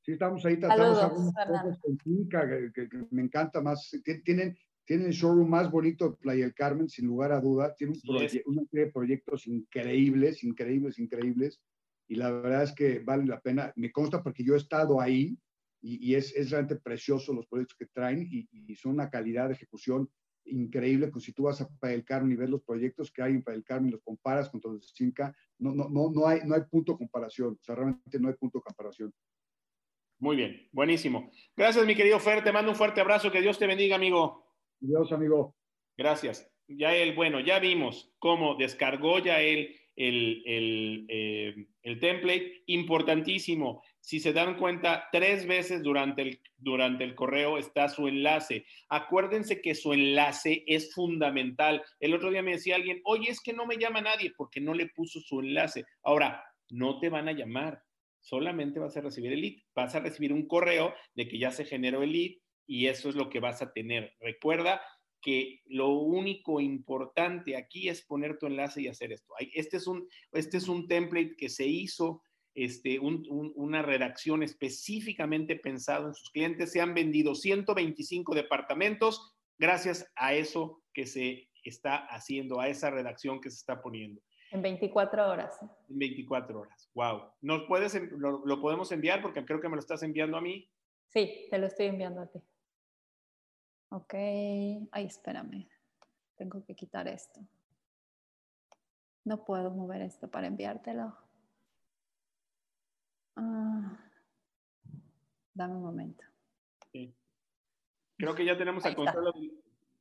[0.03, 3.91] Sí, estamos ahí, tratamos cosas con Simca, que, me encanta más.
[4.25, 7.75] Tienen, tienen el showroom más bonito de Playa del Carmen, sin lugar a duda.
[7.75, 11.61] Tiene un una serie de proyectos increíbles, increíbles, increíbles.
[12.07, 13.71] Y la verdad es que vale la pena.
[13.75, 15.37] Me consta porque yo he estado ahí
[15.81, 20.09] y, es, es, realmente precioso los proyectos que traen y, son una calidad de ejecución
[20.45, 21.07] increíble.
[21.07, 23.61] Pues si tú vas a Playa Carmen y ves los proyectos que hay en Playa
[23.63, 26.61] Carmen y los comparas con los de Cinca, no, no, no, no, hay, no hay
[26.69, 27.57] punto de comparación.
[27.59, 29.13] O sea, realmente no hay punto de comparación.
[30.19, 31.31] Muy bien, buenísimo.
[31.55, 32.43] Gracias, mi querido Fer.
[32.43, 33.31] Te mando un fuerte abrazo.
[33.31, 34.45] Que Dios te bendiga, amigo.
[34.79, 35.55] Dios, amigo.
[35.97, 36.47] Gracias.
[36.67, 42.63] Ya él, bueno, ya vimos cómo descargó ya él el, el, eh, el template.
[42.67, 48.65] Importantísimo si se dan cuenta, tres veces durante el, durante el correo está su enlace.
[48.89, 51.83] Acuérdense que su enlace es fundamental.
[51.99, 54.73] El otro día me decía alguien, oye, es que no me llama nadie porque no
[54.73, 55.85] le puso su enlace.
[56.01, 57.83] Ahora, no te van a llamar,
[58.19, 59.61] solamente vas a recibir el lead.
[59.75, 62.31] Vas a recibir un correo de que ya se generó el lead
[62.65, 64.15] y eso es lo que vas a tener.
[64.19, 64.81] Recuerda
[65.21, 69.33] que lo único importante aquí es poner tu enlace y hacer esto.
[69.53, 72.23] Este es un, este es un template que se hizo
[72.53, 76.71] este, una redacción específicamente pensado en sus clientes.
[76.71, 83.39] Se han vendido 125 departamentos gracias a eso que se está haciendo, a esa redacción
[83.39, 84.21] que se está poniendo.
[84.51, 85.57] En 24 horas.
[85.89, 86.89] En 24 horas.
[86.93, 87.31] Wow.
[87.41, 89.21] ¿Nos puedes, lo, lo, podemos enviar?
[89.21, 90.69] Porque creo que me lo estás enviando a mí.
[91.07, 92.39] Sí, te lo estoy enviando a ti.
[93.91, 94.13] Ok.
[94.13, 95.67] Ay, espérame.
[96.35, 97.41] Tengo que quitar esto.
[99.25, 101.15] No puedo mover esto para enviártelo.
[103.35, 103.97] Ah,
[105.53, 106.23] dame un momento.
[108.17, 109.33] Creo que ya tenemos a Consuelo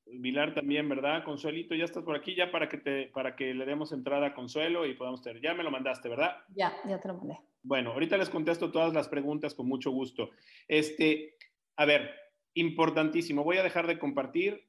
[0.04, 1.24] Vilar también, ¿verdad?
[1.24, 4.34] Consuelito, ya estás por aquí ya para que, te, para que le demos entrada a
[4.34, 5.40] Consuelo y podamos tener.
[5.40, 6.36] Ya me lo mandaste, ¿verdad?
[6.54, 7.38] Ya, ya te lo mandé.
[7.62, 10.30] Bueno, ahorita les contesto todas las preguntas con mucho gusto.
[10.68, 11.36] Este,
[11.76, 12.19] a ver,
[12.54, 13.44] importantísimo.
[13.44, 14.66] Voy a dejar de compartir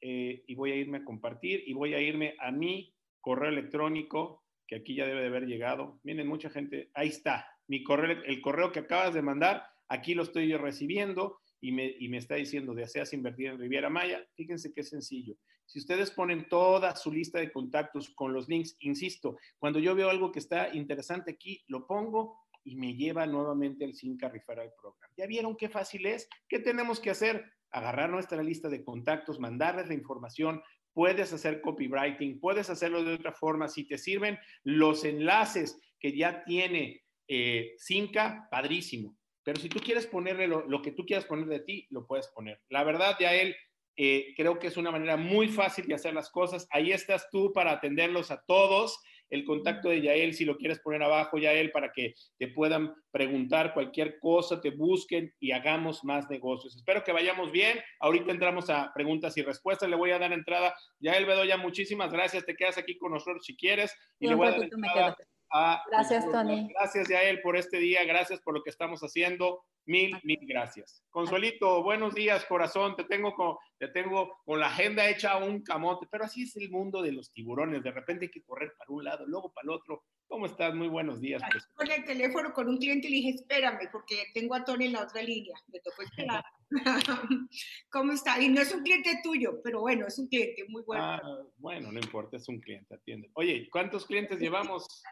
[0.00, 4.44] eh, y voy a irme a compartir y voy a irme a mi correo electrónico,
[4.66, 6.00] que aquí ya debe de haber llegado.
[6.02, 10.24] Miren, mucha gente, ahí está, mi correo, el correo que acabas de mandar, aquí lo
[10.24, 14.26] estoy yo recibiendo y me, y me está diciendo, ¿deseas invertir en Riviera Maya?
[14.34, 15.36] Fíjense qué sencillo.
[15.66, 20.10] Si ustedes ponen toda su lista de contactos con los links, insisto, cuando yo veo
[20.10, 25.10] algo que está interesante aquí, lo pongo y me lleva nuevamente al Cinca Referral Program.
[25.16, 26.28] ¿Ya vieron qué fácil es?
[26.48, 27.44] ¿Qué tenemos que hacer?
[27.70, 30.62] Agarrar nuestra lista de contactos, mandarles la información,
[30.92, 33.68] puedes hacer copywriting, puedes hacerlo de otra forma.
[33.68, 37.76] Si te sirven los enlaces que ya tiene eh,
[38.50, 39.16] padrísimo.
[39.44, 42.60] Pero si tú quieres ponerle lo, que tú quieras poner de ti, lo puedes poner.
[42.68, 43.56] La verdad, ya él
[43.96, 46.68] eh, creo que es una manera muy fácil de hacer las cosas.
[46.70, 49.00] Ahí estás tú para atenderlos a todos.
[49.32, 53.72] El contacto de Yael, si lo quieres poner abajo, Yael, para que te puedan preguntar
[53.72, 56.76] cualquier cosa, te busquen y hagamos más negocios.
[56.76, 57.80] Espero que vayamos bien.
[58.00, 59.88] Ahorita entramos a preguntas y respuestas.
[59.88, 60.74] Le voy a dar entrada.
[61.00, 62.44] Yael Bedoya, muchísimas gracias.
[62.44, 63.96] Te quedas aquí con nosotros si quieres.
[64.20, 65.16] Y le voy a dar entrada
[65.90, 66.68] gracias, Tony.
[66.74, 68.04] Gracias, Yael, por este día.
[68.04, 69.64] Gracias por lo que estamos haciendo.
[69.84, 71.02] Mil, mil gracias.
[71.10, 72.94] Consuelito, buenos días, corazón.
[72.94, 76.70] Te tengo, con, te tengo con la agenda hecha un camote, pero así es el
[76.70, 77.82] mundo de los tiburones.
[77.82, 80.04] De repente hay que correr para un lado, luego para el otro.
[80.32, 80.74] ¿Cómo estás?
[80.74, 81.42] Muy buenos días.
[81.52, 81.66] Pues.
[81.74, 84.92] Con el teléfono con un cliente y le dije, espérame, porque tengo a Tony en
[84.94, 85.54] la otra línea.
[85.70, 86.42] Me tocó esperar.
[87.90, 88.40] ¿Cómo está?
[88.40, 91.04] Y no es un cliente tuyo, pero bueno, es un cliente muy bueno.
[91.04, 91.20] Ah,
[91.58, 93.30] bueno, no importa, es un cliente, atiende.
[93.34, 95.04] Oye, ¿cuántos clientes llevamos?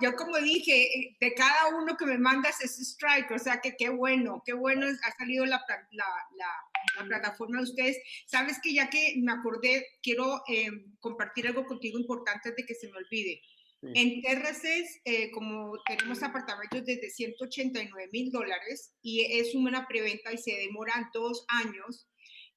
[0.00, 3.90] yo como dije, de cada uno que me mandas es strike, o sea que qué
[3.90, 7.98] bueno, qué bueno ha salido la, la, la, plataforma de ustedes.
[8.24, 12.74] Sabes que ya que me acordé, quiero eh, compartir algo contigo importante antes de que
[12.74, 13.42] se me olvide.
[13.82, 20.38] En TRCs, eh, como tenemos apartamentos desde 189 mil dólares y es una preventa y
[20.38, 22.06] se demoran dos años,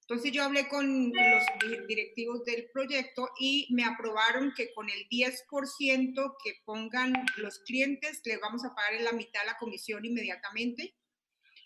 [0.01, 6.35] entonces yo hablé con los directivos del proyecto y me aprobaron que con el 10%
[6.43, 10.93] que pongan los clientes, les vamos a pagar en la mitad la comisión inmediatamente.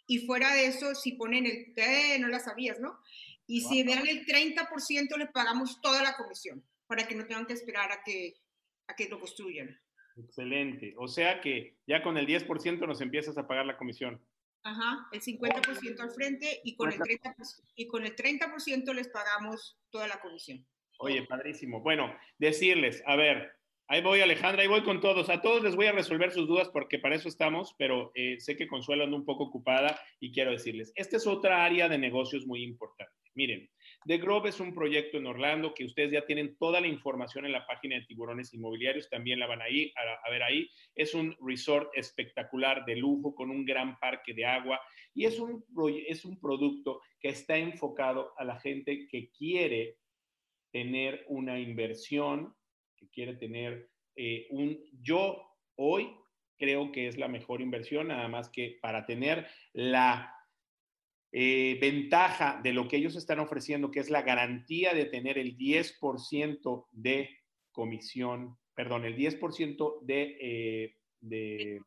[0.06, 3.00] Y fuera de eso, si ponen el, eh, no la sabías, ¿no?
[3.48, 7.54] Y si dan el 30%, les pagamos toda la comisión para que no tengan que
[7.54, 8.36] esperar a que
[8.88, 9.77] a que lo construyan.
[10.18, 10.93] Excelente.
[10.97, 14.22] O sea que ya con el 10% nos empiezas a pagar la comisión.
[14.64, 19.80] Ajá, el 50% al frente y con, el 30%, y con el 30% les pagamos
[19.89, 20.65] toda la comisión.
[20.99, 21.81] Oye, padrísimo.
[21.81, 23.53] Bueno, decirles, a ver,
[23.88, 25.30] ahí voy Alejandra, ahí voy con todos.
[25.30, 28.57] A todos les voy a resolver sus dudas porque para eso estamos, pero eh, sé
[28.57, 32.45] que Consuelo anda un poco ocupada y quiero decirles, esta es otra área de negocios
[32.45, 33.14] muy importante.
[33.35, 33.69] Miren,
[34.08, 37.52] The Grove es un proyecto en Orlando que ustedes ya tienen toda la información en
[37.52, 39.92] la página de Tiburones Inmobiliarios, también la van a ir
[40.24, 40.70] a, ver ahí.
[40.96, 44.80] Es un resort espectacular de lujo con un gran parque de agua
[45.14, 45.66] y es un,
[46.08, 49.98] es un producto que está enfocado a la gente que quiere
[50.72, 52.56] tener una inversión,
[52.96, 54.80] que quiere tener eh, un...
[55.02, 55.42] Yo
[55.76, 56.16] hoy
[56.58, 60.36] creo que es la mejor inversión, nada más que para tener la
[61.32, 65.58] eh, ventaja de lo que ellos están ofreciendo, que es la garantía de tener el
[65.58, 67.30] 10% de
[67.72, 71.82] comisión, perdón, el 10% de, eh, de,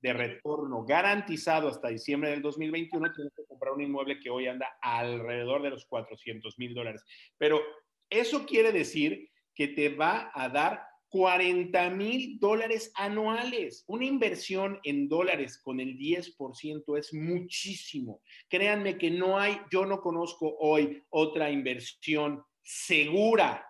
[0.00, 4.78] de, retorno garantizado hasta diciembre del 2021, tienes que comprar un inmueble que hoy anda
[4.80, 7.04] alrededor de los 400 mil dólares.
[7.38, 7.60] Pero
[8.08, 13.84] eso quiere decir que te va a dar 40 mil dólares anuales.
[13.86, 18.22] Una inversión en dólares con el 10% es muchísimo.
[18.48, 23.62] Créanme que no hay, yo no conozco hoy otra inversión segura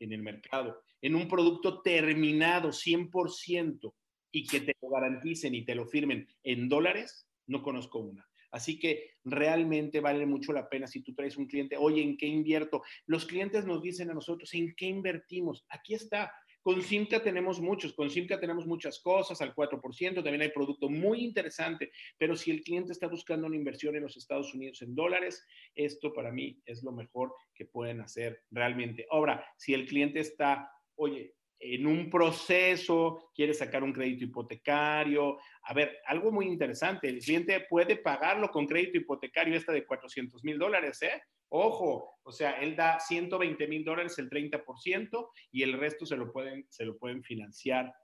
[0.00, 3.94] en el mercado, en un producto terminado 100%
[4.32, 8.28] y que te lo garanticen y te lo firmen en dólares, no conozco una.
[8.50, 12.26] Así que realmente vale mucho la pena si tú traes un cliente, oye, ¿en qué
[12.26, 12.82] invierto?
[13.06, 15.64] Los clientes nos dicen a nosotros, ¿en qué invertimos?
[15.70, 16.32] Aquí está,
[16.62, 21.24] con Simca tenemos muchos, con Simca tenemos muchas cosas al 4%, también hay producto muy
[21.24, 25.44] interesante, pero si el cliente está buscando una inversión en los Estados Unidos en dólares,
[25.74, 29.06] esto para mí es lo mejor que pueden hacer realmente.
[29.10, 35.38] Ahora, si el cliente está, oye, en un proceso, quiere sacar un crédito hipotecario.
[35.62, 40.42] A ver, algo muy interesante, el cliente puede pagarlo con crédito hipotecario esta de 400
[40.42, 41.22] mil dólares, ¿eh?
[41.54, 46.32] Ojo, o sea, él da 120 mil dólares el 30% y el resto se lo
[46.32, 47.94] pueden, se lo pueden financiar.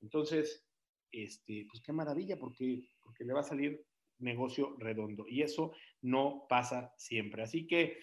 [0.00, 0.66] Entonces,
[1.12, 3.84] este, pues qué maravilla, porque, porque le va a salir
[4.18, 7.42] negocio redondo y eso no pasa siempre.
[7.42, 7.98] Así que,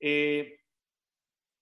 [0.00, 0.58] eh,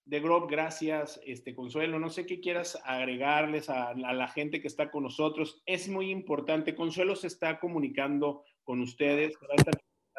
[0.07, 1.99] de Grove, gracias, este Consuelo.
[1.99, 5.63] No sé qué quieras agregarles a, la gente que está con nosotros.
[5.67, 6.75] Es muy importante.
[6.75, 9.75] Consuelo se está comunicando con ustedes, va a estar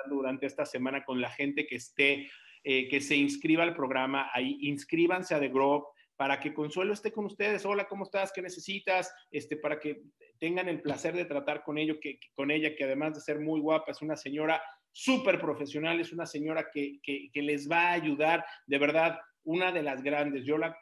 [0.09, 2.29] durante esta semana con la gente que esté,
[2.63, 4.29] eh, que se inscriba al programa.
[4.33, 5.85] Ahí inscríbanse a The Grove
[6.15, 7.65] para que Consuelo esté con ustedes.
[7.65, 8.31] Hola, ¿cómo estás?
[8.31, 9.13] ¿Qué necesitas?
[9.31, 10.03] Este, para que
[10.39, 13.59] tengan el placer de tratar con, ello, que, con ella, que además de ser muy
[13.59, 14.61] guapa, es una señora
[14.91, 19.71] súper profesional, es una señora que, que, que les va a ayudar, de verdad, una
[19.71, 20.45] de las grandes.
[20.45, 20.75] Yo la,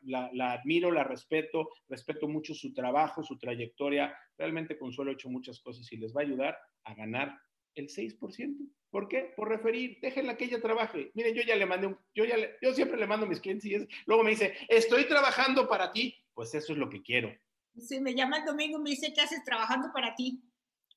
[0.51, 4.15] admiro, la respeto, respeto mucho su trabajo, su trayectoria.
[4.37, 7.37] Realmente Consuelo ha hecho muchas cosas y les va a ayudar a ganar
[7.75, 8.69] el 6%.
[8.89, 9.33] ¿Por qué?
[9.35, 11.11] Por referir, déjenla que ella trabaje.
[11.13, 13.65] Miren, yo ya le mandé un, yo ya yo siempre le mando a mis clientes
[13.65, 16.15] y luego me dice, estoy trabajando para ti.
[16.33, 17.35] Pues eso es lo que quiero.
[17.77, 20.41] Sí, me llama el domingo y me dice, ¿qué haces trabajando para ti?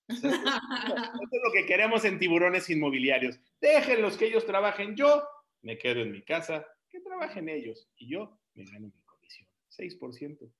[0.09, 3.39] Eso es, lo que queremos en tiburones inmobiliarios.
[3.61, 4.97] Déjenlos que ellos trabajen.
[4.97, 5.23] Yo
[5.63, 10.53] me quedo en mi casa, que trabajen ellos y yo me gano mi comisión, 6%,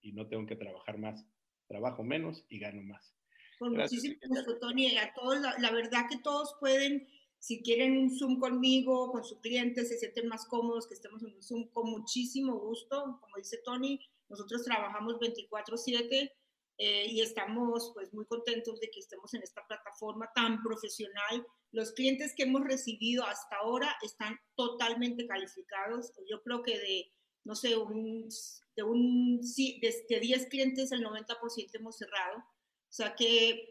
[0.00, 1.24] y no tengo que trabajar más.
[1.68, 3.14] Trabajo menos y gano más.
[3.62, 4.96] Con muchísimo gusto, Tony.
[4.96, 7.08] A todos, la, verdad que todos pueden,
[7.38, 11.34] si quieren un Zoom conmigo, con su cliente, se sienten más cómodos que estemos en
[11.34, 13.18] un Zoom con muchísimo gusto.
[13.20, 16.32] Como dice Tony, nosotros trabajamos 24/7
[16.78, 21.92] eh, y estamos pues muy contentos de que estemos en esta plataforma tan profesional los
[21.92, 26.12] clientes que hemos recibido hasta ahora están totalmente calificados.
[26.30, 27.12] Yo creo que de,
[27.44, 28.28] no sé, un,
[28.76, 32.44] de, un, de, 10 clientes el 90% hemos cerrado.
[32.92, 33.70] O sea que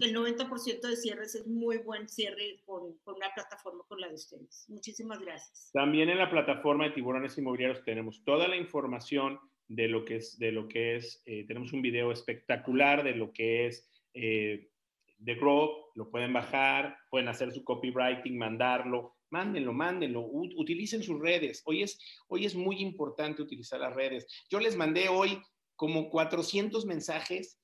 [0.00, 4.16] el 90% de cierres es muy buen cierre con, con, una plataforma con la de
[4.16, 4.66] ustedes.
[4.68, 5.70] Muchísimas gracias.
[5.72, 10.38] También en la plataforma de tiburones inmobiliarios tenemos toda la información de lo que es,
[10.38, 14.68] de lo que es eh, tenemos un video espectacular de lo que es eh,
[15.16, 21.62] de Grove, lo pueden bajar, pueden hacer su copywriting, mandarlo, mándenlo, mándenlo, utilicen sus redes.
[21.64, 21.98] Hoy es,
[22.28, 24.26] hoy es muy importante utilizar las redes.
[24.50, 25.40] Yo les mandé hoy
[25.76, 27.58] como 400 mensajes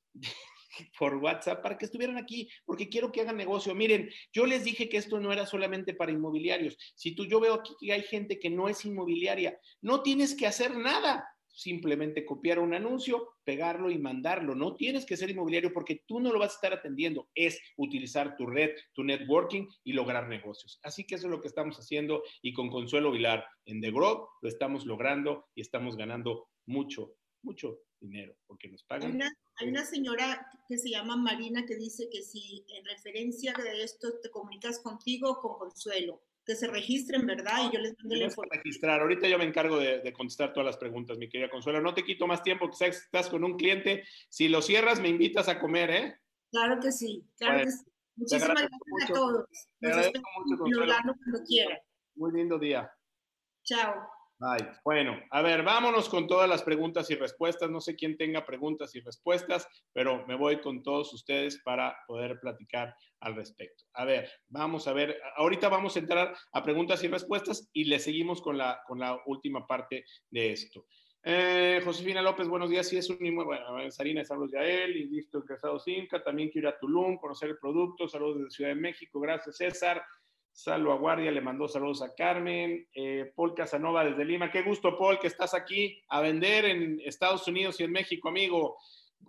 [0.99, 3.75] por WhatsApp para que estuvieran aquí, porque quiero que hagan negocio.
[3.75, 6.77] Miren, yo les dije que esto no era solamente para inmobiliarios.
[6.95, 10.47] Si tú, yo veo aquí que hay gente que no es inmobiliaria, no tienes que
[10.47, 14.55] hacer nada simplemente copiar un anuncio, pegarlo y mandarlo.
[14.55, 17.29] No tienes que ser inmobiliario porque tú no lo vas a estar atendiendo.
[17.35, 20.81] Es utilizar tu red, tu networking y lograr negocios.
[20.83, 24.27] Así que eso es lo que estamos haciendo y con Consuelo Vilar en The Grove
[24.41, 29.11] lo estamos logrando y estamos ganando mucho, mucho dinero porque nos pagan.
[29.11, 33.53] Hay una, hay una señora que se llama Marina que dice que si en referencia
[33.53, 37.69] de esto te comunicas contigo con Consuelo que se registren, ¿verdad?
[37.69, 38.65] Y yo les mando la información.
[38.65, 39.01] registrar.
[39.01, 41.81] Ahorita yo me encargo de, contestar todas las preguntas, mi querida Consuelo.
[41.81, 44.05] No te quito más tiempo, que estás con un cliente.
[44.29, 46.21] Si lo cierras, me invitas a comer, ¿eh?
[46.51, 47.85] Claro que sí, claro que sí.
[48.17, 49.47] Muchísimas gracias a todos.
[49.81, 50.25] Nos espero
[50.59, 51.79] cuando quieran.
[52.17, 52.91] Muy lindo día.
[53.63, 54.20] Chao.
[54.85, 57.71] Bueno, a ver, vámonos con todas las preguntas y respuestas.
[57.71, 62.41] No sé quién tenga preguntas y respuestas, pero me voy con todos ustedes para poder
[62.41, 63.85] platicar al respecto.
[63.93, 67.99] A ver, vamos a ver, ahorita vamos a entrar a preguntas y respuestas y le
[67.99, 70.87] seguimos con la, con la última parte de esto.
[71.23, 72.89] Eh, Josefina López, buenos días.
[72.89, 76.23] Sí, es un bueno, Sarina, saludos a él y listo, empezado Cinca.
[76.23, 78.09] También quiero ir a Tulum, conocer el producto.
[78.09, 79.21] Saludos desde Ciudad de México.
[79.21, 80.03] Gracias, César.
[80.53, 82.87] Salvo a Guardia le mandó saludos a Carmen.
[82.95, 84.51] Eh, Paul Casanova desde Lima.
[84.51, 88.77] Qué gusto, Paul, que estás aquí a vender en Estados Unidos y en México, amigo.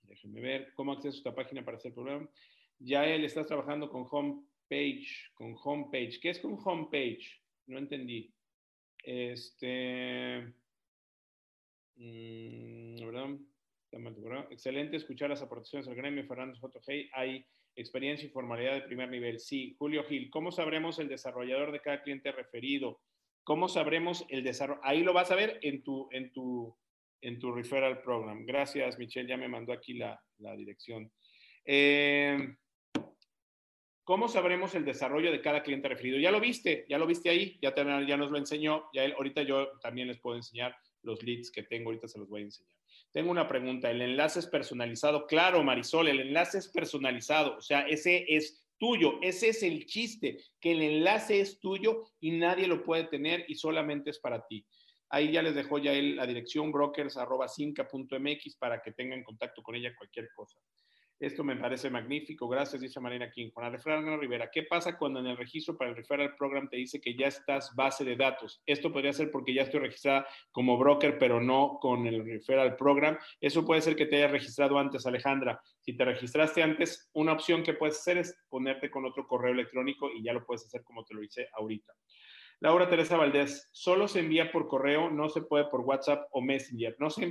[0.03, 2.30] déjenme ver cómo acceso a esta página para hacer programa.
[2.80, 6.20] Ya él está trabajando con homepage, con homepage.
[6.20, 7.41] ¿Qué es con homepage?
[7.68, 8.34] No entendí.
[9.03, 10.53] Este,
[11.95, 13.30] mm, ¿verdad?
[14.49, 17.10] Excelente escuchar las aportaciones del gremio, Fernando Hey.
[17.14, 17.45] Hay
[17.76, 19.40] experiencia y formalidad de primer nivel.
[19.40, 23.02] Sí, Julio Gil, ¿cómo sabremos el desarrollador de cada cliente referido?
[23.44, 24.82] ¿Cómo sabremos el desarrollo?
[24.84, 26.76] Ahí lo vas a ver en tu, en tu,
[27.22, 28.45] en tu referral program.
[28.45, 31.11] Gracias, Michelle, ya me mandó aquí la, la dirección.
[31.65, 32.56] Eh,
[34.03, 36.20] ¿Cómo sabremos el desarrollo de cada cliente referido?
[36.20, 39.44] Ya lo viste, ya lo viste ahí, ya, ya nos lo enseñó, ya él, ahorita
[39.44, 42.83] yo también les puedo enseñar los leads que tengo, ahorita se los voy a enseñar.
[43.14, 45.27] Tengo una pregunta, ¿el enlace es personalizado?
[45.27, 50.40] Claro, Marisol, el enlace es personalizado, o sea, ese es tuyo, ese es el chiste,
[50.60, 54.65] que el enlace es tuyo y nadie lo puede tener y solamente es para ti.
[55.10, 59.95] Ahí ya les dejó ya él la dirección brokers.cinca.mx para que tengan contacto con ella
[59.95, 60.57] cualquier cosa.
[61.24, 62.50] Esto me parece magnífico.
[62.50, 63.50] Gracias, dice Marina King.
[63.54, 67.00] Juan Alejandro Rivera, ¿qué pasa cuando en el registro para el referral program te dice
[67.00, 68.62] que ya estás base de datos?
[68.66, 73.18] Esto podría ser porque ya estoy registrada como broker, pero no con el referral program.
[73.40, 75.62] Eso puede ser que te hayas registrado antes, Alejandra.
[75.80, 80.12] Si te registraste antes, una opción que puedes hacer es ponerte con otro correo electrónico
[80.12, 81.94] y ya lo puedes hacer como te lo hice ahorita.
[82.60, 86.95] Laura Teresa Valdés, solo se envía por correo, no se puede por WhatsApp o Messenger.
[86.98, 87.30] No se,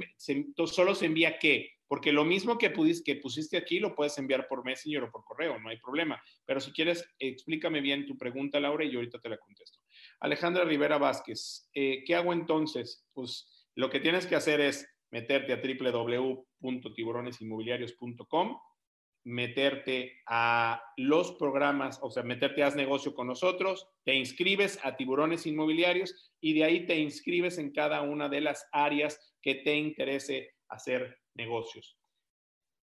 [0.66, 1.70] solo se envía qué?
[1.92, 5.68] Porque lo mismo que, pusiste aquí lo puedes enviar por Messenger o por correo, no
[5.68, 6.22] hay problema.
[6.46, 9.78] Pero si quieres, explícame bien tu pregunta, Laura, y yo ahorita te la contesto.
[10.20, 13.06] Alejandra Rivera Vázquez, eh, ¿qué hago entonces?
[13.12, 18.58] Pues lo que tienes que hacer es meterte a www.tiburonesinmobiliarios.com
[19.24, 25.46] meterte a los programas, o sea, meterte a Negocio con nosotros, te inscribes a Tiburones
[25.46, 30.54] Inmobiliarios y de ahí te inscribes en cada una de las áreas que te interese
[30.72, 31.98] hacer negocios.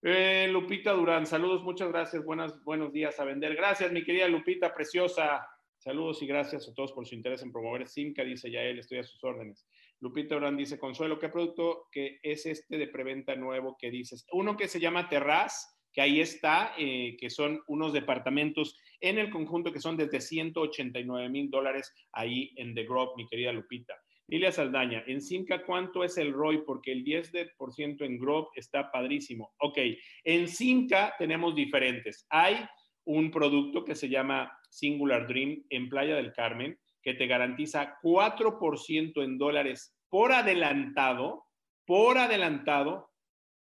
[0.02, 3.56] Eh, Lupita Durán, saludos, muchas gracias, buenas, buenos días a vender.
[3.56, 5.48] Gracias, mi querida Lupita, preciosa.
[5.78, 9.04] Saludos y gracias a todos por su interés en promover Simca, dice Yael, estoy a
[9.04, 9.66] sus órdenes.
[10.00, 14.26] Lupita Durán dice, Consuelo, ¿qué producto que es este de preventa nuevo que dices?
[14.32, 19.30] Uno que se llama Terraz, que ahí está, eh, que son unos departamentos en el
[19.30, 23.94] conjunto que son desde 189 mil dólares ahí en The Grove, mi querida Lupita.
[24.34, 26.64] Lilia Saldaña, en Simca, ¿cuánto es el ROI?
[26.66, 29.54] Porque el 10% en Grove está padrísimo.
[29.60, 29.78] Ok,
[30.24, 32.26] en Simca tenemos diferentes.
[32.32, 32.58] Hay
[33.06, 39.24] un producto que se llama Singular Dream en Playa del Carmen, que te garantiza 4%
[39.24, 41.46] en dólares por adelantado,
[41.86, 43.12] por adelantado,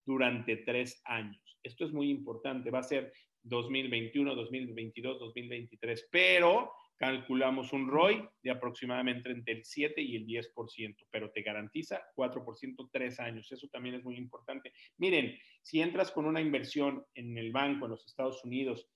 [0.03, 1.59] durante tres años.
[1.61, 3.13] Esto es muy importante, va a ser
[3.43, 10.95] 2021, 2022, 2023, pero calculamos un ROI de aproximadamente entre el 7 y el 10%,
[11.09, 13.51] pero te garantiza 4% tres años.
[13.51, 14.71] Eso también es muy importante.
[14.97, 18.87] Miren, si entras con una inversión en el banco en los Estados Unidos,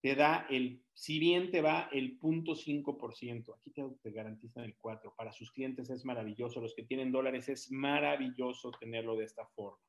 [0.00, 5.14] te da el, si bien te va el 0.5%, aquí te, te garantizan el 4%.
[5.16, 9.87] Para sus clientes es maravilloso, los que tienen dólares es maravilloso tenerlo de esta forma.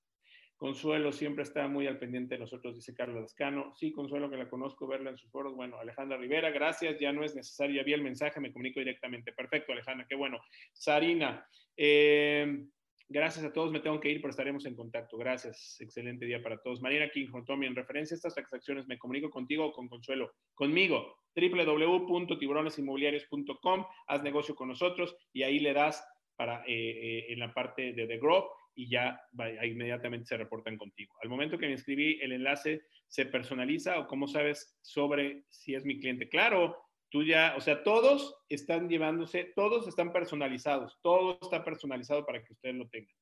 [0.60, 3.73] Consuelo siempre está muy al pendiente de nosotros, dice Carlos Lascano.
[3.77, 5.56] Sí, Consuelo, que la conozco, verla en sus foros.
[5.56, 6.99] Bueno, Alejandra Rivera, gracias.
[6.99, 9.31] Ya no es necesario, ya vi el mensaje, me comunico directamente.
[9.31, 10.38] Perfecto, Alejandra, qué bueno.
[10.73, 12.65] Sarina, eh,
[13.07, 13.72] gracias a todos.
[13.72, 15.18] Me tengo que ir, pero estaremos en contacto.
[15.18, 15.80] Gracias.
[15.80, 16.81] Excelente día para todos.
[16.81, 20.34] Marina King, Tommy, en referencia a estas transacciones, me comunico contigo o con Consuelo.
[20.56, 23.86] Conmigo, www.tiburonesinmobiliarios.com.
[24.07, 26.06] Haz negocio con nosotros y ahí le das
[26.36, 29.20] para, eh, eh, en la parte de The Growth y ya
[29.66, 31.14] inmediatamente se reportan contigo.
[31.22, 35.84] Al momento que me inscribí, el enlace se personaliza o cómo sabes sobre si es
[35.84, 36.30] mi cliente.
[36.30, 36.78] Claro,
[37.10, 42.54] tú ya, o sea, todos están llevándose, todos están personalizados, todo está personalizado para que
[42.54, 43.14] ustedes lo tengan.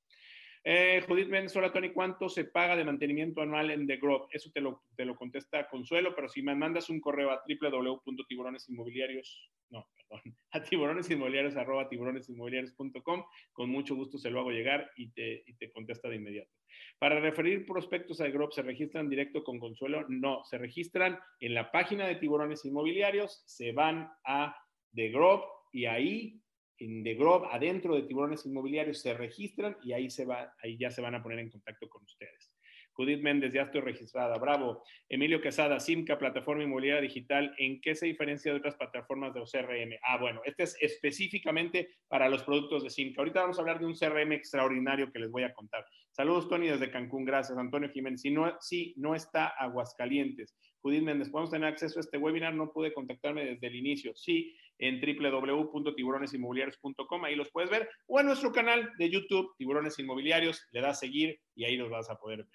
[0.64, 4.28] Eh, Judith Venezuela, Tony, ¿cuánto se paga de mantenimiento anual en The Grove?
[4.30, 9.50] Eso te lo, te lo contesta Consuelo, pero si me mandas un correo a www.tiburonesinmobiliarios,
[9.72, 9.88] no,
[10.52, 15.72] a tiburonesinmobiliarios, arroba tiburonesinmobiliarios.com, con mucho gusto se lo hago llegar y te, y te
[15.72, 16.52] contesta de inmediato.
[17.00, 20.06] Para referir prospectos a Grove, ¿se registran directo con Consuelo?
[20.10, 24.56] No, se registran en la página de Tiburones Inmobiliarios, se van a
[24.94, 26.42] The Grove y ahí
[26.80, 30.92] en The Grove, adentro de tiburones inmobiliarios, se registran y ahí, se va, ahí ya
[30.92, 32.52] se van a poner en contacto con ustedes.
[32.98, 34.40] Judith Méndez, ya estoy registrada.
[34.40, 34.82] Bravo.
[35.08, 37.54] Emilio Quesada, Simca, plataforma inmobiliaria digital.
[37.60, 40.00] ¿En qué se diferencia de otras plataformas de CRM?
[40.02, 43.22] Ah, bueno, este es específicamente para los productos de Simca.
[43.22, 45.86] Ahorita vamos a hablar de un CRM extraordinario que les voy a contar.
[46.10, 47.24] Saludos, Tony, desde Cancún.
[47.24, 48.22] Gracias, Antonio Jiménez.
[48.22, 50.56] Si no, está Aguascalientes.
[50.82, 52.56] Judith Méndez, ¿podemos tener acceso a este webinar?
[52.56, 54.16] No pude contactarme desde el inicio.
[54.16, 60.66] Sí, en www.tiburonesinmobiliarios.com, ahí los puedes ver, o en nuestro canal de YouTube, Tiburones Inmobiliarios,
[60.72, 62.48] le das seguir y ahí los vas a poder ver.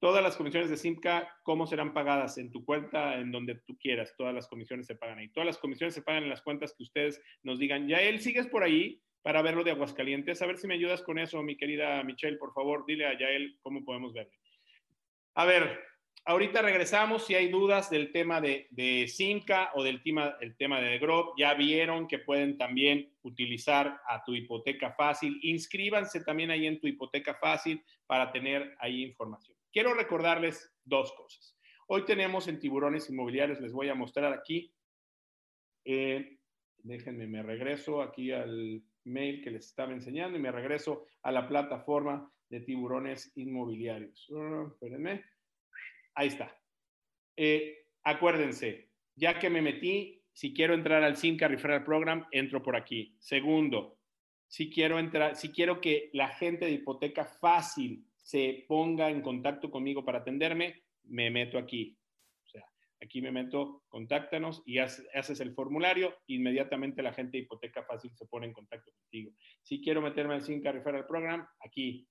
[0.00, 2.38] Todas las comisiones de Simca, ¿cómo serán pagadas?
[2.38, 4.14] En tu cuenta, en donde tú quieras.
[4.16, 5.28] Todas las comisiones se pagan ahí.
[5.28, 7.86] Todas las comisiones se pagan en las cuentas que ustedes nos digan.
[7.86, 10.40] Ya él, ¿sigues por ahí para verlo de Aguascalientes?
[10.40, 12.86] A ver si me ayudas con eso, mi querida Michelle, por favor.
[12.86, 14.32] Dile a Yael cómo podemos verlo.
[15.34, 15.78] A ver,
[16.24, 17.26] ahorita regresamos.
[17.26, 21.32] Si hay dudas del tema de, de Simca o del tema, el tema de Grove,
[21.36, 25.38] ya vieron que pueden también utilizar a tu hipoteca fácil.
[25.42, 29.59] Inscríbanse también ahí en tu hipoteca fácil para tener ahí información.
[29.72, 31.56] Quiero recordarles dos cosas.
[31.86, 34.74] Hoy tenemos en Tiburones Inmobiliarios, les voy a mostrar aquí.
[35.84, 36.38] Eh,
[36.78, 41.46] déjenme, me regreso aquí al mail que les estaba enseñando y me regreso a la
[41.46, 44.28] plataforma de Tiburones Inmobiliarios.
[44.30, 45.24] Uh, espérenme.
[46.14, 46.52] Ahí está.
[47.36, 52.74] Eh, acuérdense, ya que me metí, si quiero entrar al Simca Referral Program, entro por
[52.74, 53.14] aquí.
[53.20, 53.98] Segundo,
[54.48, 59.72] si quiero entrar, si quiero que la gente de hipoteca fácil se ponga en contacto
[59.72, 61.98] conmigo para atenderme, me meto aquí.
[62.46, 62.64] O sea,
[63.02, 68.26] aquí me meto, contáctanos y haces el formulario, inmediatamente la gente de hipoteca fácil se
[68.26, 69.32] pone en contacto contigo.
[69.62, 72.06] Si quiero meterme al Sinca Referral Program, aquí.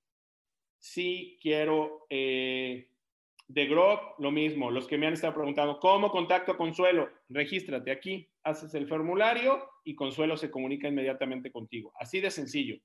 [0.78, 2.90] Si quiero eh,
[3.48, 4.72] de Grok, lo mismo.
[4.72, 7.10] Los que me han estado preguntando, ¿cómo contacto a Consuelo?
[7.30, 11.94] Regístrate aquí, haces el formulario y Consuelo se comunica inmediatamente contigo.
[11.98, 12.78] Así de sencillo.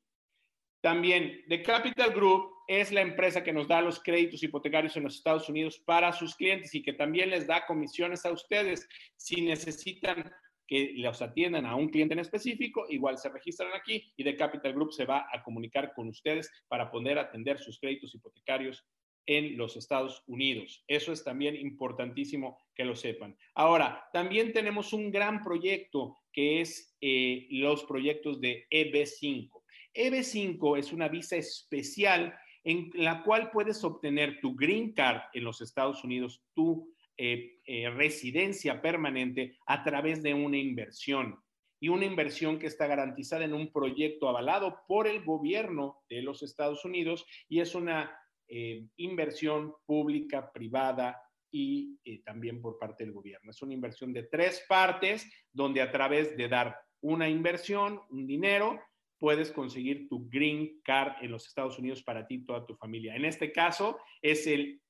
[0.85, 5.15] También, The Capital Group es la empresa que nos da los créditos hipotecarios en los
[5.17, 8.87] Estados Unidos para sus clientes y que también les da comisiones a ustedes.
[9.17, 10.31] Si necesitan
[10.67, 14.75] que los atiendan a un cliente en específico, igual se registran aquí y The Capital
[14.75, 18.87] Group se va a comunicar con ustedes para poder atender sus créditos hipotecarios
[19.25, 20.85] en los Estados Unidos.
[20.87, 23.35] Eso es también importantísimo que lo sepan.
[23.55, 29.64] Ahora, también tenemos un gran proyecto que es eh, los proyectos de EB5.
[29.95, 35.61] EB5 es una visa especial en la cual puedes obtener tu green card en los
[35.61, 41.39] Estados Unidos, tu eh, eh, residencia permanente a través de una inversión
[41.79, 46.43] y una inversión que está garantizada en un proyecto avalado por el gobierno de los
[46.43, 48.19] Estados Unidos y es una
[48.49, 51.21] eh, inversión pública, privada
[51.57, 53.53] y también por parte del gobierno.
[53.53, 58.81] Es una inversión de tres partes donde a través de dar una inversión, un dinero,
[59.25, 63.17] puedes conseguir tu green card en los Estados Unidos para ti y toda tu familia.
[63.17, 64.83] En este caso es el,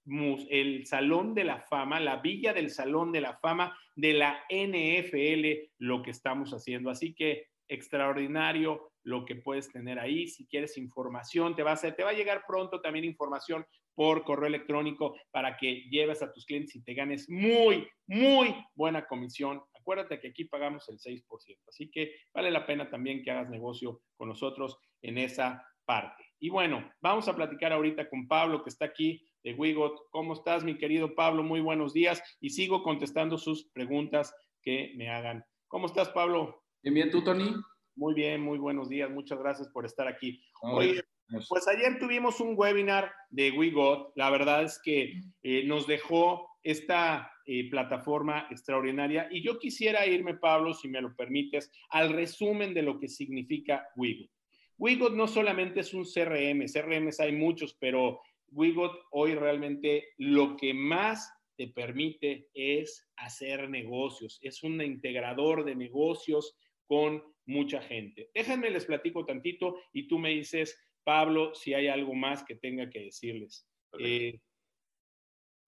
[0.86, 6.02] Salón de la Fama, la Villa del Salón de la Fama de la NFL, lo
[6.02, 6.90] que estamos haciendo.
[6.90, 10.26] Así que extraordinario lo que puedes tener ahí.
[10.26, 14.48] Si quieres información, te va a, te va a llegar pronto también información por correo
[14.48, 20.18] electrónico para que lleves a tus clientes y te ganes muy, muy buena comisión Acuérdate
[20.18, 21.26] que aquí pagamos el 6%,
[21.68, 26.24] así que vale la pena también que hagas negocio con nosotros en esa parte.
[26.40, 30.08] Y bueno, vamos a platicar ahorita con Pablo, que está aquí de Wigot.
[30.10, 31.42] ¿Cómo estás, mi querido Pablo?
[31.42, 35.44] Muy buenos días y sigo contestando sus preguntas que me hagan.
[35.68, 36.62] ¿Cómo estás, Pablo?
[36.82, 37.54] Bien, bien, ¿tú, Tony?
[37.94, 39.10] Muy bien, muy buenos días.
[39.10, 40.42] Muchas gracias por estar aquí.
[40.62, 41.04] Oye,
[41.46, 44.12] pues ayer tuvimos un webinar de WeGot.
[44.16, 49.28] La verdad es que eh, nos dejó esta eh, plataforma extraordinaria.
[49.30, 53.86] Y yo quisiera irme, Pablo, si me lo permites, al resumen de lo que significa
[53.96, 54.30] Wigot.
[54.78, 60.74] Wigot no solamente es un CRM, CRMs hay muchos, pero Wigot hoy realmente lo que
[60.74, 66.56] más te permite es hacer negocios, es un integrador de negocios
[66.86, 68.30] con mucha gente.
[68.34, 72.90] Déjenme les platico tantito y tú me dices, Pablo, si hay algo más que tenga
[72.90, 73.68] que decirles.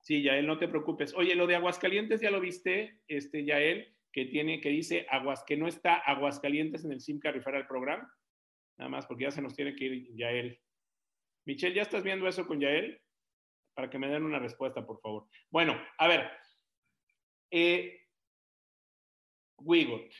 [0.06, 1.12] Sí, Yael, no te preocupes.
[1.16, 5.56] Oye, lo de Aguascalientes ya lo viste, este Yael, que tiene, que dice Aguas, que
[5.56, 8.08] no está Aguascalientes en el SIMCA Referral Program.
[8.78, 10.60] Nada más, porque ya se nos tiene que ir Yael.
[11.44, 13.02] Michelle, ¿ya estás viendo eso con Yael?
[13.74, 15.26] Para que me den una respuesta, por favor.
[15.50, 16.30] Bueno, a ver.
[17.50, 18.02] Eh,
[19.58, 20.12] Wigot.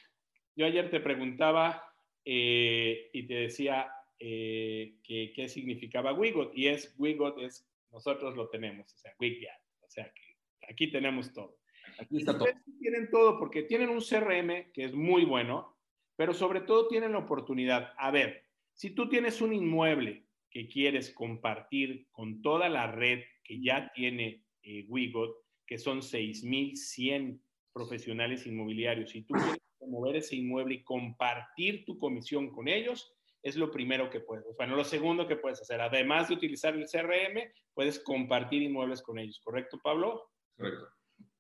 [0.56, 1.94] Yo ayer te preguntaba
[2.24, 3.88] eh, y te decía
[4.18, 6.56] eh, que, qué significaba Wigot.
[6.56, 9.65] Y es, Wigot es, nosotros lo tenemos, o sea, Wigot.
[9.86, 11.58] O sea que aquí tenemos todo.
[11.98, 12.48] Aquí está todo.
[12.80, 15.76] Tienen todo porque tienen un CRM que es muy bueno,
[16.16, 17.92] pero sobre todo tienen la oportunidad.
[17.98, 23.60] A ver, si tú tienes un inmueble que quieres compartir con toda la red que
[23.60, 25.36] ya tiene eh, Wigot,
[25.66, 27.40] que son 6.100
[27.72, 33.15] profesionales inmobiliarios, y tú quieres promover ese inmueble y compartir tu comisión con ellos,
[33.46, 34.56] es lo primero que puedes.
[34.56, 39.20] Bueno, lo segundo que puedes hacer, además de utilizar el CRM, puedes compartir inmuebles con
[39.20, 40.30] ellos, ¿correcto, Pablo?
[40.56, 40.88] Correcto.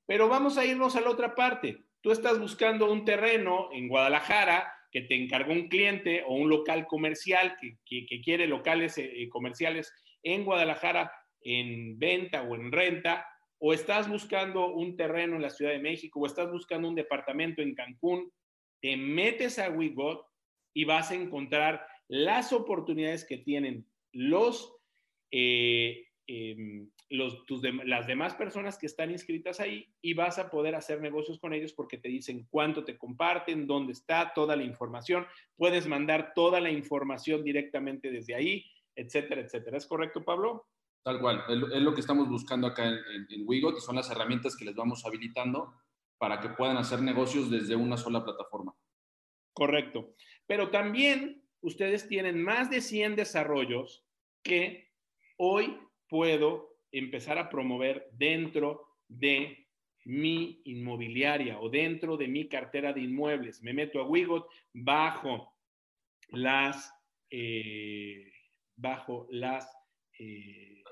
[0.06, 1.84] Pero vamos a irnos a la otra parte.
[2.00, 6.86] Tú estás buscando un terreno en Guadalajara que te encargó un cliente o un local
[6.86, 9.92] comercial que, que, quiere locales eh, comerciales
[10.22, 11.10] en Guadalajara
[11.40, 13.26] en venta o en renta,
[13.58, 17.62] o estás buscando un terreno en la Ciudad de México, o estás buscando un departamento
[17.62, 18.30] en Cancún,
[18.80, 20.24] te metes a WeGot
[20.72, 24.76] y vas a encontrar las oportunidades que tienen los,
[25.30, 30.74] eh, em, los tus las demás personas que están inscritas ahí y vas a poder
[30.74, 35.26] hacer negocios con ellos porque te dicen cuánto te comparten, dónde está toda la información,
[35.56, 38.64] puedes mandar toda la información directamente desde ahí,
[38.94, 39.76] etcétera, etcétera.
[39.76, 40.66] ¿Es correcto, Pablo?
[41.04, 42.98] Tal cual, es lo que estamos buscando acá en,
[43.30, 45.72] en, Wigot y son las herramientas que les vamos habilitando
[46.18, 48.74] para que puedan hacer negocios desde una sola plataforma.
[49.52, 50.14] Correcto.
[50.46, 54.04] Pero también ustedes tienen más de 100 desarrollos
[54.42, 54.92] que
[55.36, 55.76] hoy
[56.08, 59.66] puedo empezar a promover dentro de
[60.04, 63.62] mi inmobiliaria o dentro de mi cartera de inmuebles.
[63.62, 65.56] Me meto a Wigot bajo
[66.28, 66.94] las,
[67.30, 68.32] eh,
[68.76, 69.68] bajo las
[70.20, 70.84] eh,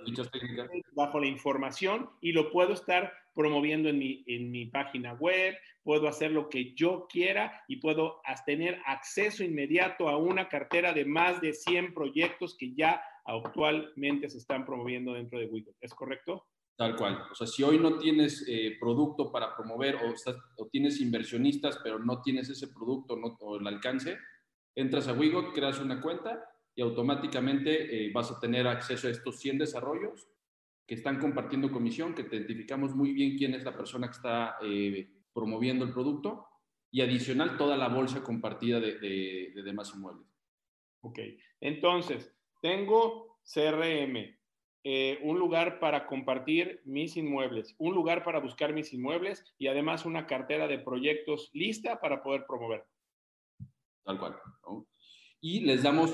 [0.93, 5.55] bajo la información y lo puedo estar promoviendo en mi, en mi página web,
[5.85, 11.05] puedo hacer lo que yo quiera y puedo tener acceso inmediato a una cartera de
[11.05, 15.77] más de 100 proyectos que ya actualmente se están promoviendo dentro de Wigot.
[15.81, 16.47] ¿Es correcto?
[16.77, 17.23] Tal cual.
[17.31, 20.15] O sea, si hoy no tienes eh, producto para promover o,
[20.57, 24.19] o, tienes inversionistas, pero no tienes ese producto no, o el alcance,
[24.75, 26.45] entras a Wigot, creas una cuenta
[26.75, 30.29] y automáticamente eh, vas a tener acceso a estos 100 desarrollos
[30.87, 34.57] que están compartiendo comisión, que te identificamos muy bien quién es la persona que está
[34.63, 36.47] eh, promoviendo el producto
[36.91, 40.27] y adicional toda la bolsa compartida de, de, demás inmuebles.
[41.03, 41.19] Ok,
[41.61, 44.39] entonces, tengo CRM,
[44.85, 50.07] eh, un lugar para compartir mis inmuebles, un lugar para buscar mis inmuebles y además
[50.07, 52.85] una cartera de proyectos lista para poder promover.
[54.05, 54.37] Tal cual.
[55.41, 56.11] Y les damos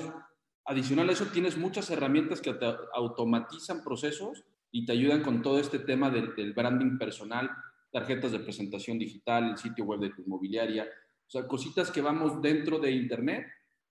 [0.65, 5.59] Adicional a eso, tienes muchas herramientas que te automatizan procesos y te ayudan con todo
[5.59, 7.49] este tema del, branding personal,
[7.91, 12.41] tarjetas de presentación digital, el sitio web de tu inmobiliaria, o sea, cositas que vamos
[12.41, 13.47] dentro de Internet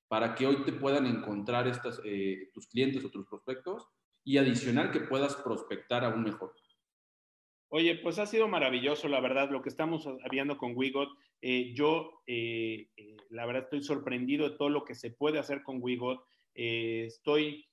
[0.08, 3.86] para que hoy te puedan encontrar estas, eh, tus clientes o tus prospectos
[4.24, 6.54] y adicional que puedas prospectar aún mejor.
[7.72, 11.08] Oye, pues ha sido maravilloso, la verdad, lo que estamos viendo con Wigot.
[11.40, 12.88] Eh, yo, eh,
[13.28, 16.20] la verdad, estoy sorprendido de todo lo que se puede hacer con Wigot.
[16.56, 17.64] Eh, estoy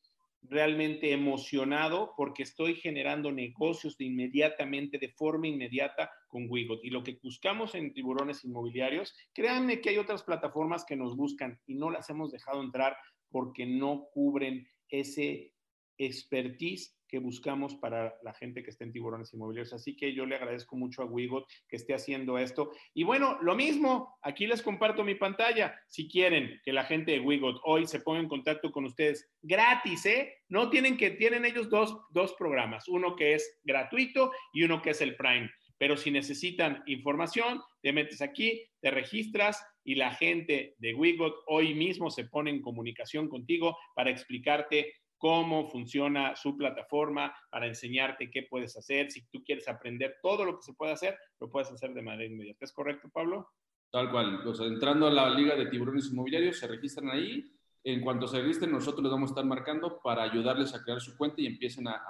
[0.41, 6.83] realmente emocionado porque estoy generando negocios de inmediatamente, de forma inmediata con Wigot.
[6.83, 11.59] Y lo que buscamos en tiburones inmobiliarios, créanme que hay otras plataformas que nos buscan
[11.65, 12.95] y no las hemos dejado entrar
[13.29, 15.53] porque no cubren ese
[15.97, 19.73] expertise que buscamos para la gente que está en tiburones inmobiliarios.
[19.73, 22.71] Así que yo le agradezco mucho a Wigot que esté haciendo esto.
[22.93, 25.73] Y bueno, lo mismo, aquí les comparto mi pantalla.
[25.87, 30.05] Si quieren que la gente de Wigot hoy se ponga en contacto con ustedes gratis,
[30.05, 30.33] ¿eh?
[30.49, 34.91] No tienen que, tienen ellos dos, dos programas, uno que es gratuito y uno que
[34.91, 35.49] es el Prime.
[35.77, 41.75] Pero si necesitan información, te metes aquí, te registras y la gente de Wigot hoy
[41.75, 48.43] mismo se pone en comunicación contigo para explicarte cómo funciona su plataforma, para enseñarte qué
[48.43, 49.11] puedes hacer.
[49.11, 52.25] Si tú quieres aprender todo lo que se puede hacer, lo puedes hacer de manera
[52.25, 52.65] inmediata.
[52.65, 53.49] ¿Es correcto, Pablo?
[53.91, 54.47] Tal cual.
[54.47, 57.51] O sea, entrando a la Liga de Tiburones Inmobiliarios, se registran ahí.
[57.83, 61.15] En cuanto se registren, nosotros les vamos a estar marcando para ayudarles a crear su
[61.17, 62.01] cuenta y empiecen a,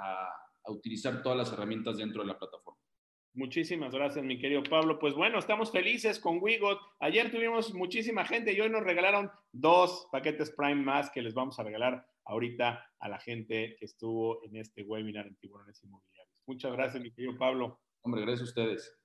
[0.68, 2.80] a utilizar todas las herramientas dentro de la plataforma.
[3.34, 4.98] Muchísimas gracias, mi querido Pablo.
[4.98, 6.80] Pues bueno, estamos felices con Wigot.
[7.00, 11.60] Ayer tuvimos muchísima gente y hoy nos regalaron dos paquetes Prime más que les vamos
[11.60, 16.44] a regalar ahorita a la gente que estuvo en este webinar en Tiburones Inmobiliarios.
[16.46, 17.80] Muchas gracias, mi querido Pablo.
[18.02, 18.98] Hombre, gracias a ustedes.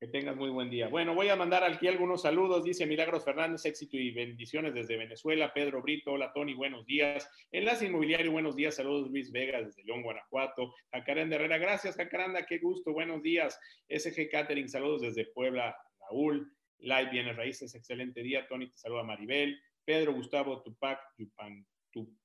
[0.00, 0.88] Que tengas muy buen día.
[0.88, 2.64] Bueno, voy a mandar aquí algunos saludos.
[2.64, 5.52] Dice Milagros Fernández, éxito y bendiciones desde Venezuela.
[5.54, 7.30] Pedro Brito, hola Tony, buenos días.
[7.52, 8.74] Enlace Inmobiliario, buenos días.
[8.74, 10.74] Saludos Luis Vega desde León, Guanajuato.
[10.90, 13.56] Jacaranda Herrera, gracias Jacaranda, qué gusto, buenos días.
[13.88, 15.76] SG Catering, saludos desde Puebla.
[16.00, 18.44] Raúl, Live Bienes Raíces, excelente día.
[18.48, 19.56] Tony, te saluda Maribel.
[19.84, 21.64] Pedro Gustavo Tupac Yupan,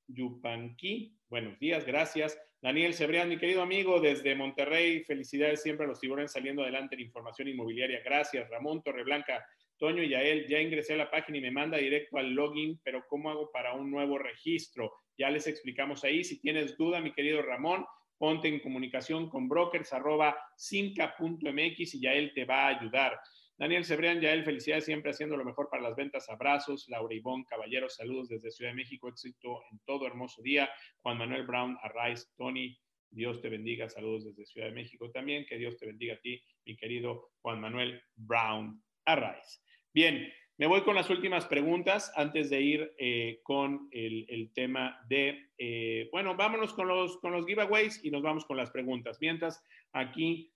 [0.06, 2.38] Yupanqui, buenos días, gracias.
[2.60, 7.02] Daniel Cebrián, mi querido amigo desde Monterrey, felicidades siempre a los tiburones saliendo adelante en
[7.02, 8.02] información inmobiliaria.
[8.04, 8.50] Gracias.
[8.50, 9.46] Ramón Torreblanca,
[9.76, 13.04] Toño y Yael, ya ingresé a la página y me manda directo al login, pero
[13.08, 14.92] ¿cómo hago para un nuevo registro?
[15.16, 16.24] Ya les explicamos ahí.
[16.24, 17.86] Si tienes duda, mi querido Ramón,
[18.18, 23.20] ponte en comunicación con brokers arroba simca.mx y Yael te va a ayudar.
[23.58, 26.28] Daniel Cebrián, Yael, felicidades siempre haciendo lo mejor para las ventas.
[26.28, 26.88] Abrazos.
[26.88, 29.08] Laura Ivón, Caballero, saludos desde Ciudad de México.
[29.08, 30.70] Éxito en todo hermoso día.
[31.02, 32.78] Juan Manuel Brown, Arraiz, Tony,
[33.10, 33.88] Dios te bendiga.
[33.88, 35.44] Saludos desde Ciudad de México también.
[35.44, 39.60] Que Dios te bendiga a ti, mi querido Juan Manuel Brown Arraiz.
[39.92, 45.50] Bien, me voy con las últimas preguntas antes de ir eh, con el, tema de,
[45.58, 49.18] eh, bueno, vámonos con los, con los giveaways y nos vamos con las preguntas.
[49.20, 50.52] Mientras aquí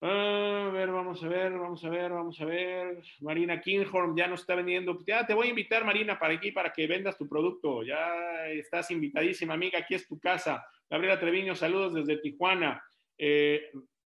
[0.00, 3.02] a ver, vamos a ver, vamos a ver, vamos a ver.
[3.20, 4.98] Marina Kinghorn ya nos está vendiendo.
[5.06, 7.82] Ya te voy a invitar, Marina, para aquí, para que vendas tu producto.
[7.82, 9.78] Ya estás invitadísima, amiga.
[9.80, 10.64] Aquí es tu casa.
[10.88, 12.82] Gabriela Treviño, saludos desde Tijuana.
[13.18, 13.70] Eh,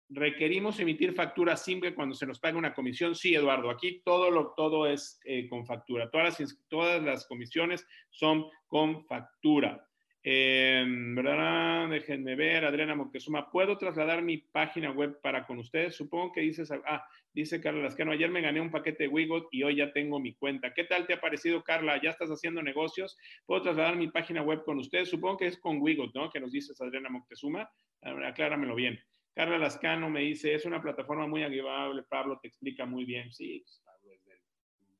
[0.08, 3.14] requerimos emitir factura simple cuando se nos paga una comisión.
[3.14, 6.10] Sí, Eduardo, aquí todo, lo, todo es eh, con factura.
[6.10, 9.86] Todas las, todas las comisiones son con factura.
[10.24, 11.90] ¿Verdad?
[11.90, 13.50] Déjenme ver, Adriana Moctezuma.
[13.50, 15.94] ¿Puedo trasladar mi página web para con ustedes?
[15.94, 19.64] Supongo que dices, ah, dice Carla Lascano, ayer me gané un paquete de Wigot y
[19.64, 20.72] hoy ya tengo mi cuenta.
[20.72, 22.00] ¿Qué tal te ha parecido, Carla?
[22.02, 23.18] ¿Ya estás haciendo negocios?
[23.44, 25.10] ¿Puedo trasladar mi página web con ustedes?
[25.10, 26.30] Supongo que es con Wigot, ¿no?
[26.30, 27.70] Que nos dices, Adriana Moctezuma.
[28.00, 28.98] Acláramelo bien.
[29.34, 33.32] Carla Lascano me dice, es una plataforma muy agradable, Pablo te explica muy bien.
[33.32, 34.24] Sí, pues, Pablo es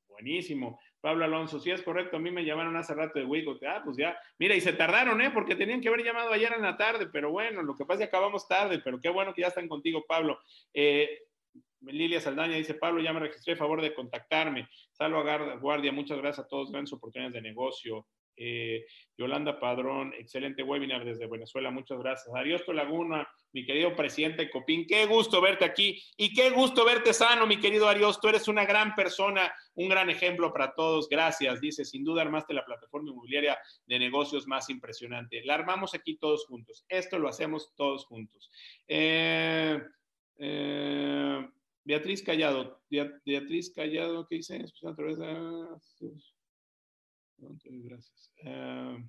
[0.09, 0.79] buenísimo.
[1.05, 3.59] Pablo Alonso, sí es correcto, a mí me llamaron hace rato de Wigo.
[3.69, 5.31] Ah, pues ya, mira, y se tardaron, ¿eh?
[5.35, 8.09] Porque tenían que haber llamado ayer en la tarde, pero bueno, lo que pasa es
[8.09, 10.39] que acabamos tarde, pero qué bueno que ya están contigo, Pablo.
[10.73, 11.25] Eh,
[11.83, 14.67] Lilia Saldaña dice, Pablo, ya me registré, favor de contactarme.
[14.93, 18.07] Salvo a Guardia, muchas gracias a todos, grandes oportunidades de negocio.
[18.37, 18.85] Eh,
[19.17, 22.35] Yolanda Padrón, excelente webinar desde Venezuela, muchas gracias.
[22.35, 27.47] Ariosto Laguna, mi querido presidente Copín, qué gusto verte aquí y qué gusto verte sano,
[27.47, 31.61] mi querido Ariosto, eres una gran persona, un gran ejemplo para todos, gracias.
[31.61, 33.57] Dice, sin duda armaste la plataforma inmobiliaria
[33.87, 35.45] de negocios más impresionante.
[35.45, 38.51] La armamos aquí todos juntos, esto lo hacemos todos juntos.
[38.89, 39.81] Eh,
[40.39, 41.49] eh,
[41.85, 44.65] Beatriz Callado, Beatriz Callado, ¿qué dice?
[47.39, 48.33] Gracias.
[48.39, 49.05] Eh,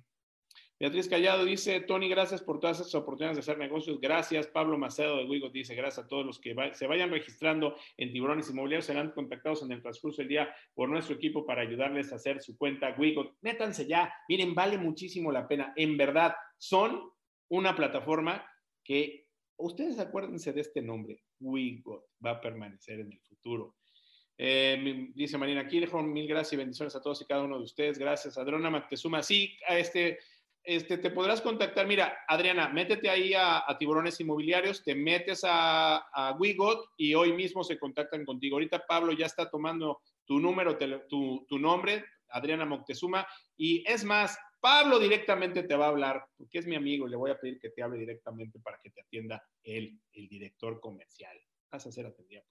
[0.78, 3.98] Beatriz Callado dice, Tony, gracias por todas estas oportunidades de hacer negocios.
[3.98, 4.46] Gracias.
[4.46, 8.50] Pablo Macedo de Wigo dice, gracias a todos los que se vayan registrando en tiburones
[8.50, 8.84] inmobiliarios.
[8.84, 12.58] Serán contactados en el transcurso del día por nuestro equipo para ayudarles a hacer su
[12.58, 13.36] cuenta Wigo.
[13.40, 14.12] Métanse ya.
[14.28, 15.72] Miren, vale muchísimo la pena.
[15.76, 17.10] En verdad, son
[17.48, 18.46] una plataforma
[18.84, 21.22] que ustedes acuérdense de este nombre.
[21.40, 23.76] Wigo va a permanecer en el futuro.
[24.38, 27.98] Eh, dice Marina Kirchhoff, mil gracias y bendiciones a todos y cada uno de ustedes.
[27.98, 28.36] Gracias.
[28.36, 30.18] Adriana Mactezuma, sí, a este,
[30.66, 31.86] este, te podrás contactar.
[31.86, 37.78] Mira, Adriana, métete ahí a, Tiburones Inmobiliarios, te metes a, Wigot y hoy mismo se
[37.78, 38.56] contactan contigo.
[38.56, 43.24] Ahorita Pablo ya está tomando tu número, tu, nombre, Adriana Moctezuma,
[43.56, 47.30] y es más, Pablo directamente te va a hablar, porque es mi amigo, le voy
[47.30, 51.38] a pedir que te hable directamente para que te atienda él, el director comercial.
[51.70, 52.42] Vas a ser atendida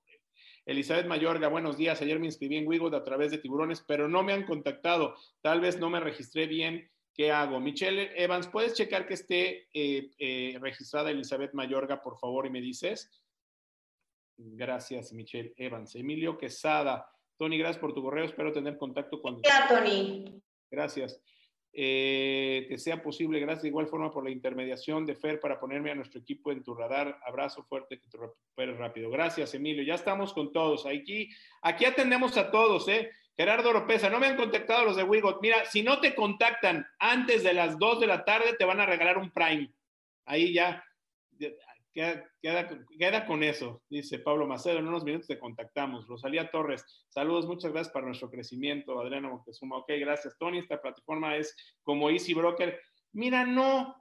[0.65, 2.01] Elizabeth Mayorga, buenos días.
[2.01, 5.15] Ayer me inscribí en Wigo a través de Tiburones, pero no me han contactado.
[5.41, 6.89] Tal vez no me registré bien.
[7.13, 7.59] ¿Qué hago?
[7.59, 12.61] Michelle Evans, ¿puedes checar que esté eh, eh, registrada Elizabeth Mayorga, por favor, y me
[12.61, 13.09] dices?
[14.37, 15.95] Gracias, Michelle Evans.
[15.95, 17.09] Emilio Quesada.
[17.37, 18.25] Tony, gracias por tu correo.
[18.25, 19.35] Espero tener contacto con.
[19.35, 20.41] Hola, Tony.
[20.69, 21.21] Gracias
[21.77, 23.39] eh, que sea posible.
[23.41, 26.63] Gracias de igual forma por la intermediación de Fer para ponerme a nuestro equipo en
[26.63, 27.19] tu radar.
[27.25, 29.09] Abrazo fuerte, que te recuperes rápido.
[29.09, 29.83] Gracias, Emilio.
[29.83, 30.85] Ya estamos con todos.
[30.85, 31.29] Aquí,
[31.61, 33.11] aquí atendemos a todos, ¿eh?
[33.35, 35.41] Gerardo Oropesa, no me han contactado los de Wigot.
[35.41, 38.85] Mira, si no te contactan antes de las 2 de la tarde, te van a
[38.85, 39.69] regalar un Prime.
[40.23, 40.81] Ahí ya,
[41.95, 42.29] Queda,
[42.99, 44.79] queda, con eso, dice Pablo Macedo.
[44.79, 46.05] En unos minutos te contactamos.
[46.07, 48.99] Rosalía Torres, saludos, muchas gracias para nuestro crecimiento.
[48.99, 50.37] Adriano Moctezuma, ok, gracias.
[50.37, 52.77] Tony, esta plataforma es como Easy Broker.
[53.13, 53.95] Mira, no,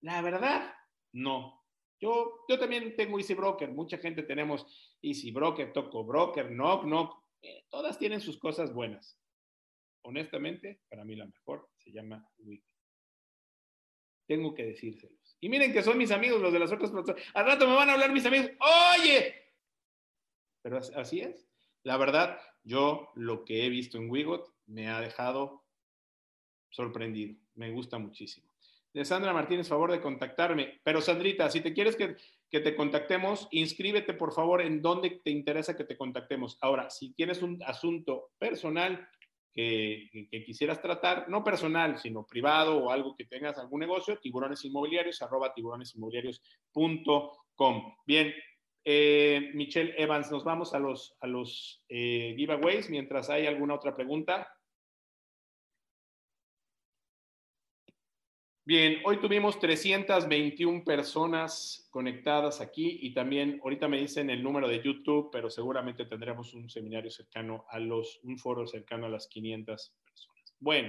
[0.00, 0.72] la verdad,
[1.12, 1.62] no.
[2.00, 3.70] Yo, yo también tengo Easy Broker.
[3.70, 7.22] Mucha gente tenemos Easy Broker, Toco Broker, Knock, Knock.
[7.42, 9.20] Eh, todas tienen sus cosas buenas.
[10.06, 12.64] Honestamente, para mí la mejor se llama Wiki.
[14.26, 15.19] Tengo que decírselo.
[15.40, 17.30] Y miren que son mis amigos los de las otras plataformas.
[17.34, 18.50] Al rato me van a hablar mis amigos,
[18.98, 19.34] oye.
[20.62, 21.48] Pero así es.
[21.82, 25.64] La verdad, yo lo que he visto en Wigot me ha dejado
[26.68, 27.36] sorprendido.
[27.54, 28.48] Me gusta muchísimo.
[28.92, 30.80] De Sandra Martínez, favor de contactarme.
[30.82, 32.16] Pero Sandrita, si te quieres que,
[32.50, 36.58] que, te contactemos, inscríbete por favor en donde te interesa que te contactemos.
[36.60, 39.08] Ahora, si tienes un asunto personal,
[39.52, 40.08] que,
[40.46, 45.52] quisieras tratar, no personal, sino privado o algo que tengas algún negocio, tiburones inmobiliarios, arroba
[45.54, 47.94] tiburonesinmobiliarios.com.
[48.06, 48.32] Bien,
[48.82, 53.94] Eh, Michelle Evans, nos vamos a los, a los eh, giveaways mientras hay alguna otra
[53.94, 54.48] pregunta.
[58.70, 64.80] Bien, hoy tuvimos 321 personas conectadas aquí y también ahorita me dicen el número de
[64.80, 69.92] YouTube, pero seguramente tendremos un seminario cercano a los, un foro cercano a las 500
[70.04, 70.54] personas.
[70.60, 70.88] Bueno,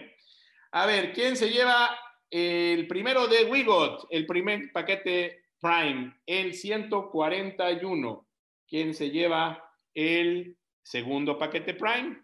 [0.74, 1.90] a ver, ¿quién se lleva
[2.30, 8.28] el primero de Wigot, el primer paquete Prime, el 141?
[8.68, 12.22] ¿Quién se lleva el segundo paquete Prime?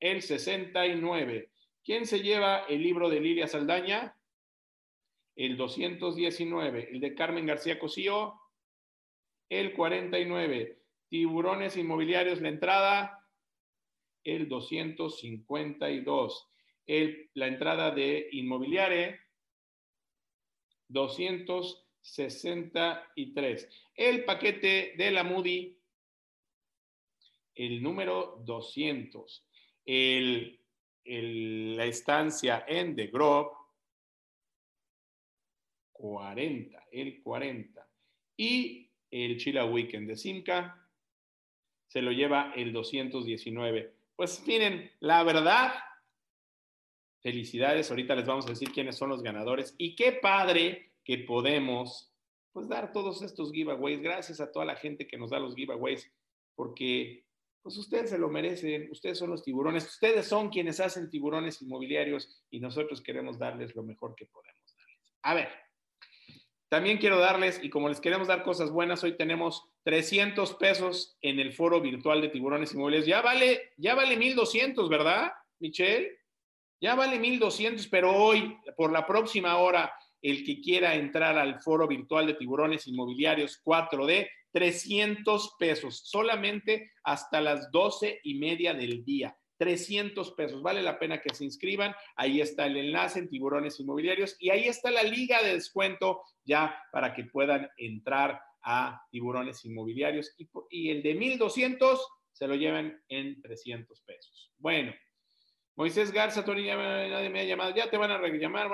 [0.00, 1.52] El 69.
[1.84, 4.16] ¿Quién se lleva el libro de Lilia Saldaña?
[5.38, 8.34] El 219, el de Carmen García Cosío,
[9.48, 13.24] el 49, tiburones inmobiliarios, la entrada,
[14.24, 16.48] el 252,
[16.86, 19.20] el, la entrada de inmobiliare,
[20.88, 25.78] 263, el paquete de la Moody,
[27.54, 29.46] el número 200,
[29.84, 30.60] el,
[31.04, 33.57] la estancia en The Grove,
[35.98, 37.88] 40, el 40.
[38.36, 40.88] Y el Chila Weekend de Simca
[41.88, 43.92] se lo lleva el 219.
[44.16, 45.72] Pues miren, la verdad,
[47.20, 47.90] felicidades.
[47.90, 49.74] Ahorita les vamos a decir quiénes son los ganadores.
[49.78, 52.12] Y qué padre que podemos
[52.52, 54.00] pues dar todos estos giveaways.
[54.00, 56.10] Gracias a toda la gente que nos da los giveaways,
[56.54, 57.24] porque
[57.62, 62.42] pues ustedes se lo merecen, ustedes son los tiburones, ustedes son quienes hacen tiburones inmobiliarios
[62.50, 65.04] y nosotros queremos darles lo mejor que podemos darles.
[65.22, 65.48] A ver,
[66.68, 71.40] también quiero darles, y como les queremos dar cosas buenas, hoy tenemos 300 pesos en
[71.40, 73.08] el foro virtual de tiburones inmobiliarios.
[73.08, 76.18] Ya vale, ya vale 1200, ¿verdad, Michelle?
[76.80, 81.88] Ya vale 1200, pero hoy, por la próxima hora, el que quiera entrar al foro
[81.88, 89.36] virtual de tiburones inmobiliarios 4D, 300 pesos, solamente hasta las 12 y media del día.
[89.58, 90.62] 300 pesos.
[90.62, 91.94] Vale la pena que se inscriban.
[92.16, 96.82] Ahí está el enlace en Tiburones Inmobiliarios y ahí está la liga de descuento ya
[96.92, 100.34] para que puedan entrar a Tiburones Inmobiliarios.
[100.70, 104.52] Y, el de 1200 se lo lleven en 300 pesos.
[104.58, 104.94] Bueno,
[105.78, 107.72] Moisés Garza, Tony, nadie me ha llamado.
[107.72, 108.68] Ya te van a llamar.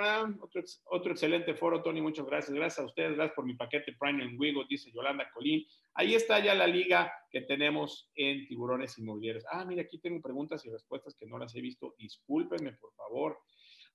[0.85, 2.01] Otro, excelente foro, Tony.
[2.01, 2.55] Muchas gracias.
[2.55, 3.15] Gracias a ustedes.
[3.17, 5.67] Gracias por mi paquete Prime en Wigo, dice Yolanda Colín.
[5.93, 9.45] Ahí está ya la liga que tenemos en Tiburones Inmobiliarios.
[9.51, 11.95] Ah, mira, aquí tengo preguntas y respuestas que no las he visto.
[11.99, 13.39] Discúlpenme, por favor.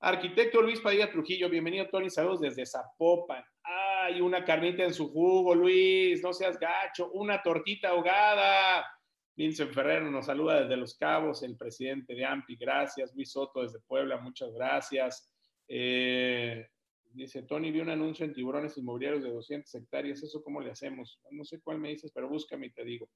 [0.01, 2.11] Arquitecto Luis Padilla Trujillo, bienvenido, Tony.
[2.11, 3.43] Saludos desde Zapopan.
[3.63, 6.21] Ay, una carnita en su jugo, Luis.
[6.21, 7.09] No seas gacho.
[7.13, 8.85] Una tortita ahogada.
[9.39, 13.15] Vincent Ferrero nos saluda desde Los Cabos, el presidente de AMPI, gracias.
[13.15, 15.31] Luis Soto desde Puebla, muchas gracias.
[15.65, 16.67] Eh,
[17.05, 21.21] dice, Tony, vi un anuncio en tiburones inmobiliarios de 200 hectáreas, ¿eso cómo le hacemos?
[21.31, 23.11] No sé cuál me dices, pero búscame y te digo.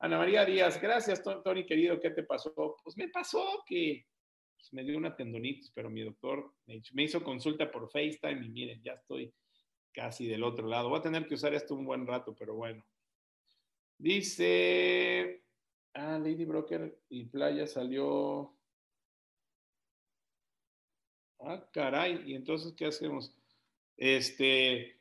[0.00, 2.52] Ana María Díaz, gracias, Tony, querido, ¿qué te pasó?
[2.82, 4.04] Pues me pasó que
[4.56, 6.54] pues, me dio una tendonitis, pero mi doctor
[6.92, 9.32] me hizo consulta por FaceTime y miren, ya estoy
[9.92, 10.88] casi del otro lado.
[10.88, 12.84] Voy a tener que usar esto un buen rato, pero bueno.
[13.96, 15.44] Dice,
[16.00, 18.54] Ah, Lady Broker y Playa salió.
[21.40, 22.22] Ah, caray.
[22.24, 23.34] ¿Y entonces qué hacemos?
[23.96, 24.96] Este,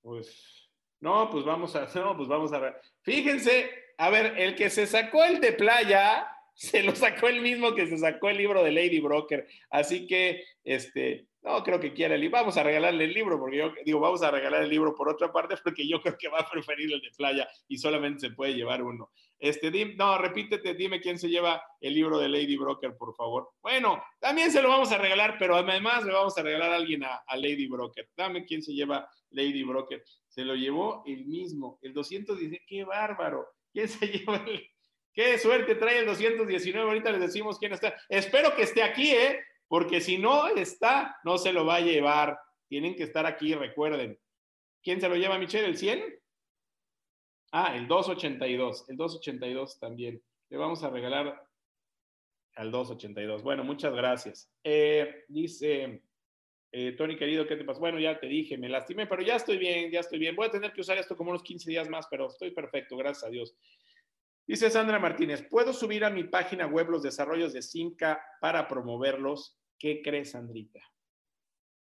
[0.00, 2.80] pues, no, pues vamos a, no, pues vamos a ver.
[3.02, 7.74] Fíjense, a ver, el que se sacó el de Playa, se lo sacó el mismo
[7.74, 9.46] que se sacó el libro de Lady Broker.
[9.68, 12.38] Así que, este, no creo que quiera el libro.
[12.38, 15.30] Vamos a regalarle el libro, porque yo digo, vamos a regalar el libro por otra
[15.30, 18.54] parte, porque yo creo que va a preferir el de playa y solamente se puede
[18.54, 19.10] llevar uno.
[19.40, 23.48] Este, no, repítete, dime quién se lleva el libro de Lady Broker, por favor.
[23.62, 27.02] Bueno, también se lo vamos a regalar, pero además le vamos a regalar a alguien
[27.04, 28.08] a, Lady Broker.
[28.14, 30.04] Dame quién se lleva Lady Broker.
[30.28, 32.64] Se lo llevó el mismo, el 219.
[32.66, 33.48] ¡Qué bárbaro!
[33.72, 34.68] ¿Quién se lleva el.?
[35.12, 36.86] ¡Qué suerte trae el 219!
[36.86, 37.96] Ahorita les decimos quién está.
[38.08, 39.40] Espero que esté aquí, ¿eh?
[39.70, 42.36] porque si no está, no se lo va a llevar.
[42.68, 44.18] Tienen que estar aquí, recuerden.
[44.82, 45.66] ¿Quién se lo lleva, Michelle?
[45.66, 46.19] ¿El 100?
[47.52, 48.88] Ah, el 282.
[48.88, 50.22] El 282 también.
[50.48, 51.46] Le vamos a regalar
[52.54, 53.42] al 282.
[53.42, 54.52] Bueno, muchas gracias.
[54.62, 56.02] Eh, dice
[56.72, 57.80] eh, Tony, querido, ¿qué te pasa?
[57.80, 60.36] Bueno, ya te dije, me lastimé, pero ya estoy bien, ya estoy bien.
[60.36, 63.24] Voy a tener que usar esto como unos 15 días más, pero estoy perfecto, gracias
[63.24, 63.56] a Dios.
[64.46, 69.58] Dice Sandra Martínez, ¿puedo subir a mi página web los desarrollos de Simca para promoverlos?
[69.78, 70.80] ¿Qué crees, Sandrita?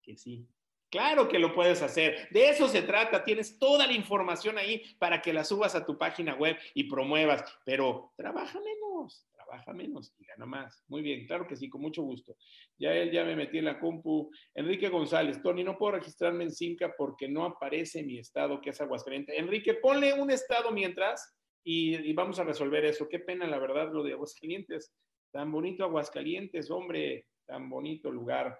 [0.02, 0.48] Que sí.
[0.90, 2.30] Claro que lo puedes hacer.
[2.32, 3.24] De eso se trata.
[3.24, 7.44] Tienes toda la información ahí para que la subas a tu página web y promuevas.
[7.64, 10.84] Pero trabaja menos, trabaja menos y gana más.
[10.88, 12.36] Muy bien, claro que sí, con mucho gusto.
[12.80, 14.32] Ya él ya me metí en la compu.
[14.56, 18.82] Enrique González, Tony, no puedo registrarme en Simca porque no aparece mi estado, que es
[18.82, 19.38] Aguascalientes.
[19.38, 23.07] Enrique, ponle un estado mientras y, y vamos a resolver eso.
[23.07, 24.91] Qué pena, la verdad, lo de Aguascalientes.
[25.32, 28.57] Tan bonito Aguascalientes, hombre, tan bonito lugar.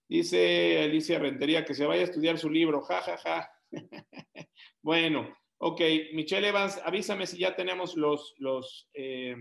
[0.08, 3.52] Dice Alicia Rentería que se vaya a estudiar su libro, ja, ja, ja.
[4.82, 5.82] bueno, ok,
[6.14, 9.36] Michelle Evans, avísame si ya tenemos los, los, eh,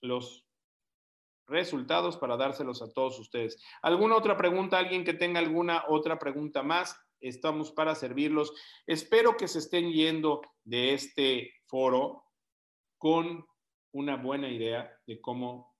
[0.00, 0.46] los
[1.46, 3.62] resultados para dárselos a todos ustedes.
[3.82, 4.78] ¿Alguna otra pregunta?
[4.78, 6.98] ¿Alguien que tenga alguna otra pregunta más?
[7.20, 8.52] Estamos para servirlos.
[8.86, 12.24] Espero que se estén yendo de este foro
[12.98, 13.44] con
[13.92, 15.71] una buena idea de cómo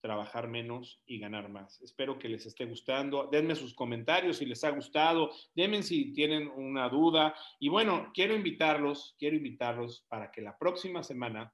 [0.00, 1.80] trabajar menos y ganar más.
[1.82, 3.28] Espero que les esté gustando.
[3.30, 5.30] Denme sus comentarios si les ha gustado.
[5.54, 7.34] Denme si tienen una duda.
[7.58, 11.52] Y bueno, quiero invitarlos, quiero invitarlos para que la próxima semana,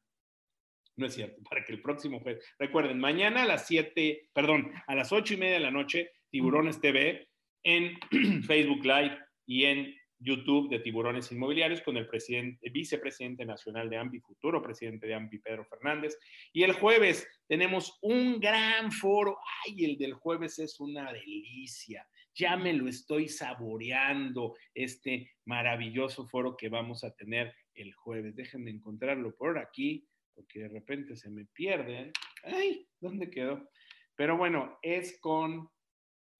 [0.97, 4.95] no es cierto, para que el próximo jueves, recuerden, mañana a las 7, perdón, a
[4.95, 7.29] las 8 y media de la noche, Tiburones TV
[7.65, 7.99] en
[8.45, 9.95] Facebook Live y en
[10.27, 15.39] YouTube de Tiburones Inmobiliarios con el, presidente, vicepresidente nacional de AMPI, futuro presidente de AMPI,
[15.39, 16.19] Pedro Fernández.
[16.53, 19.39] Y el jueves tenemos un gran foro.
[19.65, 22.07] Ay, el del jueves es una delicia.
[22.35, 28.35] Ya me lo estoy saboreando, este maravilloso foro que vamos a tener el jueves.
[28.35, 32.13] Déjenme encontrarlo por aquí, porque de repente se me pierden.
[32.43, 33.71] Ay, ¿dónde quedó?
[34.17, 35.69] Pero bueno, es con...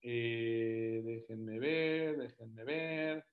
[0.01, 3.25] Eh, déjenme ver, déjenme ver.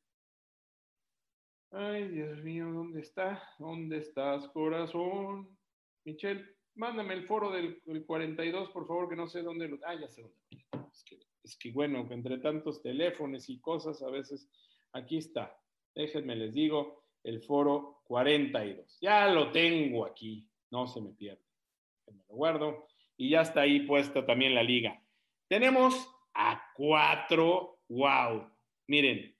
[1.76, 3.42] Ay, Dios mío, ¿dónde está?
[3.58, 5.58] ¿Dónde estás, corazón?
[6.04, 6.44] Michelle,
[6.76, 9.80] mándame el foro del, 42, por favor, que no sé dónde lo...
[9.84, 10.36] Ah, ya sé dónde.
[10.92, 14.48] Es que, es que, bueno, entre tantos teléfonos y cosas, a veces...
[14.92, 15.58] Aquí está.
[15.96, 18.98] Déjenme, les digo, el foro 42.
[19.00, 20.48] Ya lo tengo aquí.
[20.70, 21.42] No se me pierde.
[22.06, 22.86] Me lo guardo.
[23.16, 25.02] Y ya está ahí puesta también la liga.
[25.48, 27.80] Tenemos a cuatro.
[27.88, 28.48] ¡Wow!
[28.86, 29.33] Miren,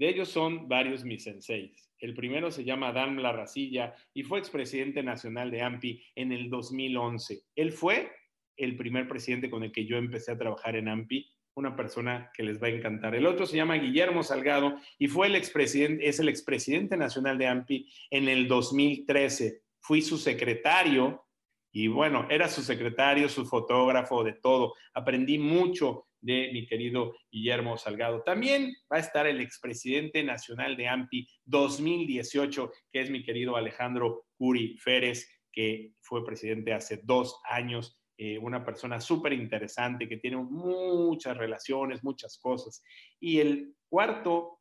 [0.00, 1.92] de ellos son varios mis senseis.
[1.98, 7.42] El primero se llama Dan Larracilla y fue expresidente nacional de AMPI en el 2011.
[7.54, 8.10] Él fue
[8.56, 12.42] el primer presidente con el que yo empecé a trabajar en AMPI, una persona que
[12.42, 13.14] les va a encantar.
[13.14, 17.48] El otro se llama Guillermo Salgado y fue el expresidente, es el expresidente nacional de
[17.48, 19.60] AMPI en el 2013.
[19.80, 21.26] Fui su secretario
[21.72, 24.72] y bueno, era su secretario, su fotógrafo, de todo.
[24.94, 28.22] Aprendí mucho de mi querido Guillermo Salgado.
[28.22, 34.26] También va a estar el expresidente nacional de AMPI 2018, que es mi querido Alejandro
[34.36, 37.98] Curi Férez, que fue presidente hace dos años.
[38.16, 42.82] Eh, una persona súper interesante que tiene muchas relaciones, muchas cosas.
[43.18, 44.60] Y el cuarto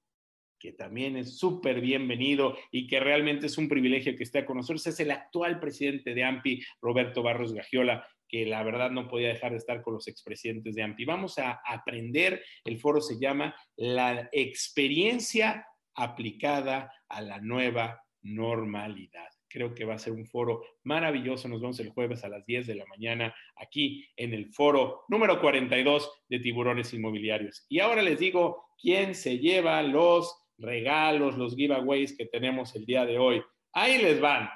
[0.59, 4.85] que también es súper bienvenido y que realmente es un privilegio que esté con nosotros,
[4.87, 9.51] es el actual presidente de AMPI, Roberto Barros Gagiola, que la verdad no podía dejar
[9.51, 11.05] de estar con los expresidentes de AMPI.
[11.05, 15.65] Vamos a aprender, el foro se llama La experiencia
[15.95, 19.27] aplicada a la nueva normalidad.
[19.47, 21.47] Creo que va a ser un foro maravilloso.
[21.47, 25.41] Nos vemos el jueves a las 10 de la mañana aquí en el foro número
[25.41, 27.65] 42 de Tiburones Inmobiliarios.
[27.67, 33.05] Y ahora les digo quién se lleva los regalos, los giveaways que tenemos el día
[33.05, 33.41] de hoy.
[33.73, 34.49] Ahí les van.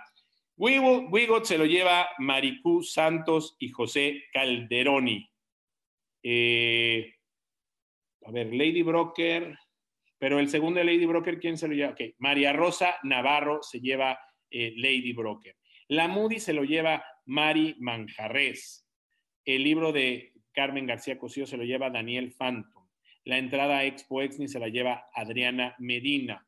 [0.56, 5.30] Wigot se lo lleva Maricú Santos y José Calderoni.
[6.22, 7.14] Eh,
[8.26, 9.58] a ver, Lady Broker,
[10.18, 11.92] pero el segundo de Lady Broker, ¿quién se lo lleva?
[11.92, 14.18] Ok, María Rosa Navarro se lleva
[14.50, 15.58] eh, Lady Broker.
[15.90, 18.88] La Moody se lo lleva Mari Manjarres.
[19.44, 22.88] El libro de Carmen García Cosío se lo lleva Daniel Phantom.
[23.26, 26.48] La entrada a Expo Exni se la lleva Adriana Medina.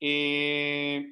[0.00, 1.06] Eh,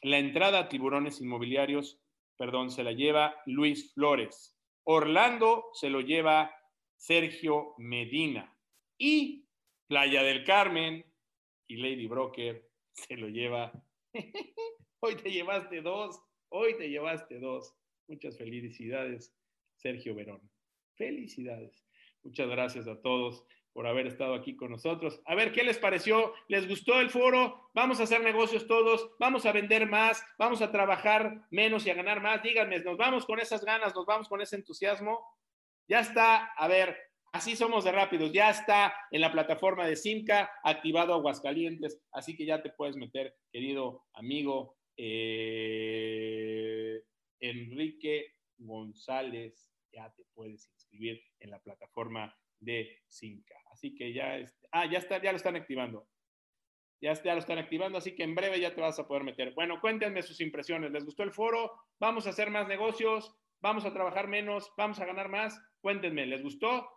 [0.00, 2.00] la entrada a Tiburones Inmobiliarios,
[2.36, 4.56] perdón, se la lleva Luis Flores.
[4.84, 6.54] Orlando se lo lleva
[6.96, 8.56] Sergio Medina.
[8.98, 9.46] Y
[9.86, 11.04] Playa del Carmen
[11.68, 13.72] y Lady Broker se lo lleva.
[15.00, 17.74] Hoy te llevaste dos, hoy te llevaste dos.
[18.06, 19.34] Muchas felicidades,
[19.74, 20.48] Sergio Verón.
[20.94, 21.84] Felicidades.
[22.22, 25.20] Muchas gracias a todos por haber estado aquí con nosotros.
[25.24, 26.34] A ver, ¿qué les pareció?
[26.48, 27.70] ¿Les gustó el foro?
[27.74, 31.94] Vamos a hacer negocios todos, vamos a vender más, vamos a trabajar menos y a
[31.94, 32.42] ganar más.
[32.42, 35.24] Díganme, ¿nos vamos con esas ganas, nos vamos con ese entusiasmo?
[35.88, 36.96] Ya está, a ver,
[37.32, 42.46] así somos de rápidos, ya está en la plataforma de Simca activado Aguascalientes, así que
[42.46, 47.02] ya te puedes meter, querido amigo eh,
[47.40, 53.54] Enrique González, ya te puedes inscribir en la plataforma de Simca.
[53.70, 54.38] Así que ya,
[54.70, 56.08] ah, ya está, ya lo están activando.
[57.00, 59.52] Ya, ya lo están activando, así que en breve ya te vas a poder meter.
[59.54, 60.92] Bueno, cuéntenme sus impresiones.
[60.92, 61.72] ¿Les gustó el foro?
[61.98, 63.34] ¿Vamos a hacer más negocios?
[63.60, 64.72] ¿Vamos a trabajar menos?
[64.76, 65.60] ¿Vamos a ganar más?
[65.80, 66.88] Cuéntenme, ¿les gustó?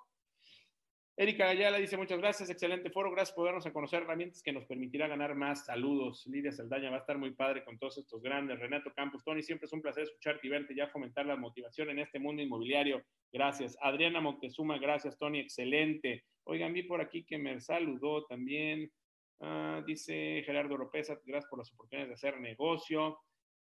[1.18, 4.66] Erika Gayala dice muchas gracias, excelente foro, gracias por darnos a conocer herramientas que nos
[4.66, 5.66] permitirá ganar más.
[5.66, 8.60] Saludos, Lidia Saldaña, va a estar muy padre con todos estos grandes.
[8.60, 12.00] Renato Campos, Tony, siempre es un placer escucharte y verte ya fomentar la motivación en
[12.00, 13.02] este mundo inmobiliario.
[13.32, 13.78] Gracias.
[13.80, 16.26] Adriana Montezuma, gracias, Tony, excelente.
[16.44, 18.92] Oigan, vi por aquí que me saludó también.
[19.40, 23.20] Ah, dice Gerardo Ropeza, gracias por las oportunidades de hacer negocio.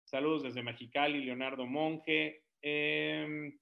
[0.05, 2.45] Saludos desde Mexicali, Leonardo Monge.
[2.63, 3.55] Eh,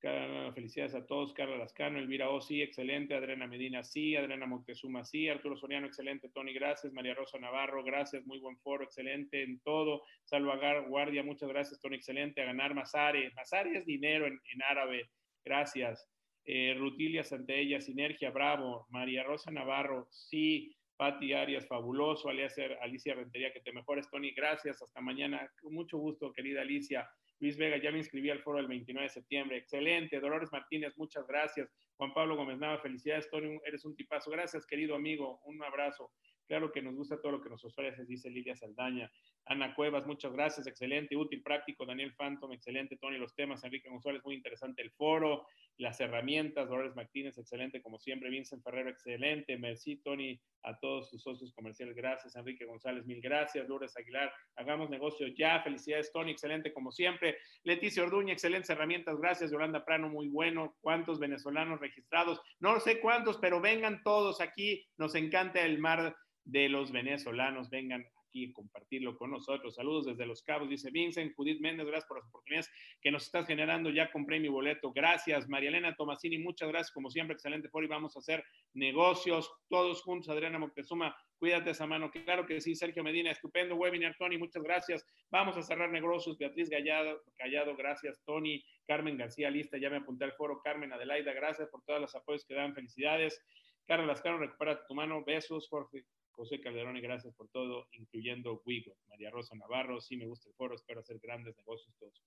[0.00, 1.32] felicidades a todos.
[1.32, 3.14] Carla Lascano, Elvira O, sí, excelente.
[3.14, 4.16] Adriana Medina, sí.
[4.16, 5.28] Adriana Montezuma, sí.
[5.28, 6.28] Arturo Soriano, excelente.
[6.28, 6.92] Tony, gracias.
[6.92, 8.24] María Rosa Navarro, gracias.
[8.26, 10.02] Muy buen foro, excelente en todo.
[10.24, 11.80] Salvagar Guardia, muchas gracias.
[11.80, 12.42] Tony, excelente.
[12.42, 13.32] A ganar Masare.
[13.34, 15.10] Masare es dinero en, árabe.
[15.44, 16.08] Gracias.
[16.44, 18.86] Eh, Rutilia Santeella, Sinergia, bravo.
[18.90, 20.74] María Rosa Navarro, sí.
[20.96, 22.28] Pati Arias, fabuloso.
[22.28, 24.32] Alicia, Alicia Rentería, que te mejores, Tony.
[24.32, 24.80] Gracias.
[24.82, 25.48] Hasta mañana.
[25.60, 27.08] Con mucho gusto, querida Alicia.
[27.40, 29.56] Luis Vega, ya me inscribí al foro el 29 de septiembre.
[29.58, 30.20] Excelente.
[30.20, 31.70] Dolores Martínez, muchas gracias.
[31.96, 34.30] Juan Pablo Gómez Nava, felicidades, Tony, eres un tipazo.
[34.30, 35.40] Gracias, querido amigo.
[35.44, 36.10] Un abrazo.
[36.46, 39.10] Claro que nos gusta todo lo que nos ofreces, dice Lidia Saldaña.
[39.48, 41.86] Ana Cuevas, muchas gracias, excelente, útil, práctico.
[41.86, 42.96] Daniel Phantom, excelente.
[42.98, 43.64] Tony, los temas.
[43.64, 45.46] Enrique González, muy interesante el foro.
[45.78, 46.68] Las herramientas.
[46.68, 48.28] Dolores Martínez, excelente, como siempre.
[48.28, 49.56] Vincent Ferrero, excelente.
[49.56, 51.96] Merci, Tony, a todos sus socios comerciales.
[51.96, 53.66] Gracias, Enrique González, mil gracias.
[53.68, 55.62] Lourdes Aguilar, hagamos negocio ya.
[55.62, 57.38] Felicidades, Tony, excelente, como siempre.
[57.64, 59.18] Leticia Orduña, excelentes herramientas.
[59.18, 60.76] Gracias, Yolanda Prano, muy bueno.
[60.80, 62.40] ¿Cuántos venezolanos registrados?
[62.60, 64.86] No sé cuántos, pero vengan todos aquí.
[64.98, 66.14] Nos encanta el mar
[66.48, 69.74] de los venezolanos vengan aquí compartirlo con nosotros.
[69.74, 71.34] Saludos desde Los Cabos, dice Vincent.
[71.34, 73.90] Judith Méndez, gracias por las oportunidades que nos estás generando.
[73.90, 74.92] Ya compré mi boleto.
[74.92, 75.48] Gracias.
[75.48, 76.92] María Elena Tomasini, muchas gracias.
[76.92, 78.44] Como siempre, excelente foro y vamos a hacer
[78.74, 80.28] negocios todos juntos.
[80.28, 82.10] Adriana Moctezuma, cuídate esa mano.
[82.10, 82.74] Claro que sí.
[82.74, 84.14] Sergio Medina, estupendo webinar.
[84.18, 85.06] Tony, muchas gracias.
[85.30, 86.36] Vamos a cerrar negocios.
[86.38, 88.22] Beatriz Gallado, Callado, gracias.
[88.24, 89.78] Tony, Carmen García, lista.
[89.78, 90.60] Ya me apunté al foro.
[90.62, 92.74] Carmen Adelaida, gracias por todos los apoyos que dan.
[92.74, 93.42] Felicidades.
[93.86, 95.24] Carlos Lascano, recupera tu mano.
[95.24, 96.04] Besos, Jorge.
[96.38, 98.96] José Calderón, y gracias por todo, incluyendo Wigo.
[99.08, 102.22] María Rosa Navarro, sí me gusta el foro, espero hacer grandes negocios todos.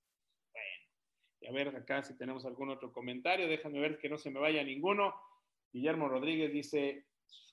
[0.52, 0.86] Bueno,
[1.40, 4.42] y a ver acá si tenemos algún otro comentario, déjame ver que no se me
[4.42, 5.16] vaya ninguno.
[5.72, 7.06] Guillermo Rodríguez dice,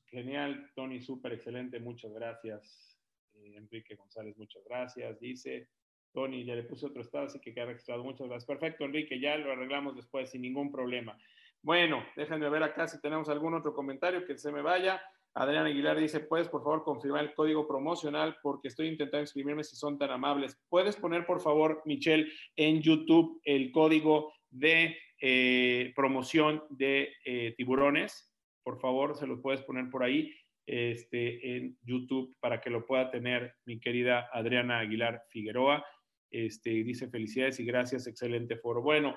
[0.07, 2.99] genial, Tony, súper excelente, muchas gracias.
[3.35, 5.21] Eh, Enrique González, muchas gracias.
[5.21, 5.69] Dice,
[6.13, 8.03] Tony, ya le puse otro estado, así que queda registrado.
[8.03, 8.47] Muchas gracias.
[8.47, 11.17] Perfecto, Enrique, ya lo arreglamos después sin ningún problema.
[11.63, 15.01] Bueno, déjenme ver acá si tenemos algún otro comentario que se me vaya.
[15.35, 18.37] Adrián Aguilar dice, ¿puedes por favor confirmar el código promocional?
[18.43, 20.59] Porque estoy intentando inscribirme si son tan amables.
[20.69, 28.33] ¿Puedes poner por favor, Michelle, en YouTube el código de eh, promoción de eh, tiburones?
[28.65, 30.35] Por favor, se lo puedes poner por ahí
[30.67, 35.85] este, en YouTube para que lo pueda tener mi querida Adriana Aguilar Figueroa.
[36.31, 38.83] Este, dice felicidades y gracias, excelente foro.
[38.83, 39.17] Bueno,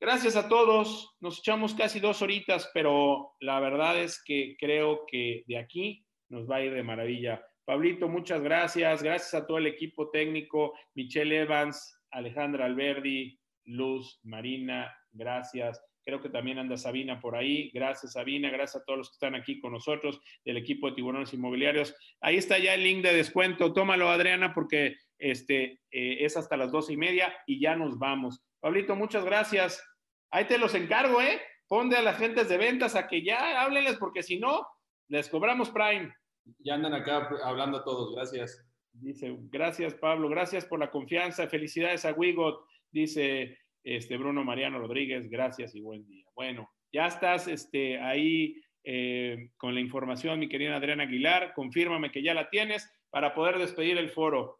[0.00, 1.14] Gracias a todos.
[1.20, 6.50] Nos echamos casi dos horitas, pero la verdad es que creo que de aquí nos
[6.50, 7.44] va a ir de maravilla.
[7.66, 9.02] Pablito, muchas gracias.
[9.02, 15.78] Gracias a todo el equipo técnico, Michelle Evans, Alejandra Alberdi, Luz, Marina, gracias.
[16.02, 17.70] Creo que también anda Sabina por ahí.
[17.74, 18.48] Gracias, Sabina.
[18.48, 21.94] Gracias a todos los que están aquí con nosotros del equipo de tiburones inmobiliarios.
[22.22, 23.74] Ahí está ya el link de descuento.
[23.74, 28.42] Tómalo, Adriana, porque este, eh, es hasta las doce y media y ya nos vamos.
[28.60, 29.82] Pablito, muchas gracias.
[30.30, 31.40] Ahí te los encargo, ¿eh?
[31.70, 34.66] ponte a las gentes de ventas a que ya háblenles, porque si no,
[35.06, 36.12] les cobramos Prime.
[36.58, 38.66] Ya andan acá hablando todos, gracias.
[38.92, 45.30] Dice, gracias Pablo, gracias por la confianza, felicidades a Wigot, dice este Bruno Mariano Rodríguez,
[45.30, 46.24] gracias y buen día.
[46.34, 52.24] Bueno, ya estás este, ahí eh, con la información, mi querida Adriana Aguilar, confírmame que
[52.24, 54.58] ya la tienes para poder despedir el foro.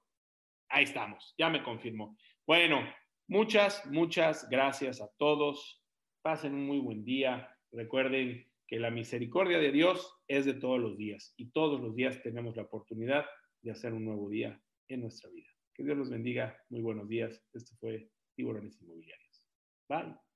[0.69, 2.17] Ahí estamos, ya me confirmó.
[2.47, 2.89] Bueno,
[3.31, 5.82] muchas, muchas gracias a todos.
[6.23, 7.57] Pasen un muy buen día.
[7.73, 12.23] Recuerden que la misericordia de Dios es de todos los días y todos los días
[12.23, 13.24] tenemos la oportunidad
[13.62, 15.48] de hacer un nuevo día en nuestra vida.
[15.74, 16.59] Que Dios los bendiga.
[16.69, 17.43] Muy buenos días.
[17.55, 19.43] Esto fue Tiburones Inmobiliarios.
[19.89, 20.30] Bye.